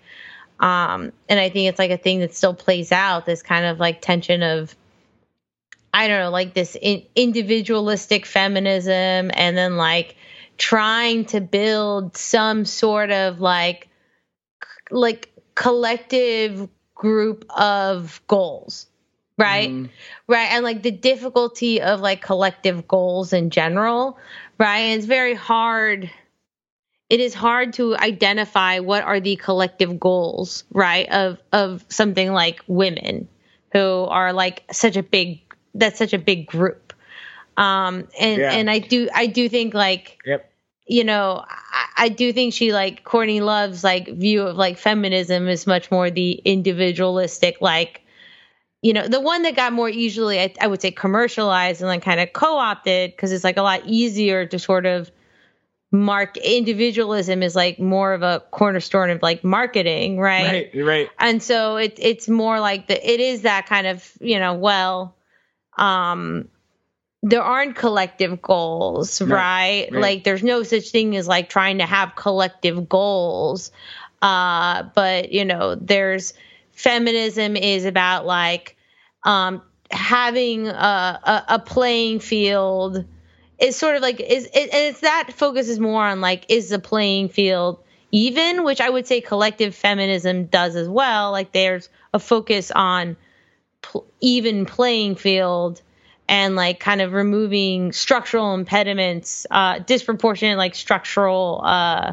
um, 0.60 1.12
and 1.28 1.40
I 1.40 1.48
think 1.48 1.68
it's 1.68 1.78
like 1.78 1.90
a 1.90 1.96
thing 1.96 2.20
that 2.20 2.34
still 2.34 2.54
plays 2.54 2.92
out 2.92 3.26
this 3.26 3.42
kind 3.42 3.64
of 3.64 3.80
like 3.80 4.00
tension 4.02 4.42
of, 4.42 4.74
I 5.92 6.08
don't 6.08 6.20
know, 6.20 6.30
like 6.30 6.54
this 6.54 6.76
in, 6.80 7.02
individualistic 7.14 8.26
feminism 8.26 9.30
and 9.32 9.56
then 9.56 9.76
like 9.76 10.16
trying 10.58 11.24
to 11.26 11.40
build 11.40 12.16
some 12.16 12.64
sort 12.66 13.10
of 13.10 13.40
like, 13.40 13.88
like 14.90 15.32
collective 15.54 16.68
group 16.97 17.44
of 17.51 18.20
goals 18.26 18.86
right 19.38 19.70
mm. 19.70 19.88
right 20.26 20.49
and 20.51 20.64
like 20.64 20.82
the 20.82 20.90
difficulty 20.90 21.80
of 21.80 22.01
like 22.01 22.22
collective 22.22 22.88
goals 22.88 23.32
in 23.32 23.51
general 23.51 24.18
right 24.59 24.78
and 24.78 24.99
it's 24.99 25.07
very 25.07 25.34
hard 25.34 26.11
it 27.09 27.20
is 27.20 27.34
hard 27.34 27.74
to 27.74 27.97
identify 27.97 28.80
what 28.80 29.05
are 29.05 29.20
the 29.20 29.36
collective 29.36 30.01
goals 30.01 30.64
right 30.72 31.09
of 31.11 31.38
of 31.53 31.84
something 31.88 32.32
like 32.32 32.62
women 32.66 33.28
who 33.72 34.05
are 34.09 34.32
like 34.32 34.64
such 34.72 34.97
a 34.97 35.03
big 35.03 35.40
that's 35.74 35.99
such 35.99 36.14
a 36.14 36.18
big 36.18 36.47
group 36.47 36.94
um 37.59 38.09
and 38.18 38.40
yeah. 38.40 38.53
and 38.53 38.70
i 38.70 38.78
do 38.78 39.09
i 39.14 39.26
do 39.26 39.49
think 39.49 39.74
like 39.74 40.18
yep 40.24 40.51
you 40.87 41.05
know, 41.05 41.45
I, 41.49 42.05
I, 42.05 42.09
do 42.09 42.32
think 42.32 42.55
she 42.55 42.72
like 42.72 43.05
Courtney 43.05 43.41
Love's 43.41 43.82
like 43.82 44.09
view 44.09 44.43
of 44.43 44.57
like 44.57 44.78
feminism 44.78 45.49
is 45.49 45.66
much 45.66 45.91
more 45.91 46.11
the 46.11 46.32
individualistic, 46.45 47.57
like, 47.61 48.03
you 48.82 48.93
know, 48.93 49.09
the 49.09 49.20
one 49.20 49.43
that 49.43 49.57
got 49.57 49.72
more 49.72 49.89
easily, 49.89 50.41
I, 50.41 50.55
I 50.61 50.68
would 50.68 50.80
say, 50.80 50.93
commercialized 50.93 51.80
and 51.80 51.89
like 51.89 52.03
kind 52.03 52.20
of 52.20 52.32
co 52.32 52.57
opted 52.57 53.11
because 53.11 53.32
it's 53.32 53.43
like 53.43 53.57
a 53.57 53.62
lot 53.62 53.82
easier 53.84 54.47
to 54.47 54.59
sort 54.59 54.87
of 54.87 55.11
mark 55.91 56.37
individualism 56.37 57.43
is 57.43 57.57
like 57.57 57.78
more 57.78 58.12
of 58.12 58.22
a 58.22 58.43
cornerstone 58.51 59.11
of 59.11 59.22
like 59.22 59.43
marketing, 59.43 60.18
right? 60.18 60.70
Right, 60.74 60.84
right. 60.84 61.11
And 61.18 61.43
so 61.43 61.76
it 61.76 61.99
it's 61.99 62.28
more 62.28 62.61
like 62.61 62.87
the 62.87 63.11
it 63.11 63.18
is 63.18 63.43
that 63.43 63.66
kind 63.66 63.89
of, 63.89 64.12
you 64.20 64.39
know, 64.39 64.55
well, 64.55 65.16
um, 65.76 66.49
there 67.26 67.42
aren't 67.42 67.74
collective 67.74 68.40
goals, 68.40 69.20
right, 69.20 69.28
right? 69.30 69.88
right? 69.90 70.00
Like 70.00 70.24
there's 70.24 70.44
no 70.44 70.62
such 70.62 70.90
thing 70.90 71.16
as 71.16 71.26
like 71.26 71.48
trying 71.48 71.78
to 71.78 71.86
have 71.86 72.14
collective 72.14 72.88
goals. 72.88 73.72
Uh, 74.22 74.84
but 74.94 75.32
you 75.32 75.44
know, 75.44 75.74
there's 75.74 76.34
feminism 76.70 77.56
is 77.56 77.84
about 77.84 78.26
like 78.26 78.76
um, 79.24 79.60
having 79.90 80.68
a, 80.68 80.70
a, 80.70 81.44
a, 81.48 81.58
playing 81.58 82.20
field. 82.20 83.04
It's 83.58 83.76
sort 83.76 83.96
of 83.96 84.02
like 84.02 84.20
is 84.20 84.44
it, 84.46 84.70
and 84.72 84.94
it's 84.94 85.00
that 85.00 85.32
focuses 85.32 85.80
more 85.80 86.04
on 86.04 86.20
like 86.20 86.44
is 86.48 86.68
the 86.68 86.78
playing 86.78 87.30
field 87.30 87.82
even, 88.12 88.62
which 88.62 88.80
I 88.80 88.88
would 88.88 89.08
say 89.08 89.20
collective 89.20 89.74
feminism 89.74 90.46
does 90.46 90.76
as 90.76 90.88
well. 90.88 91.32
Like 91.32 91.50
there's 91.50 91.88
a 92.14 92.20
focus 92.20 92.70
on 92.70 93.16
pl- 93.82 94.06
even 94.20 94.64
playing 94.64 95.16
field 95.16 95.82
and 96.28 96.56
like 96.56 96.80
kind 96.80 97.00
of 97.00 97.12
removing 97.12 97.92
structural 97.92 98.54
impediments, 98.54 99.46
uh, 99.50 99.78
disproportionate 99.80 100.58
like 100.58 100.74
structural, 100.74 101.60
uh, 101.64 102.12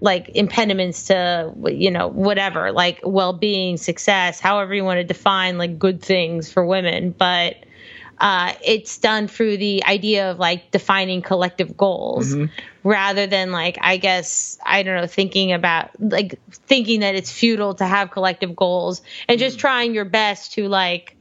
like 0.00 0.30
impediments 0.34 1.06
to 1.08 1.52
you 1.66 1.90
know 1.90 2.08
whatever 2.08 2.72
like 2.72 3.00
well-being 3.04 3.76
success 3.76 4.40
however 4.40 4.74
you 4.74 4.84
want 4.84 4.98
to 4.98 5.04
define 5.04 5.58
like 5.58 5.78
good 5.78 6.02
things 6.02 6.50
for 6.50 6.64
women 6.64 7.10
but 7.10 7.56
uh, 8.18 8.52
it's 8.62 8.98
done 8.98 9.28
through 9.28 9.56
the 9.56 9.82
idea 9.84 10.30
of 10.30 10.38
like 10.38 10.70
defining 10.70 11.22
collective 11.22 11.74
goals 11.74 12.34
mm-hmm. 12.34 12.46
rather 12.86 13.26
than 13.26 13.50
like 13.50 13.78
i 13.80 13.96
guess 13.96 14.58
i 14.64 14.82
don't 14.82 14.96
know 14.96 15.06
thinking 15.06 15.52
about 15.52 15.90
like 16.00 16.38
thinking 16.50 17.00
that 17.00 17.14
it's 17.14 17.30
futile 17.30 17.74
to 17.74 17.86
have 17.86 18.10
collective 18.10 18.54
goals 18.54 19.02
and 19.28 19.38
just 19.38 19.56
mm-hmm. 19.56 19.60
trying 19.60 19.94
your 19.94 20.04
best 20.04 20.52
to 20.52 20.68
like 20.68 21.16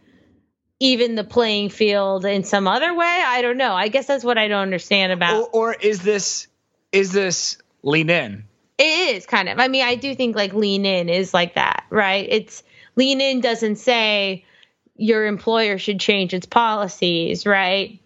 even 0.79 1.15
the 1.15 1.23
playing 1.23 1.69
field 1.69 2.25
in 2.25 2.43
some 2.43 2.67
other 2.67 2.93
way. 2.93 3.23
I 3.25 3.41
don't 3.41 3.57
know. 3.57 3.73
I 3.73 3.89
guess 3.89 4.07
that's 4.07 4.23
what 4.23 4.37
I 4.37 4.47
don't 4.47 4.61
understand 4.61 5.11
about. 5.11 5.49
Or, 5.51 5.71
or 5.71 5.73
is 5.73 6.01
this 6.01 6.47
is 6.91 7.11
this 7.11 7.57
lean 7.83 8.09
in? 8.09 8.45
It 8.77 9.15
is 9.15 9.25
kind 9.25 9.49
of. 9.49 9.59
I 9.59 9.67
mean, 9.67 9.83
I 9.83 9.95
do 9.95 10.15
think 10.15 10.35
like 10.35 10.53
lean 10.53 10.85
in 10.85 11.09
is 11.09 11.33
like 11.33 11.55
that, 11.55 11.83
right? 11.89 12.27
It's 12.29 12.63
lean 12.95 13.19
in 13.19 13.41
doesn't 13.41 13.75
say 13.75 14.45
your 14.95 15.27
employer 15.27 15.77
should 15.77 15.99
change 15.99 16.33
its 16.33 16.45
policies, 16.45 17.45
right? 17.45 17.99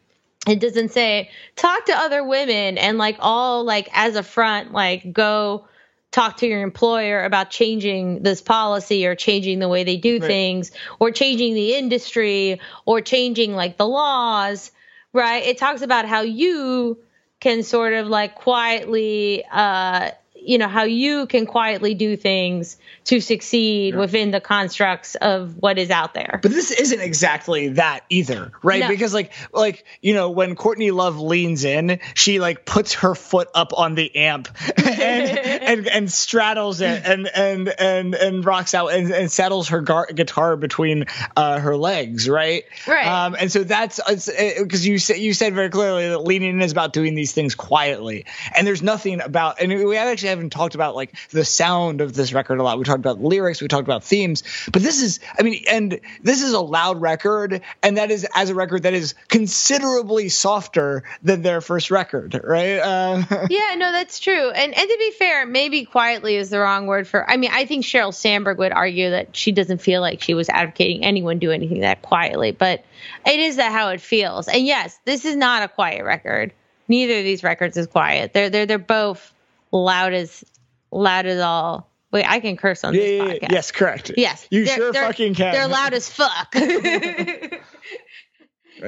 It 0.48 0.60
doesn't 0.60 0.90
say 0.90 1.30
talk 1.56 1.86
to 1.86 1.94
other 1.94 2.24
women 2.24 2.78
and 2.78 2.98
like 2.98 3.18
all 3.20 3.64
like 3.64 3.88
as 3.94 4.16
a 4.16 4.24
front 4.24 4.74
like 4.74 5.14
go 5.14 5.68
talk 6.14 6.38
to 6.38 6.48
your 6.48 6.62
employer 6.62 7.24
about 7.24 7.50
changing 7.50 8.22
this 8.22 8.42
policy 8.42 9.06
or 9.06 9.16
changing 9.16 9.60
the 9.60 9.68
way 9.68 9.84
they 9.84 9.98
do 9.98 10.20
right. 10.20 10.28
things 10.28 10.72
or 11.00 11.12
changing 11.12 11.56
the 11.56 11.74
industry 11.74 12.62
or 12.86 13.02
changing 13.02 13.56
like 13.56 13.78
the 13.78 13.88
laws, 13.88 14.72
right? 15.12 15.44
It 15.44 15.58
talks 15.58 15.82
about 15.82 16.06
how 16.06 16.22
you 16.22 17.00
can 17.40 17.64
sort 17.64 17.94
of 17.94 18.08
like 18.08 18.36
quietly 18.36 19.44
uh 19.52 20.12
you 20.46 20.58
know 20.58 20.68
how 20.68 20.84
you 20.84 21.26
can 21.28 21.46
quietly 21.46 21.94
do 21.94 22.16
things 22.16 22.78
to 23.06 23.20
succeed 23.20 23.94
yeah. 23.94 24.00
within 24.00 24.32
the 24.32 24.42
constructs 24.42 25.16
of 25.16 25.58
what 25.58 25.78
is 25.78 25.90
out 25.90 26.14
there. 26.14 26.40
But 26.42 26.52
this 26.52 26.72
isn't 26.72 27.02
exactly 27.02 27.70
that 27.70 28.02
either, 28.10 28.52
right? 28.62 28.82
No. 28.82 28.88
Because 28.88 29.14
like 29.14 29.32
like 29.52 29.86
you 30.02 30.14
know 30.14 30.30
when 30.30 30.56
Courtney 30.56 30.92
Love 30.92 31.20
leans 31.20 31.64
in, 31.64 32.00
she 32.14 32.40
like 32.40 32.66
puts 32.66 32.96
her 32.96 33.16
foot 33.16 33.50
up 33.54 33.74
on 33.78 33.96
the 33.96 34.16
amp 34.16 34.50
and 34.78 35.38
and, 35.38 35.88
and 35.88 36.12
straddles 36.12 36.82
it 36.82 37.04
and 37.06 37.28
and 37.28 37.70
and 37.70 38.16
and 38.16 38.46
rocks 38.46 38.74
out 38.74 38.88
and, 38.88 39.12
and 39.12 39.32
settles 39.32 39.70
her 39.70 39.82
gar- 39.82 40.08
guitar 40.14 40.56
between 40.56 41.06
uh, 41.36 41.60
her 41.60 41.76
legs, 41.76 42.30
right? 42.30 42.64
Right. 42.88 43.06
Um, 43.06 43.36
and 43.40 43.52
so 43.52 43.64
that's 43.64 44.00
because 44.24 44.86
you 44.86 45.00
said 45.00 45.18
you 45.18 45.34
said 45.34 45.54
very 45.54 45.70
clearly 45.70 46.10
that 46.10 46.20
leaning 46.20 46.50
in 46.50 46.62
is 46.62 46.72
about 46.72 46.94
doing 46.94 47.16
these 47.16 47.34
things 47.34 47.56
quietly, 47.56 48.26
and 48.56 48.66
there's 48.66 48.82
nothing 48.82 49.22
about 49.22 49.62
and 49.62 49.72
we 49.72 49.98
actually 49.98 50.30
haven't 50.34 50.52
talked 50.52 50.76
about 50.76 50.96
like 50.96 51.16
the 51.30 51.46
sound 51.46 52.02
of 52.02 52.14
this 52.14 52.34
record 52.34 52.60
a 52.60 52.64
lot. 52.64 52.78
We 52.78 52.84
talked 52.84 53.00
about 53.00 53.22
lyrics, 53.22 53.62
we 53.62 53.68
talked 53.68 53.88
about 53.88 54.04
themes, 54.04 54.44
but 54.72 54.82
this 54.82 55.02
is, 55.02 55.20
I 55.38 55.44
mean, 55.44 55.64
and 55.70 56.00
this 56.22 56.42
is 56.42 56.54
a 56.54 56.60
loud 56.60 57.00
record, 57.02 57.62
and 57.82 57.98
that 57.98 58.12
is 58.12 58.26
as 58.36 58.50
a 58.50 58.56
record 58.56 58.84
that 58.84 58.94
is 58.94 59.16
considerably 59.28 60.30
softer 60.30 61.04
than 61.22 61.42
their 61.42 61.62
first 61.62 61.92
record, 61.92 62.40
right? 62.44 62.78
Uh, 62.78 63.24
yeah, 63.50 63.76
no, 63.78 63.92
that's 63.92 64.20
true. 64.20 64.50
And 64.50 64.74
and 64.74 64.90
to 64.90 64.98
be 64.98 65.12
fair, 65.12 65.46
maybe 65.46 65.86
quietly 65.86 66.36
is 66.36 66.50
the 66.50 66.60
wrong 66.60 66.88
word 66.88 67.08
for. 67.08 67.30
I 67.30 67.38
mean, 67.38 67.52
I 67.54 67.66
think 67.66 67.86
Sheryl 67.86 68.14
Sandberg 68.14 68.58
would 68.58 68.72
argue 68.72 69.12
that 69.12 69.36
she 69.36 69.52
doesn't 69.52 69.80
feel 69.80 70.02
like 70.02 70.22
she 70.22 70.34
was 70.34 70.50
advocating 70.50 71.04
anyone 71.06 71.40
do 71.40 71.52
anything 71.52 71.82
that 71.82 72.02
quietly, 72.02 72.52
but 72.52 72.84
it 73.26 73.40
is 73.40 73.58
that 73.58 73.72
how 73.72 73.90
it 73.90 74.02
feels. 74.02 74.48
And 74.48 74.66
yes, 74.66 75.00
this 75.06 75.26
is 75.26 75.36
not 75.36 75.64
a 75.64 75.68
quiet 75.68 76.04
record. 76.04 76.54
Neither 76.88 77.20
of 77.20 77.24
these 77.24 77.44
records 77.44 77.78
is 77.78 77.88
quiet. 77.88 78.34
They're 78.34 78.50
they're 78.50 78.66
they're 78.66 78.78
both 78.78 79.33
loud 79.74 80.14
as 80.14 80.44
loud 80.92 81.26
as 81.26 81.40
all. 81.40 81.90
Wait, 82.12 82.30
I 82.30 82.40
can 82.40 82.56
curse 82.56 82.84
on 82.84 82.94
yeah, 82.94 83.00
this 83.00 83.12
yeah, 83.12 83.24
podcast. 83.24 83.52
Yes, 83.52 83.72
correct. 83.72 84.12
Yes, 84.16 84.48
you 84.52 84.66
they're, 84.66 84.76
sure 84.76 84.94
they're, 84.94 85.08
fucking 85.08 85.34
can. 85.34 85.52
They're 85.52 85.68
loud 85.68 85.94
as 85.94 86.08
fuck. 86.08 86.54
no, 86.56 87.50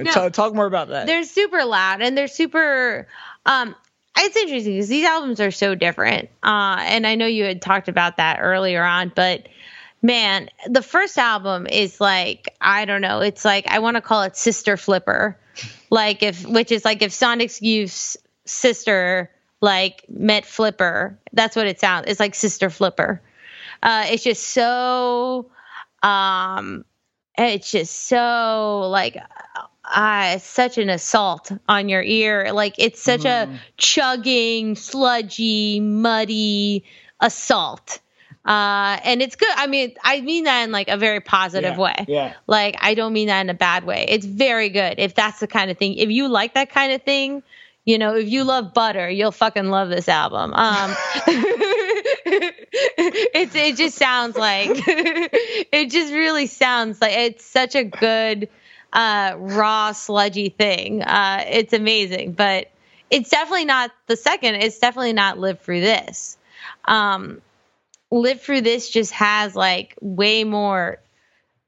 talk, 0.03 0.33
talk 0.33 0.53
more 0.53 0.67
about 0.67 0.89
that. 0.89 1.07
They're 1.07 1.23
super 1.23 1.65
loud 1.65 2.03
and 2.03 2.15
they're 2.15 2.27
super. 2.27 3.07
Um, 3.47 3.75
it's 4.17 4.38
interesting 4.38 4.73
because 4.73 4.88
these 4.88 5.05
albums 5.05 5.41
are 5.41 5.51
so 5.51 5.75
different. 5.75 6.29
Uh, 6.43 6.77
and 6.79 7.07
I 7.07 7.15
know 7.15 7.25
you 7.25 7.43
had 7.43 7.61
talked 7.61 7.89
about 7.89 8.17
that 8.17 8.38
earlier 8.39 8.83
on, 8.83 9.11
but 9.13 9.49
man, 10.03 10.49
the 10.69 10.83
first 10.83 11.17
album 11.17 11.67
is 11.67 11.99
like 11.99 12.55
I 12.61 12.86
don't 12.86 13.01
know. 13.01 13.21
It's 13.21 13.43
like 13.43 13.67
I 13.67 13.79
want 13.79 13.95
to 13.95 14.01
call 14.01 14.21
it 14.21 14.38
Sister 14.38 14.77
Flipper, 14.77 15.38
like 15.89 16.21
if 16.21 16.45
which 16.45 16.71
is 16.71 16.86
like 16.86 17.01
if 17.01 17.11
Sonic 17.11 17.59
Youth's 17.61 18.17
sister 18.45 19.31
like 19.62 20.06
met 20.10 20.45
Flipper. 20.45 21.20
That's 21.34 21.56
what 21.56 21.68
it 21.68 21.80
sounds. 21.80 22.06
It's 22.08 22.20
like 22.20 22.36
Sister 22.36 22.70
Flipper. 22.70 23.22
Uh, 23.82 24.06
it's 24.10 24.24
just 24.24 24.49
so, 24.49 25.51
um, 26.03 26.86
it's 27.38 27.72
just 27.72 28.08
so 28.08 28.88
like, 28.89 29.18
uh, 29.93 30.38
such 30.39 30.78
an 30.78 30.89
assault 30.89 31.51
on 31.68 31.89
your 31.89 32.01
ear. 32.01 32.51
Like 32.51 32.76
it's 32.78 33.01
such 33.01 33.22
mm. 33.22 33.26
a 33.26 33.47
mm-hmm. 33.47 33.56
chugging, 33.78 34.76
sludgy, 34.76 35.80
muddy 35.80 36.84
assault. 37.20 37.99
Uh, 38.45 38.99
and 39.03 39.22
it's 39.24 39.36
good. 39.36 39.49
I 39.56 39.66
mean, 39.66 39.95
I 40.03 40.22
mean 40.22 40.43
that 40.43 40.64
in 40.64 40.72
like 40.72 40.88
a 40.88 40.97
very 40.97 41.20
positive 41.20 41.76
yeah, 41.76 41.80
way. 41.80 42.06
Yeah. 42.08 42.34
Like 42.45 42.78
I 42.80 42.93
don't 42.93 43.14
mean 43.14 43.28
that 43.28 43.41
in 43.41 43.49
a 43.49 43.56
bad 43.56 43.86
way. 43.86 44.06
It's 44.08 44.26
very 44.26 44.70
good. 44.70 44.95
If 44.99 45.16
that's 45.16 45.39
the 45.39 45.47
kind 45.47 45.72
of 45.72 45.78
thing, 45.78 45.95
if 45.95 46.10
you 46.12 46.28
like 46.28 46.53
that 46.53 46.70
kind 46.70 46.93
of 46.93 47.01
thing, 47.01 47.41
you 47.86 47.99
know, 47.99 48.15
if 48.15 48.27
you 48.27 48.43
love 48.43 48.73
butter, 48.73 49.07
you'll 49.09 49.31
fucking 49.31 49.69
love 49.69 49.89
this 49.89 50.09
album. 50.09 50.53
Um, 50.53 50.95
it's 52.25 53.53
it 53.55 53.77
just 53.77 53.95
sounds 53.95 54.36
like 54.36 54.71
it 54.73 55.91
just 55.91 56.11
really 56.11 56.47
sounds 56.47 56.99
like 56.99 57.15
it's 57.15 57.45
such 57.45 57.75
a 57.75 57.83
good 57.83 58.49
uh, 58.91 59.36
raw 59.38 59.91
sludgy 59.91 60.49
thing. 60.49 61.03
Uh, 61.03 61.43
it's 61.47 61.73
amazing, 61.73 62.31
but 62.33 62.71
it's 63.11 63.29
definitely 63.29 63.65
not 63.65 63.91
the 64.07 64.17
second. 64.17 64.55
It's 64.55 64.79
definitely 64.79 65.13
not 65.13 65.38
live 65.38 65.61
through 65.61 65.81
this. 65.81 66.38
Um, 66.86 67.41
live 68.09 68.41
through 68.41 68.61
this 68.61 68.89
just 68.89 69.11
has 69.11 69.55
like 69.55 69.95
way 70.01 70.43
more, 70.43 70.97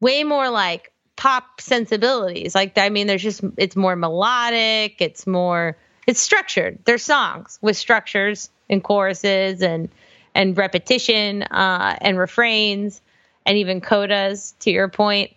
way 0.01 0.23
more 0.23 0.49
like 0.49 0.91
pop 1.15 1.61
sensibilities. 1.61 2.55
Like 2.55 2.75
I 2.79 2.89
mean, 2.89 3.05
there's 3.05 3.21
just 3.21 3.41
it's 3.57 3.75
more 3.75 3.95
melodic. 3.95 4.95
It's 4.99 5.27
more 5.27 5.77
it's 6.07 6.21
structured. 6.21 6.79
They're 6.85 6.97
songs 6.97 7.59
with 7.61 7.77
structures 7.77 8.49
and 8.69 8.83
choruses 8.83 9.61
and 9.61 9.89
and 10.33 10.57
repetition 10.57 11.43
uh, 11.43 11.97
and 12.01 12.17
refrains 12.17 13.01
and 13.45 13.57
even 13.57 13.81
codas. 13.81 14.53
To 14.59 14.71
your 14.71 14.87
point, 14.87 15.31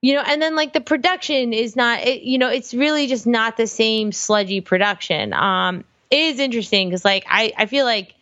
you 0.00 0.14
know, 0.14 0.22
and 0.24 0.40
then 0.40 0.54
like 0.54 0.72
the 0.72 0.80
production 0.80 1.52
is 1.52 1.76
not. 1.76 2.00
It, 2.06 2.22
you 2.22 2.38
know, 2.38 2.48
it's 2.48 2.72
really 2.72 3.08
just 3.08 3.26
not 3.26 3.56
the 3.56 3.66
same 3.66 4.12
sludgy 4.12 4.60
production. 4.60 5.32
Um, 5.34 5.84
it 6.10 6.20
is 6.20 6.38
interesting 6.38 6.88
because 6.88 7.04
like 7.04 7.24
I 7.28 7.52
I 7.58 7.66
feel 7.66 7.84
like. 7.84 8.14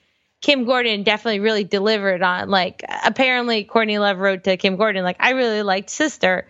Kim 0.42 0.64
Gordon 0.64 1.02
definitely 1.02 1.40
really 1.40 1.64
delivered 1.64 2.22
on 2.22 2.48
like 2.48 2.82
apparently 3.04 3.62
Courtney 3.62 3.98
Love 3.98 4.16
wrote 4.16 4.44
to 4.44 4.56
Kim 4.56 4.76
Gordon 4.76 5.04
like 5.04 5.18
I 5.20 5.32
really 5.32 5.62
liked 5.62 5.90
Sister 5.90 6.46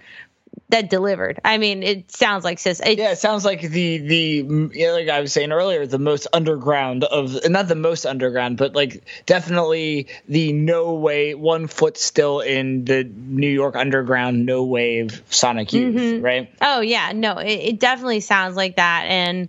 that 0.70 0.88
delivered. 0.90 1.40
I 1.44 1.58
mean, 1.58 1.82
it 1.82 2.10
sounds 2.10 2.44
like 2.44 2.58
sis. 2.58 2.80
It, 2.80 2.98
yeah, 2.98 3.12
it 3.12 3.18
sounds 3.18 3.44
like 3.44 3.60
the 3.60 3.98
the 3.98 4.42
know, 4.42 4.92
like 4.92 5.08
I 5.08 5.20
was 5.20 5.32
saying 5.32 5.52
earlier, 5.52 5.86
the 5.86 5.98
most 5.98 6.26
underground 6.32 7.04
of 7.04 7.48
not 7.48 7.68
the 7.68 7.74
most 7.74 8.06
underground, 8.06 8.56
but 8.56 8.74
like 8.74 9.04
definitely 9.26 10.08
the 10.28 10.52
no 10.52 10.94
way 10.94 11.34
one 11.34 11.66
foot 11.66 11.96
still 11.98 12.40
in 12.40 12.84
the 12.84 13.04
New 13.04 13.50
York 13.50 13.76
underground, 13.76 14.46
no 14.46 14.64
wave 14.64 15.22
Sonic 15.30 15.72
Youth, 15.72 15.96
mm-hmm. 15.96 16.24
right? 16.24 16.52
Oh 16.60 16.80
yeah, 16.80 17.12
no, 17.14 17.38
it, 17.38 17.52
it 17.52 17.80
definitely 17.80 18.20
sounds 18.20 18.56
like 18.56 18.76
that, 18.76 19.06
and 19.08 19.48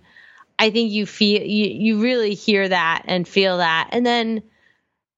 I 0.58 0.70
think 0.70 0.92
you 0.92 1.06
feel 1.06 1.42
you 1.42 1.66
you 1.66 2.02
really 2.02 2.34
hear 2.34 2.68
that 2.68 3.04
and 3.06 3.26
feel 3.26 3.58
that, 3.58 3.90
and 3.92 4.04
then 4.04 4.42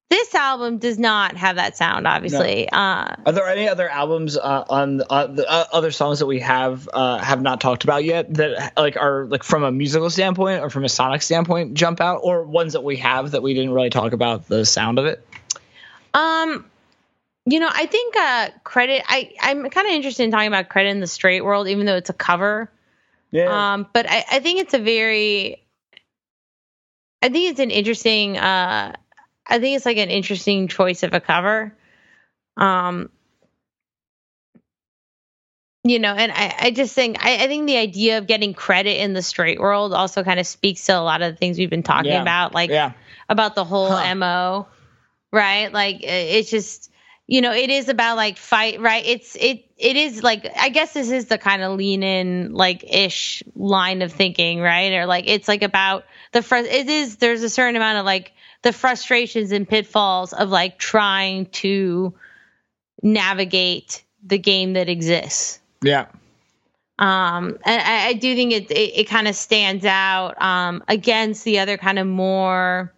this 0.09 0.35
album 0.35 0.77
does 0.77 0.99
not 0.99 1.35
have 1.35 1.55
that 1.55 1.77
sound, 1.77 2.05
obviously. 2.05 2.67
No. 2.71 2.77
Uh, 2.77 3.15
Are 3.25 3.31
there 3.31 3.47
any 3.47 3.67
other 3.67 3.89
albums 3.89 4.37
uh, 4.37 4.63
on 4.69 5.01
uh, 5.09 5.27
the 5.27 5.49
uh, 5.49 5.65
other 5.71 5.91
songs 5.91 6.19
that 6.19 6.27
we 6.27 6.39
have 6.41 6.87
uh, 6.93 7.17
have 7.17 7.41
not 7.41 7.59
talked 7.59 7.83
about 7.83 8.03
yet 8.03 8.31
that 8.35 8.73
like 8.77 8.97
are 8.97 9.25
like 9.25 9.43
from 9.43 9.63
a 9.63 9.71
musical 9.71 10.09
standpoint 10.09 10.61
or 10.61 10.69
from 10.69 10.83
a 10.83 10.89
sonic 10.89 11.21
standpoint 11.23 11.73
jump 11.73 12.01
out, 12.01 12.19
or 12.23 12.43
ones 12.43 12.73
that 12.73 12.83
we 12.83 12.97
have 12.97 13.31
that 13.31 13.41
we 13.41 13.53
didn't 13.53 13.71
really 13.71 13.89
talk 13.89 14.13
about 14.13 14.47
the 14.47 14.63
sound 14.65 14.99
of 14.99 15.05
it? 15.05 15.25
Um, 16.13 16.65
you 17.45 17.59
know, 17.59 17.69
I 17.71 17.87
think 17.87 18.15
uh, 18.15 18.49
credit. 18.63 19.03
I 19.07 19.33
I'm 19.41 19.69
kind 19.69 19.87
of 19.87 19.93
interested 19.93 20.23
in 20.23 20.31
talking 20.31 20.47
about 20.47 20.69
credit 20.69 20.89
in 20.89 20.99
the 20.99 21.07
straight 21.07 21.43
world, 21.43 21.67
even 21.67 21.87
though 21.87 21.95
it's 21.95 22.11
a 22.11 22.13
cover. 22.13 22.69
Yeah. 23.31 23.73
Um, 23.73 23.87
but 23.91 24.05
I, 24.07 24.23
I 24.33 24.39
think 24.39 24.61
it's 24.61 24.75
a 24.75 24.79
very 24.79 25.65
I 27.25 27.29
think 27.29 27.49
it's 27.49 27.59
an 27.59 27.71
interesting 27.71 28.37
uh, 28.37 28.95
I 29.47 29.59
think 29.59 29.75
it's 29.75 29.85
like 29.85 29.97
an 29.97 30.09
interesting 30.09 30.67
choice 30.67 31.03
of 31.03 31.13
a 31.13 31.19
cover. 31.19 31.75
Um, 32.57 33.09
you 35.83 35.99
know, 35.99 36.13
and 36.13 36.31
I, 36.31 36.55
I 36.59 36.71
just 36.71 36.95
think 36.95 37.23
I, 37.23 37.43
I, 37.43 37.47
think 37.47 37.67
the 37.67 37.77
idea 37.77 38.17
of 38.17 38.25
getting 38.25 38.55
credit 38.55 39.01
in 39.01 39.13
the 39.13 39.21
straight 39.21 39.59
world 39.59 39.93
also 39.93 40.23
kind 40.23 40.39
of 40.39 40.47
speaks 40.47 40.85
to 40.85 40.97
a 40.97 40.99
lot 40.99 41.21
of 41.21 41.33
the 41.33 41.37
things 41.37 41.59
we've 41.59 41.69
been 41.69 41.83
talking 41.83 42.11
yeah. 42.11 42.21
about, 42.21 42.55
like 42.55 42.71
yeah. 42.71 42.93
about 43.29 43.53
the 43.53 43.63
whole 43.63 43.91
huh. 43.91 44.15
mo, 44.15 44.67
right? 45.31 45.71
Like 45.71 45.97
it's 46.01 46.49
just 46.49 46.91
you 47.27 47.41
know, 47.41 47.53
it 47.53 47.69
is 47.71 47.89
about 47.89 48.17
like 48.17 48.37
fight, 48.37 48.79
right? 48.79 49.03
It's 49.05 49.35
it 49.35 49.65
it 49.77 49.95
is 49.95 50.21
like 50.21 50.47
I 50.55 50.69
guess 50.69 50.93
this 50.93 51.09
is 51.09 51.25
the 51.25 51.37
kind 51.37 51.63
of 51.63 51.77
lean 51.77 52.03
in 52.03 52.53
like 52.53 52.83
ish 52.83 53.43
line 53.55 54.01
of 54.01 54.11
thinking, 54.11 54.61
right? 54.61 54.93
Or 54.93 55.05
like 55.05 55.25
it's 55.27 55.47
like 55.47 55.63
about 55.63 56.05
the 56.33 56.41
front. 56.41 56.67
It 56.67 56.87
is 56.87 57.17
there's 57.17 57.41
a 57.43 57.49
certain 57.49 57.75
amount 57.75 57.97
of 57.97 58.05
like 58.05 58.31
the 58.65 58.73
frustrations 58.73 59.51
and 59.51 59.69
pitfalls 59.69 60.33
of 60.33 60.49
like 60.49 60.79
trying 60.79 61.45
to 61.45 62.11
navigate 63.03 64.03
the 64.23 64.39
game 64.39 64.73
that 64.73 64.89
exists. 64.89 65.59
Yeah. 65.83 66.07
Um, 66.97 67.59
and 67.63 67.81
I, 67.81 68.07
I 68.07 68.13
do 68.13 68.33
think 68.35 68.53
it 68.53 68.71
it, 68.71 69.01
it 69.01 69.03
kind 69.07 69.27
of 69.27 69.35
stands 69.35 69.85
out 69.85 70.41
um, 70.41 70.83
against 70.87 71.43
the 71.43 71.59
other 71.59 71.77
kind 71.77 71.99
of 71.99 72.07
more. 72.07 72.91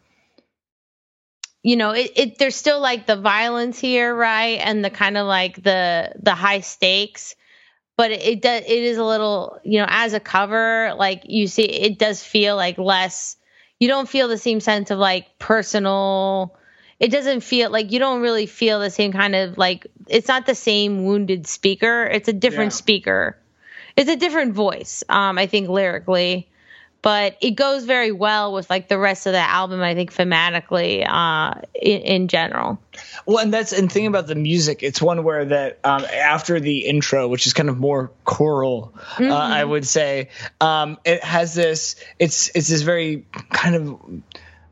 You 1.63 1.75
know, 1.75 1.91
it, 1.91 2.11
it 2.15 2.37
there's 2.37 2.55
still 2.55 2.79
like 2.79 3.05
the 3.05 3.17
violence 3.17 3.77
here, 3.77 4.15
right, 4.15 4.59
and 4.63 4.85
the 4.85 4.89
kind 4.89 5.17
of 5.17 5.27
like 5.27 5.61
the 5.63 6.13
the 6.21 6.33
high 6.33 6.61
stakes, 6.61 7.35
but 7.97 8.11
it, 8.11 8.21
it 8.21 8.41
does 8.41 8.63
it 8.63 8.69
is 8.69 8.97
a 8.97 9.03
little 9.03 9.59
you 9.65 9.79
know 9.79 9.87
as 9.89 10.13
a 10.13 10.19
cover 10.21 10.93
like 10.97 11.23
you 11.25 11.47
see 11.47 11.63
it 11.63 11.99
does 11.99 12.23
feel 12.23 12.55
like 12.55 12.77
less 12.77 13.36
you 13.79 13.87
don't 13.87 14.09
feel 14.09 14.27
the 14.27 14.37
same 14.37 14.59
sense 14.59 14.91
of 14.91 14.99
like 14.99 15.37
personal 15.39 16.55
it 16.99 17.11
doesn't 17.11 17.41
feel 17.41 17.69
like 17.69 17.91
you 17.91 17.99
don't 17.99 18.21
really 18.21 18.47
feel 18.47 18.79
the 18.79 18.89
same 18.89 19.11
kind 19.11 19.35
of 19.35 19.57
like 19.57 19.85
it's 20.07 20.27
not 20.27 20.45
the 20.45 20.55
same 20.55 21.05
wounded 21.05 21.45
speaker. 21.45 22.05
It's 22.05 22.27
a 22.27 22.33
different 22.33 22.71
Yeah. 22.71 22.77
speaker. 22.77 23.37
It's 23.95 24.09
a 24.09 24.15
different 24.15 24.53
voice. 24.53 25.03
Um, 25.09 25.37
I 25.37 25.45
think 25.47 25.69
lyrically, 25.69 26.47
but 27.07 27.37
it 27.39 27.51
goes 27.51 27.85
very 27.85 28.11
well 28.11 28.51
with 28.51 28.69
like 28.69 28.89
the 28.89 28.97
rest 28.97 29.27
of 29.27 29.31
the 29.31 29.39
album. 29.39 29.81
I 29.81 29.95
think 29.95 30.13
thematically, 30.13 31.07
uh, 31.07 31.61
in, 31.73 32.01
in 32.01 32.27
general. 32.27 32.81
Well, 33.25 33.37
and 33.37 33.53
that's 33.53 33.71
and 33.71 33.89
thinking 33.89 34.07
about 34.07 34.27
the 34.27 34.35
music, 34.35 34.83
it's 34.83 35.01
one 35.01 35.23
where 35.23 35.45
that 35.45 35.79
um, 35.85 36.03
after 36.03 36.59
the 36.59 36.79
intro, 36.79 37.29
which 37.29 37.47
is 37.47 37.53
kind 37.53 37.69
of 37.69 37.77
more 37.77 38.11
choral, 38.25 38.93
uh, 39.21 39.33
I 39.33 39.63
would 39.63 39.87
say, 39.87 40.31
um, 40.59 40.97
it 41.05 41.23
has 41.23 41.55
this. 41.55 41.95
It's 42.19 42.51
it's 42.53 42.67
this 42.67 42.81
very 42.81 43.25
kind 43.51 43.75
of. 43.75 43.83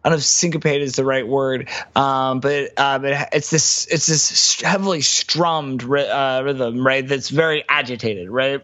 I 0.04 0.10
don't 0.10 0.12
know 0.12 0.16
if 0.18 0.24
syncopated 0.24 0.82
is 0.82 0.98
the 0.98 1.06
right 1.06 1.26
word, 1.26 1.70
um, 1.96 2.42
but 2.42 2.74
uh, 2.76 3.00
but 3.00 3.30
it's 3.32 3.50
this 3.50 3.88
it's 3.90 4.08
this 4.08 4.60
heavily 4.60 5.00
strummed 5.00 5.84
ry- 5.84 6.02
uh, 6.02 6.42
rhythm, 6.42 6.86
right? 6.86 7.08
That's 7.08 7.30
very 7.30 7.64
agitated, 7.70 8.30
right? 8.30 8.62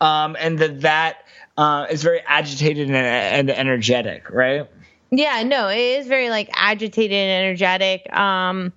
Um, 0.00 0.38
and 0.40 0.58
that 0.60 0.80
that 0.80 1.23
uh, 1.56 1.86
is 1.90 2.02
very 2.02 2.20
agitated 2.26 2.88
and, 2.88 2.96
and 2.96 3.50
energetic, 3.50 4.30
right? 4.30 4.68
Yeah, 5.10 5.42
no, 5.44 5.68
it 5.68 5.78
is 5.78 6.06
very 6.06 6.30
like 6.30 6.50
agitated 6.54 7.12
and 7.12 7.44
energetic. 7.44 8.12
Um, 8.12 8.72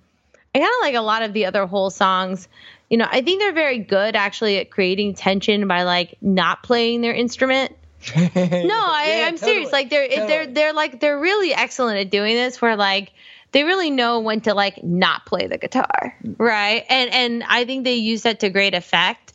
I 0.54 0.58
kind 0.58 0.70
of 0.70 0.82
like 0.82 0.94
a 0.94 1.00
lot 1.00 1.22
of 1.22 1.32
the 1.32 1.46
other 1.46 1.66
Hole 1.66 1.90
songs. 1.90 2.48
You 2.90 2.96
know, 2.96 3.06
I 3.10 3.20
think 3.22 3.40
they're 3.40 3.52
very 3.52 3.78
good 3.78 4.16
actually 4.16 4.58
at 4.58 4.70
creating 4.70 5.14
tension 5.14 5.68
by 5.68 5.82
like 5.82 6.16
not 6.20 6.62
playing 6.62 7.00
their 7.00 7.14
instrument. 7.14 7.72
No, 8.14 8.24
I, 8.24 9.04
Yeah, 9.08 9.26
I'm 9.26 9.36
totally, 9.36 9.38
serious. 9.38 9.72
Like 9.72 9.90
they're 9.90 10.08
they're 10.08 10.46
they're 10.46 10.72
like 10.72 11.00
they're 11.00 11.18
really 11.18 11.52
excellent 11.52 11.98
at 11.98 12.10
doing 12.10 12.36
this. 12.36 12.62
Where 12.62 12.76
like 12.76 13.12
they 13.52 13.64
really 13.64 13.90
know 13.90 14.20
when 14.20 14.40
to 14.42 14.54
like 14.54 14.82
not 14.84 15.26
play 15.26 15.48
the 15.48 15.58
guitar, 15.58 16.16
right? 16.36 16.84
And 16.88 17.10
and 17.12 17.44
I 17.48 17.64
think 17.64 17.84
they 17.84 17.96
use 17.96 18.22
that 18.22 18.40
to 18.40 18.50
great 18.50 18.74
effect. 18.74 19.27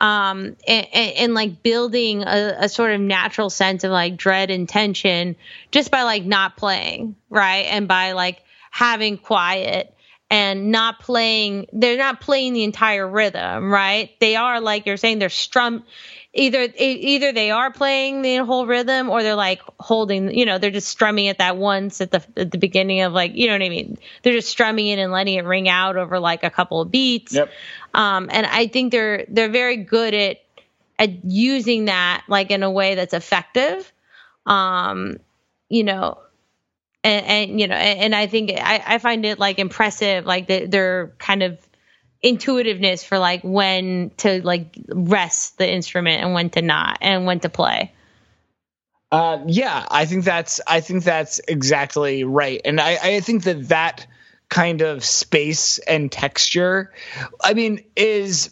Um, 0.00 0.56
and, 0.66 0.86
and, 0.92 1.12
and 1.16 1.34
like 1.34 1.62
building 1.62 2.22
a, 2.22 2.56
a 2.60 2.68
sort 2.68 2.92
of 2.92 3.00
natural 3.00 3.50
sense 3.50 3.82
of 3.82 3.90
like 3.90 4.16
dread 4.16 4.50
and 4.50 4.68
tension 4.68 5.34
just 5.72 5.90
by 5.90 6.04
like 6.04 6.24
not 6.24 6.56
playing, 6.56 7.16
right? 7.30 7.66
And 7.66 7.88
by 7.88 8.12
like 8.12 8.40
having 8.70 9.18
quiet 9.18 9.92
and 10.30 10.70
not 10.70 11.00
playing 11.00 11.66
they're 11.72 11.96
not 11.96 12.20
playing 12.20 12.52
the 12.52 12.64
entire 12.64 13.08
rhythm 13.08 13.72
right? 13.72 14.10
They 14.20 14.36
are 14.36 14.60
like 14.60 14.86
you're 14.86 14.96
saying 14.96 15.18
they're 15.18 15.28
strum 15.28 15.84
either 16.34 16.68
either 16.76 17.32
they 17.32 17.50
are 17.50 17.72
playing 17.72 18.22
the 18.22 18.36
whole 18.36 18.66
rhythm 18.66 19.08
or 19.08 19.22
they're 19.22 19.34
like 19.34 19.62
holding 19.80 20.32
you 20.36 20.44
know 20.44 20.58
they're 20.58 20.70
just 20.70 20.88
strumming 20.88 21.24
it 21.26 21.38
that 21.38 21.56
once 21.56 22.00
at 22.00 22.10
the 22.10 22.22
at 22.36 22.50
the 22.50 22.58
beginning 22.58 23.00
of 23.00 23.12
like 23.12 23.34
you 23.34 23.46
know 23.46 23.54
what 23.54 23.62
i 23.62 23.68
mean? 23.68 23.96
They're 24.22 24.34
just 24.34 24.48
strumming 24.48 24.86
it 24.86 24.98
and 24.98 25.10
letting 25.10 25.34
it 25.34 25.44
ring 25.44 25.68
out 25.68 25.96
over 25.96 26.20
like 26.20 26.44
a 26.44 26.50
couple 26.50 26.80
of 26.80 26.90
beats. 26.90 27.34
Yep. 27.34 27.50
um 27.94 28.28
and 28.30 28.46
i 28.46 28.66
think 28.66 28.92
they're 28.92 29.24
they're 29.28 29.48
very 29.48 29.76
good 29.76 30.14
at 30.14 30.38
at 30.98 31.24
using 31.24 31.86
that 31.86 32.24
like 32.28 32.50
in 32.50 32.62
a 32.62 32.70
way 32.70 32.94
that's 32.96 33.14
effective. 33.14 33.90
Um 34.44 35.18
you 35.68 35.84
know 35.84 36.18
and, 37.08 37.26
and 37.26 37.60
you 37.60 37.66
know 37.66 37.74
and, 37.74 37.98
and 38.00 38.14
i 38.14 38.26
think 38.26 38.50
I, 38.50 38.82
I 38.86 38.98
find 38.98 39.24
it 39.24 39.38
like 39.38 39.58
impressive 39.58 40.26
like 40.26 40.46
the, 40.46 40.66
their 40.66 41.14
kind 41.18 41.42
of 41.42 41.58
intuitiveness 42.22 43.04
for 43.04 43.18
like 43.18 43.42
when 43.42 44.10
to 44.18 44.42
like 44.42 44.76
rest 44.88 45.58
the 45.58 45.70
instrument 45.70 46.22
and 46.22 46.34
when 46.34 46.50
to 46.50 46.62
not 46.62 46.98
and 47.00 47.26
when 47.26 47.40
to 47.40 47.48
play. 47.48 47.92
Uh, 49.10 49.38
yeah, 49.46 49.86
I 49.90 50.04
think 50.04 50.24
that's 50.24 50.60
I 50.66 50.80
think 50.80 51.04
that's 51.04 51.40
exactly 51.48 52.24
right, 52.24 52.60
and 52.64 52.78
I, 52.78 52.98
I 53.02 53.20
think 53.20 53.44
that 53.44 53.68
that 53.68 54.06
kind 54.50 54.82
of 54.82 55.02
space 55.04 55.78
and 55.78 56.12
texture, 56.12 56.92
I 57.40 57.54
mean, 57.54 57.84
is 57.96 58.50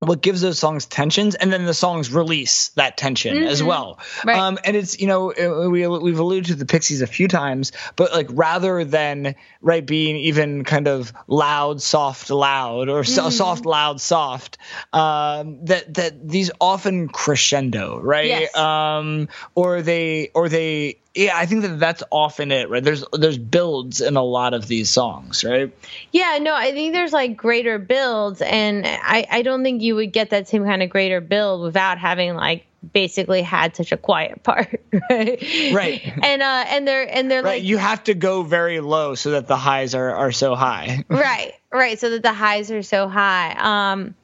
what 0.00 0.22
gives 0.22 0.40
those 0.40 0.58
songs 0.58 0.86
tensions, 0.86 1.34
and 1.34 1.52
then 1.52 1.64
the 1.64 1.74
songs 1.74 2.12
release 2.12 2.68
that 2.70 2.96
tension 2.96 3.42
as 3.44 3.62
well. 3.62 3.98
Right. 4.24 4.38
Um, 4.38 4.58
and 4.64 4.76
it's 4.76 5.00
you 5.00 5.08
know 5.08 5.32
uh, 5.32 5.68
we 5.68 5.86
we've 5.86 6.18
alluded 6.18 6.46
to 6.46 6.54
the 6.54 6.66
Pixies 6.66 7.02
a 7.02 7.06
few 7.06 7.26
times, 7.26 7.72
but 7.96 8.12
like 8.12 8.28
rather 8.30 8.84
than 8.84 9.34
right 9.60 9.84
being 9.84 10.16
even 10.16 10.62
kind 10.62 10.86
of 10.86 11.12
loud, 11.26 11.82
soft, 11.82 12.30
loud, 12.30 12.88
or 12.88 13.02
so, 13.02 13.30
soft, 13.30 13.66
loud, 13.66 14.00
soft, 14.00 14.58
um, 14.92 15.64
that 15.64 15.94
that 15.94 16.28
these 16.28 16.50
often 16.60 17.08
crescendo, 17.08 18.00
right? 18.00 18.26
Yes. 18.26 18.56
um 18.56 19.28
or 19.56 19.82
they 19.82 20.30
or 20.34 20.48
they 20.48 21.00
yeah 21.14 21.36
i 21.36 21.46
think 21.46 21.62
that 21.62 21.78
that's 21.78 22.02
often 22.10 22.52
it 22.52 22.68
right? 22.68 22.82
There's 22.82 23.04
there's 23.12 23.38
builds 23.38 24.00
in 24.00 24.16
a 24.16 24.22
lot 24.22 24.54
of 24.54 24.66
these 24.66 24.90
songs 24.90 25.44
right? 25.44 25.72
Yeah 26.12 26.38
no 26.40 26.54
i 26.54 26.72
think 26.72 26.92
there's 26.94 27.12
like 27.12 27.36
greater 27.36 27.78
builds 27.78 28.42
and 28.42 28.84
i 28.86 29.26
i 29.30 29.42
don't 29.42 29.62
think 29.62 29.82
you 29.82 29.94
would 29.96 30.12
get 30.12 30.30
that 30.30 30.48
same 30.48 30.64
kind 30.64 30.82
of 30.82 30.90
greater 30.90 31.20
build 31.20 31.62
without 31.62 31.98
having 31.98 32.34
like 32.34 32.66
basically 32.92 33.42
had 33.42 33.74
such 33.74 33.90
a 33.90 33.96
quiet 33.96 34.42
part 34.44 34.80
right? 35.10 35.42
Right. 35.72 36.12
and 36.22 36.42
uh 36.42 36.64
and 36.68 36.86
they're 36.86 37.12
and 37.12 37.30
they're 37.30 37.42
right 37.42 37.58
like 37.58 37.64
you 37.64 37.76
have 37.78 38.04
to 38.04 38.14
go 38.14 38.42
very 38.42 38.80
low 38.80 39.14
so 39.16 39.32
that 39.32 39.48
the 39.48 39.56
highs 39.56 39.94
are 39.94 40.14
are 40.14 40.32
so 40.32 40.54
high. 40.54 41.04
Right 41.08 41.54
right 41.72 41.98
so 41.98 42.10
that 42.10 42.22
the 42.22 42.32
highs 42.32 42.70
are 42.70 42.82
so 42.82 43.08
high. 43.08 43.54
Um 43.58 44.14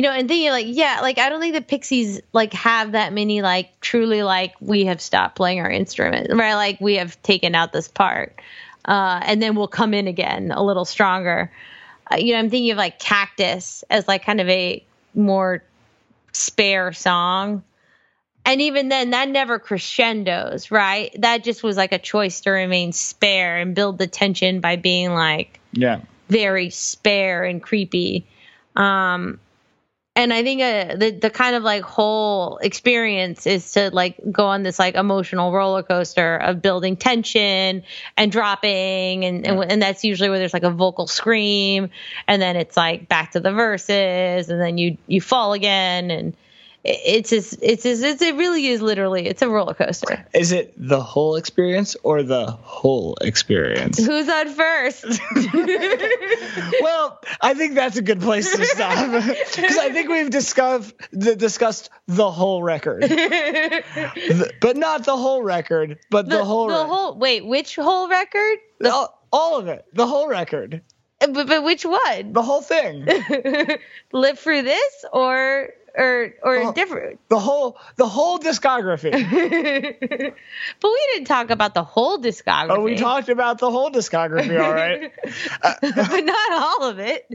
you 0.00 0.06
know 0.06 0.12
and 0.12 0.28
thinking 0.28 0.50
like 0.50 0.64
yeah 0.66 1.00
like 1.02 1.18
i 1.18 1.28
don't 1.28 1.40
think 1.40 1.52
the 1.52 1.60
pixies 1.60 2.22
like 2.32 2.54
have 2.54 2.92
that 2.92 3.12
many 3.12 3.42
like 3.42 3.78
truly 3.82 4.22
like 4.22 4.54
we 4.58 4.86
have 4.86 4.98
stopped 4.98 5.36
playing 5.36 5.60
our 5.60 5.70
instrument 5.70 6.32
right? 6.32 6.54
Like 6.54 6.80
we 6.80 6.94
have 6.94 7.22
taken 7.22 7.54
out 7.54 7.74
this 7.74 7.86
part 7.86 8.40
uh 8.86 9.20
and 9.22 9.42
then 9.42 9.56
we'll 9.56 9.68
come 9.68 9.92
in 9.92 10.08
again 10.08 10.52
a 10.52 10.64
little 10.64 10.86
stronger. 10.86 11.52
Uh, 12.10 12.16
you 12.16 12.32
know 12.32 12.38
i'm 12.38 12.48
thinking 12.48 12.70
of 12.70 12.78
like 12.78 12.98
cactus 12.98 13.84
as 13.90 14.08
like 14.08 14.24
kind 14.24 14.40
of 14.40 14.48
a 14.48 14.82
more 15.14 15.62
spare 16.32 16.94
song. 16.94 17.62
And 18.46 18.62
even 18.62 18.88
then 18.88 19.10
that 19.10 19.28
never 19.28 19.58
crescendos 19.58 20.70
right? 20.70 21.14
That 21.20 21.44
just 21.44 21.62
was 21.62 21.76
like 21.76 21.92
a 21.92 21.98
choice 21.98 22.40
to 22.40 22.50
remain 22.50 22.92
spare 22.92 23.58
and 23.58 23.74
build 23.74 23.98
the 23.98 24.06
tension 24.06 24.60
by 24.60 24.76
being 24.76 25.12
like 25.12 25.60
yeah. 25.72 26.00
very 26.30 26.70
spare 26.70 27.44
and 27.44 27.62
creepy. 27.62 28.26
Um, 28.76 29.38
and 30.20 30.34
I 30.34 30.42
think 30.42 30.60
uh, 30.60 30.96
the 30.96 31.10
the 31.12 31.30
kind 31.30 31.56
of 31.56 31.62
like 31.62 31.82
whole 31.82 32.58
experience 32.58 33.46
is 33.46 33.72
to 33.72 33.90
like 33.90 34.16
go 34.30 34.46
on 34.46 34.62
this 34.62 34.78
like 34.78 34.94
emotional 34.94 35.50
roller 35.50 35.82
coaster 35.82 36.36
of 36.36 36.60
building 36.60 36.96
tension 36.96 37.82
and 38.16 38.30
dropping, 38.30 39.24
and 39.24 39.46
and, 39.46 39.72
and 39.72 39.82
that's 39.82 40.04
usually 40.04 40.28
where 40.28 40.38
there's 40.38 40.52
like 40.52 40.62
a 40.62 40.70
vocal 40.70 41.06
scream, 41.06 41.90
and 42.28 42.42
then 42.42 42.56
it's 42.56 42.76
like 42.76 43.08
back 43.08 43.32
to 43.32 43.40
the 43.40 43.52
verses, 43.52 44.50
and 44.50 44.60
then 44.60 44.76
you 44.76 44.98
you 45.06 45.20
fall 45.22 45.54
again, 45.54 46.10
and 46.10 46.36
it's 46.82 47.28
just 47.28 47.58
it's 47.60 47.84
it's 47.84 48.22
it 48.22 48.34
really 48.36 48.66
is 48.66 48.80
literally 48.80 49.26
it's 49.26 49.42
a 49.42 49.48
roller 49.48 49.74
coaster. 49.74 50.24
is 50.32 50.50
it 50.50 50.72
the 50.78 51.00
whole 51.02 51.36
experience 51.36 51.94
or 52.02 52.22
the 52.22 52.46
whole 52.50 53.16
experience 53.20 53.98
Who's 53.98 54.28
on 54.28 54.48
first? 54.48 55.04
well 56.80 57.20
i 57.40 57.54
think 57.54 57.74
that's 57.74 57.96
a 57.96 58.02
good 58.02 58.20
place 58.20 58.54
to 58.56 58.64
stop 58.64 59.10
because 59.56 59.76
i 59.78 59.90
think 59.90 60.08
we've 60.08 60.30
discussed 60.30 60.94
the, 61.12 61.36
discussed 61.36 61.90
the 62.06 62.30
whole 62.30 62.62
record 62.62 63.02
The- 63.02 64.52
but 64.60 64.76
not 64.76 65.04
the 65.04 65.16
whole 65.16 65.42
record 65.42 65.98
but 66.10 66.28
the, 66.28 66.44
whole 66.44 66.68
the 66.68 66.74
re- 66.74 66.80
whole 66.88 67.18
wait, 67.18 67.44
which 67.46 67.76
whole 67.76 68.08
record? 68.08 68.58
all, 68.84 69.22
all 69.32 69.58
of 69.58 69.68
it 69.68 69.84
the 69.92 70.06
whole 70.06 70.28
record 70.28 70.82
But, 71.20 71.46
but 71.46 71.62
which 71.62 71.84
one? 71.84 72.32
the 72.32 72.42
whole 72.42 72.62
thing 72.62 73.06
Live 74.12 74.38
through 74.38 74.62
this 74.62 75.04
or 75.12 75.68
or 75.96 76.34
or 76.42 76.56
Oh. 76.56 76.72
different? 76.72 77.20
the 77.28 77.38
whole 77.38 77.78
the 77.96 78.06
whole 78.06 78.38
discography 78.38 79.10
But 80.80 80.88
we 80.90 81.06
didn't 81.14 81.26
talk 81.26 81.50
about 81.50 81.74
the 81.74 81.82
whole 81.84 82.18
discography. 82.18 82.70
Oh, 82.70 82.80
we 82.82 82.96
talked 82.96 83.28
about 83.28 83.58
the 83.58 83.70
whole 83.70 83.90
discography, 83.90 84.62
all 84.62 84.72
right. 84.72 85.12
but 85.62 86.24
not 86.24 86.52
all 86.52 86.84
of 86.88 86.98
it. 86.98 87.26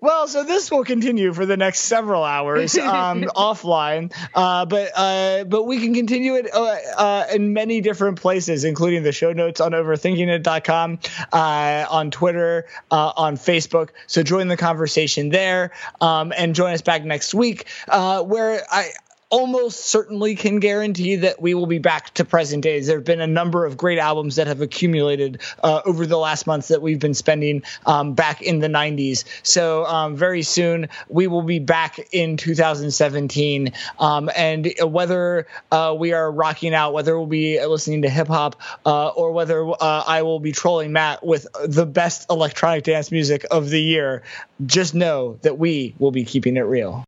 well, 0.00 0.28
so 0.28 0.44
this 0.44 0.70
will 0.70 0.84
continue 0.84 1.32
for 1.32 1.46
the 1.46 1.56
next 1.56 1.80
several 1.80 2.22
hours 2.24 2.76
um, 2.78 3.22
offline, 3.36 4.12
uh, 4.34 4.64
but 4.66 4.90
uh, 4.96 5.44
but 5.44 5.64
we 5.64 5.78
can 5.80 5.94
continue 5.94 6.34
it 6.36 6.48
uh, 6.54 6.76
uh, 6.96 7.26
in 7.32 7.52
many 7.52 7.80
different 7.80 8.20
places, 8.20 8.64
including 8.64 9.02
the 9.02 9.12
show 9.12 9.32
notes 9.32 9.60
on 9.60 9.72
overthinkingit.com, 9.72 10.98
uh, 11.32 11.86
on 11.90 12.10
Twitter, 12.10 12.66
uh, 12.90 13.12
on 13.16 13.36
Facebook. 13.36 13.90
So 14.06 14.22
join 14.22 14.48
the 14.48 14.56
conversation 14.56 15.28
there, 15.30 15.72
um, 16.00 16.32
and 16.36 16.54
join 16.54 16.72
us 16.72 16.82
back 16.82 17.04
next 17.04 17.34
week, 17.34 17.66
uh, 17.98 18.22
where 18.22 18.62
I. 18.70 18.92
almost 19.30 19.80
certainly 19.84 20.34
can 20.34 20.58
guarantee 20.58 21.16
that 21.16 21.38
we 21.38 21.52
will 21.52 21.66
be 21.66 21.78
back 21.78 22.14
to 22.14 22.24
present 22.24 22.62
days. 22.62 22.86
There 22.86 22.96
have 22.96 23.04
been 23.04 23.20
a 23.20 23.26
number 23.26 23.66
of 23.66 23.76
great 23.76 23.98
albums 23.98 24.36
that 24.36 24.46
have 24.46 24.62
accumulated 24.62 25.42
uh, 25.62 25.82
over 25.84 26.06
the 26.06 26.16
last 26.16 26.46
months 26.46 26.68
that 26.68 26.80
we've 26.80 26.98
been 26.98 27.12
spending 27.12 27.62
um, 27.84 28.14
back 28.14 28.40
in 28.40 28.60
the 28.60 28.68
90s. 28.68 29.24
So 29.42 29.84
um, 29.84 30.16
very 30.16 30.40
soon 30.40 30.88
we 31.10 31.26
will 31.26 31.42
be 31.42 31.58
back 31.58 31.98
in 32.10 32.38
2017. 32.38 33.74
Um, 33.98 34.30
and 34.34 34.72
whether 34.82 35.46
uh, 35.70 35.94
we 35.98 36.14
are 36.14 36.32
rocking 36.32 36.72
out, 36.72 36.94
whether 36.94 37.14
we'll 37.18 37.26
be 37.26 37.62
listening 37.62 38.02
to 38.02 38.08
hip 38.08 38.28
hop, 38.28 38.56
uh, 38.86 39.08
or 39.08 39.32
whether 39.32 39.68
uh, 39.68 40.04
I 40.06 40.22
will 40.22 40.40
be 40.40 40.52
trolling 40.52 40.92
Matt 40.92 41.22
with 41.22 41.46
the 41.66 41.84
best 41.84 42.30
electronic 42.30 42.84
dance 42.84 43.12
music 43.12 43.44
of 43.50 43.68
the 43.68 43.82
year, 43.82 44.22
just 44.64 44.94
know 44.94 45.38
that 45.42 45.58
we 45.58 45.94
will 45.98 46.12
be 46.12 46.24
keeping 46.24 46.56
it 46.56 46.62
real. 46.62 47.06